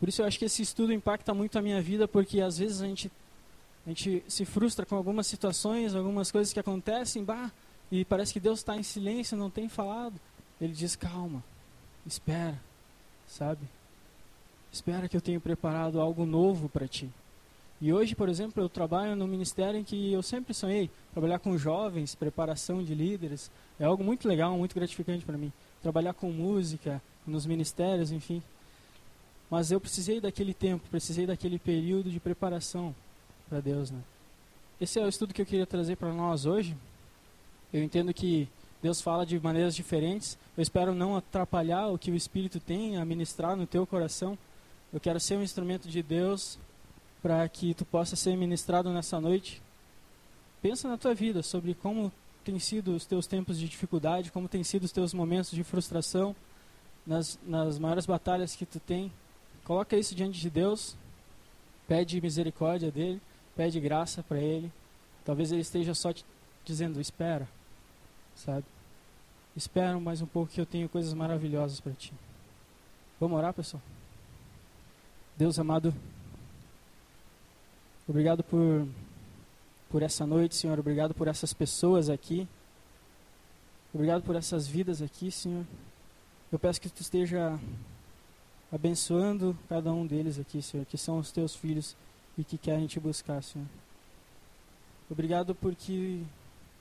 Por 0.00 0.08
isso 0.08 0.22
eu 0.22 0.26
acho 0.26 0.38
que 0.38 0.46
esse 0.46 0.62
estudo 0.62 0.94
impacta 0.94 1.34
muito 1.34 1.58
a 1.58 1.60
minha 1.60 1.78
vida, 1.82 2.08
porque 2.08 2.40
às 2.40 2.56
vezes 2.56 2.80
a 2.80 2.86
gente, 2.86 3.12
a 3.86 3.88
gente 3.88 4.22
se 4.28 4.44
frustra 4.44 4.84
com 4.84 4.96
algumas 4.96 5.26
situações, 5.26 5.94
algumas 5.94 6.30
coisas 6.30 6.52
que 6.52 6.60
acontecem, 6.60 7.24
bah, 7.24 7.50
e 7.90 8.04
parece 8.04 8.32
que 8.32 8.40
Deus 8.40 8.58
está 8.58 8.76
em 8.76 8.82
silêncio, 8.82 9.36
não 9.36 9.50
tem 9.50 9.68
falado. 9.68 10.20
Ele 10.60 10.72
diz: 10.72 10.94
calma, 10.94 11.42
espera, 12.06 12.60
sabe? 13.26 13.66
Espera 14.70 15.08
que 15.08 15.16
eu 15.16 15.20
tenho 15.20 15.40
preparado 15.40 16.00
algo 16.00 16.26
novo 16.26 16.68
para 16.68 16.86
ti. 16.86 17.10
E 17.80 17.92
hoje, 17.92 18.14
por 18.14 18.28
exemplo, 18.28 18.62
eu 18.62 18.68
trabalho 18.68 19.14
no 19.14 19.26
ministério 19.26 19.78
em 19.78 19.84
que 19.84 20.12
eu 20.12 20.22
sempre 20.22 20.52
sonhei 20.52 20.90
trabalhar 21.12 21.38
com 21.38 21.56
jovens, 21.56 22.14
preparação 22.14 22.82
de 22.82 22.94
líderes. 22.94 23.50
É 23.78 23.84
algo 23.84 24.02
muito 24.02 24.26
legal, 24.26 24.56
muito 24.58 24.74
gratificante 24.74 25.24
para 25.24 25.38
mim. 25.38 25.52
Trabalhar 25.80 26.12
com 26.12 26.30
música, 26.30 27.00
nos 27.24 27.46
ministérios, 27.46 28.10
enfim. 28.10 28.42
Mas 29.48 29.70
eu 29.70 29.80
precisei 29.80 30.20
daquele 30.20 30.52
tempo, 30.52 30.88
precisei 30.90 31.24
daquele 31.24 31.58
período 31.58 32.10
de 32.10 32.18
preparação 32.18 32.94
para 33.48 33.60
Deus, 33.60 33.90
né? 33.90 34.00
Esse 34.80 35.00
é 35.00 35.04
o 35.04 35.08
estudo 35.08 35.34
que 35.34 35.42
eu 35.42 35.46
queria 35.46 35.66
trazer 35.66 35.96
para 35.96 36.12
nós 36.12 36.46
hoje. 36.46 36.76
Eu 37.72 37.82
entendo 37.82 38.14
que 38.14 38.48
Deus 38.80 39.00
fala 39.00 39.26
de 39.26 39.38
maneiras 39.40 39.74
diferentes. 39.74 40.38
Eu 40.56 40.62
espero 40.62 40.94
não 40.94 41.16
atrapalhar 41.16 41.88
o 41.88 41.98
que 41.98 42.10
o 42.10 42.14
Espírito 42.14 42.60
tem 42.60 42.96
a 42.96 43.04
ministrar 43.04 43.56
no 43.56 43.66
teu 43.66 43.86
coração. 43.86 44.38
Eu 44.92 45.00
quero 45.00 45.18
ser 45.18 45.36
um 45.36 45.42
instrumento 45.42 45.88
de 45.88 46.02
Deus 46.02 46.58
para 47.20 47.48
que 47.48 47.74
tu 47.74 47.84
possa 47.84 48.14
ser 48.14 48.36
ministrado 48.36 48.90
nessa 48.90 49.20
noite. 49.20 49.60
Pensa 50.62 50.88
na 50.88 50.96
tua 50.96 51.14
vida 51.14 51.42
sobre 51.42 51.74
como 51.74 52.12
tem 52.44 52.58
sido 52.58 52.94
os 52.94 53.04
teus 53.04 53.26
tempos 53.26 53.58
de 53.58 53.68
dificuldade, 53.68 54.32
como 54.32 54.48
tem 54.48 54.62
sido 54.62 54.84
os 54.84 54.92
teus 54.92 55.12
momentos 55.12 55.50
de 55.50 55.62
frustração, 55.64 56.34
nas, 57.06 57.38
nas 57.44 57.78
maiores 57.78 58.06
batalhas 58.06 58.54
que 58.54 58.64
tu 58.64 58.78
tem. 58.78 59.12
Coloca 59.64 59.96
isso 59.96 60.14
diante 60.14 60.40
de 60.40 60.48
Deus, 60.48 60.96
pede 61.86 62.20
misericórdia 62.20 62.90
dele, 62.90 63.20
pede 63.58 63.80
graça 63.80 64.22
para 64.22 64.38
ele. 64.38 64.72
Talvez 65.24 65.50
ele 65.50 65.62
esteja 65.62 65.92
só 65.92 66.12
te 66.12 66.24
dizendo: 66.64 67.00
espera, 67.00 67.48
sabe? 68.36 68.64
Espera 69.56 69.98
mais 69.98 70.22
um 70.22 70.26
pouco 70.26 70.52
que 70.52 70.60
eu 70.60 70.64
tenho 70.64 70.88
coisas 70.88 71.12
maravilhosas 71.12 71.80
para 71.80 71.92
ti. 71.92 72.12
Vamos 73.18 73.36
orar, 73.36 73.52
pessoal? 73.52 73.82
Deus 75.36 75.58
amado. 75.58 75.92
Obrigado 78.06 78.44
por, 78.44 78.86
por 79.90 80.04
essa 80.04 80.24
noite, 80.24 80.54
Senhor. 80.54 80.78
Obrigado 80.78 81.12
por 81.12 81.26
essas 81.26 81.52
pessoas 81.52 82.08
aqui. 82.08 82.46
Obrigado 83.92 84.22
por 84.22 84.36
essas 84.36 84.68
vidas 84.68 85.02
aqui, 85.02 85.32
Senhor. 85.32 85.66
Eu 86.52 86.60
peço 86.60 86.80
que 86.80 86.88
Tu 86.88 87.02
esteja 87.02 87.58
abençoando 88.70 89.58
cada 89.68 89.92
um 89.92 90.06
deles 90.06 90.38
aqui, 90.38 90.62
Senhor, 90.62 90.86
que 90.86 90.96
são 90.96 91.18
os 91.18 91.32
Teus 91.32 91.56
filhos 91.56 91.96
e 92.38 92.44
que 92.44 92.56
querem 92.56 92.86
Te 92.86 92.98
buscar, 93.00 93.42
Senhor. 93.42 93.66
Obrigado 95.10 95.54
porque, 95.54 96.22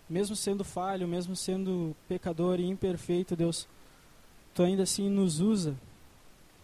mesmo 0.10 0.36
sendo 0.36 0.64
falho, 0.64 1.08
mesmo 1.08 1.36
sendo 1.36 1.96
pecador 2.08 2.60
e 2.60 2.66
imperfeito, 2.66 3.36
Deus, 3.36 3.68
Tu 4.58 4.64
ainda 4.64 4.82
assim 4.82 5.08
nos 5.08 5.40
usa 5.40 5.76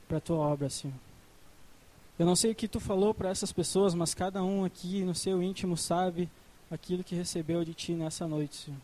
para 0.07 0.17
a 0.17 0.21
Tua 0.21 0.37
obra, 0.37 0.67
Senhor. 0.67 0.95
Eu 2.17 2.25
não 2.25 2.35
sei 2.35 2.51
o 2.51 2.55
que 2.55 2.67
tu 2.67 2.79
falou 2.79 3.13
para 3.13 3.29
essas 3.29 3.53
pessoas, 3.53 3.93
mas 3.93 4.15
cada 4.15 4.43
um 4.43 4.65
aqui 4.65 5.03
no 5.03 5.13
seu 5.13 5.43
íntimo 5.43 5.77
sabe 5.77 6.27
aquilo 6.71 7.03
que 7.03 7.13
recebeu 7.13 7.63
de 7.63 7.75
ti 7.75 7.93
nessa 7.93 8.27
noite, 8.27 8.55
Senhor. 8.55 8.79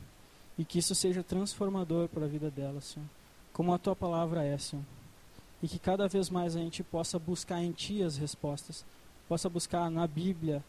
E 0.60 0.64
que 0.64 0.78
isso 0.78 0.94
seja 0.94 1.24
transformador 1.24 2.08
para 2.08 2.26
a 2.26 2.28
vida 2.28 2.52
delas, 2.52 2.86
Senhor. 2.86 3.10
Como 3.52 3.74
a 3.74 3.80
tua 3.80 3.96
palavra 3.96 4.44
é, 4.44 4.56
Senhor. 4.60 4.86
E 5.64 5.68
que 5.68 5.80
cada 5.80 6.08
vez 6.08 6.30
mais 6.30 6.56
a 6.56 6.60
gente 6.60 6.84
possa 6.84 7.18
buscar 7.18 7.64
em 7.64 7.72
ti 7.72 8.04
as 8.04 8.16
respostas, 8.16 8.86
possa 9.30 9.48
buscar 9.48 9.90
na 9.92 10.08
Bíblia 10.08 10.64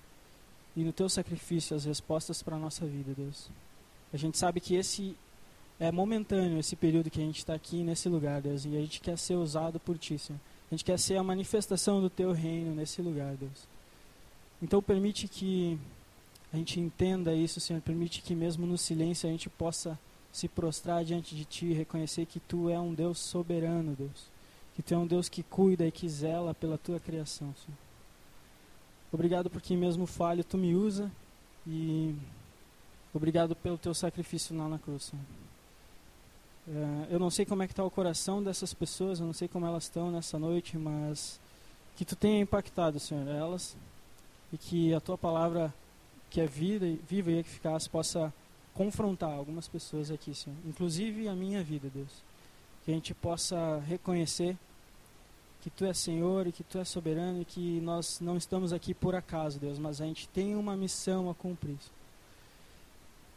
e 0.77 0.85
no 0.85 0.93
teu 0.93 1.09
sacrifício 1.09 1.75
as 1.75 1.87
respostas 1.87 2.43
para 2.43 2.57
a 2.57 2.59
nossa 2.59 2.87
vida, 2.87 3.13
Deus. 3.17 3.49
A 4.13 4.17
gente 4.19 4.37
sabe 4.37 4.61
que 4.61 4.75
esse 4.75 5.17
é 5.81 5.91
momentâneo, 5.91 6.59
esse 6.59 6.77
período 6.77 7.11
que 7.11 7.21
a 7.21 7.25
gente 7.25 7.39
está 7.39 7.55
aqui 7.55 7.83
nesse 7.83 8.09
lugar, 8.09 8.43
Deus, 8.43 8.67
e 8.67 8.77
a 8.77 8.81
gente 8.81 9.01
quer 9.01 9.17
ser 9.17 9.37
usado 9.37 9.81
por 9.81 9.97
ti, 9.97 10.19
Senhor. 10.19 10.39
A 10.71 10.75
gente 10.75 10.85
quer 10.85 10.99
ser 10.99 11.17
a 11.17 11.23
manifestação 11.23 12.03
do 12.03 12.11
teu 12.11 12.33
reino 12.33 12.75
nesse 12.75 13.01
lugar, 13.01 13.35
Deus. 13.35 13.67
Então 14.63 14.83
permite 14.83 15.27
que 15.27 15.79
a 16.53 16.57
gente 16.57 16.79
entenda 16.79 17.35
isso, 17.35 17.61
Senhor. 17.61 17.81
Permite 17.81 18.21
que 18.21 18.35
mesmo 18.35 18.67
no 18.67 18.77
silêncio 18.77 19.29
a 19.29 19.33
gente 19.33 19.49
possa 19.49 19.99
se 20.31 20.47
prostrar 20.49 21.05
diante 21.05 21.35
de 21.35 21.45
Ti 21.45 21.73
reconhecer 21.73 22.27
que 22.27 22.39
Tu 22.39 22.69
é 22.69 22.79
um 22.79 22.93
Deus 22.93 23.19
soberano, 23.19 23.97
Deus. 23.99 24.31
Que 24.77 24.83
Tu 24.83 24.95
é 24.95 24.99
um 24.99 25.07
Deus 25.07 25.29
que 25.29 25.43
cuida 25.43 25.87
e 25.87 25.91
que 25.91 26.09
zela 26.09 26.55
pela 26.55 26.77
Tua 26.77 27.01
criação, 27.01 27.55
Senhor. 27.65 27.90
Obrigado 29.13 29.51
porque 29.51 29.77
mesmo 29.77 30.07
falho 30.07 30.45
Tu 30.45 30.57
me 30.57 30.75
usa 30.75 31.11
e 31.67 32.15
obrigado 33.13 33.57
pelo 33.57 33.77
Teu 33.77 33.93
sacrifício 33.93 34.57
lá 34.57 34.69
na 34.69 34.79
cruz, 34.79 35.05
Senhor. 35.05 35.25
É, 36.69 37.15
eu 37.15 37.19
não 37.19 37.31
sei 37.31 37.45
como 37.45 37.63
é 37.63 37.67
que 37.67 37.73
está 37.73 37.83
o 37.83 37.91
coração 37.91 38.43
dessas 38.43 38.73
pessoas, 38.73 39.19
eu 39.19 39.27
não 39.27 39.33
sei 39.33 39.49
como 39.49 39.67
elas 39.67 39.85
estão 39.85 40.11
nessa 40.11 40.39
noite, 40.39 40.79
mas 40.79 41.41
que 41.97 42.05
tu 42.05 42.15
tenha 42.15 42.41
impactado, 42.41 43.01
Senhor, 43.01 43.27
elas 43.27 43.77
e 44.53 44.59
que 44.59 44.95
a 44.95 45.01
tua 45.01 45.19
palavra, 45.19 45.75
que 46.29 46.41
é 46.41 46.47
vida, 46.47 46.87
viva 47.09 47.31
e 47.31 47.39
eficaz, 47.39 47.89
possa 47.89 48.33
confrontar 48.75 49.31
algumas 49.31 49.67
pessoas 49.67 50.11
aqui, 50.11 50.35
Senhor, 50.35 50.57
inclusive 50.65 51.29
a 51.29 51.35
minha 51.35 51.63
vida, 51.63 51.91
Deus. 51.93 52.23
Que 52.85 52.93
a 52.93 52.95
gente 52.95 53.13
possa 53.15 53.79
reconhecer 53.81 54.57
que 55.61 55.71
tu 55.71 55.85
és 55.85 55.97
Senhor 55.99 56.47
e 56.47 56.53
que 56.53 56.65
tu 56.65 56.79
és 56.79 56.89
soberano 56.89 57.43
e 57.43 57.45
que 57.45 57.81
nós 57.81 58.21
não 58.21 58.37
estamos 58.37 58.73
aqui 58.73 58.95
por 58.95 59.15
acaso, 59.15 59.59
Deus, 59.59 59.79
mas 59.79 60.01
a 60.01 60.07
gente 60.07 60.29
tem 60.29 60.55
uma 60.55 60.77
missão 60.77 61.31
a 61.31 61.35
cumprir. 61.35 61.79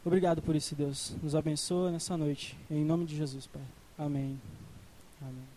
Obrigado 0.04 0.42
por 0.42 0.54
isso, 0.54 0.74
Deus. 0.74 1.14
Nos 1.22 1.34
abençoa 1.34 1.90
nessa 1.90 2.16
noite. 2.16 2.58
Em 2.70 2.84
nome 2.84 3.06
de 3.06 3.16
Jesus, 3.16 3.46
Pai. 3.46 3.62
Amém. 3.98 4.38
Amém. 5.20 5.53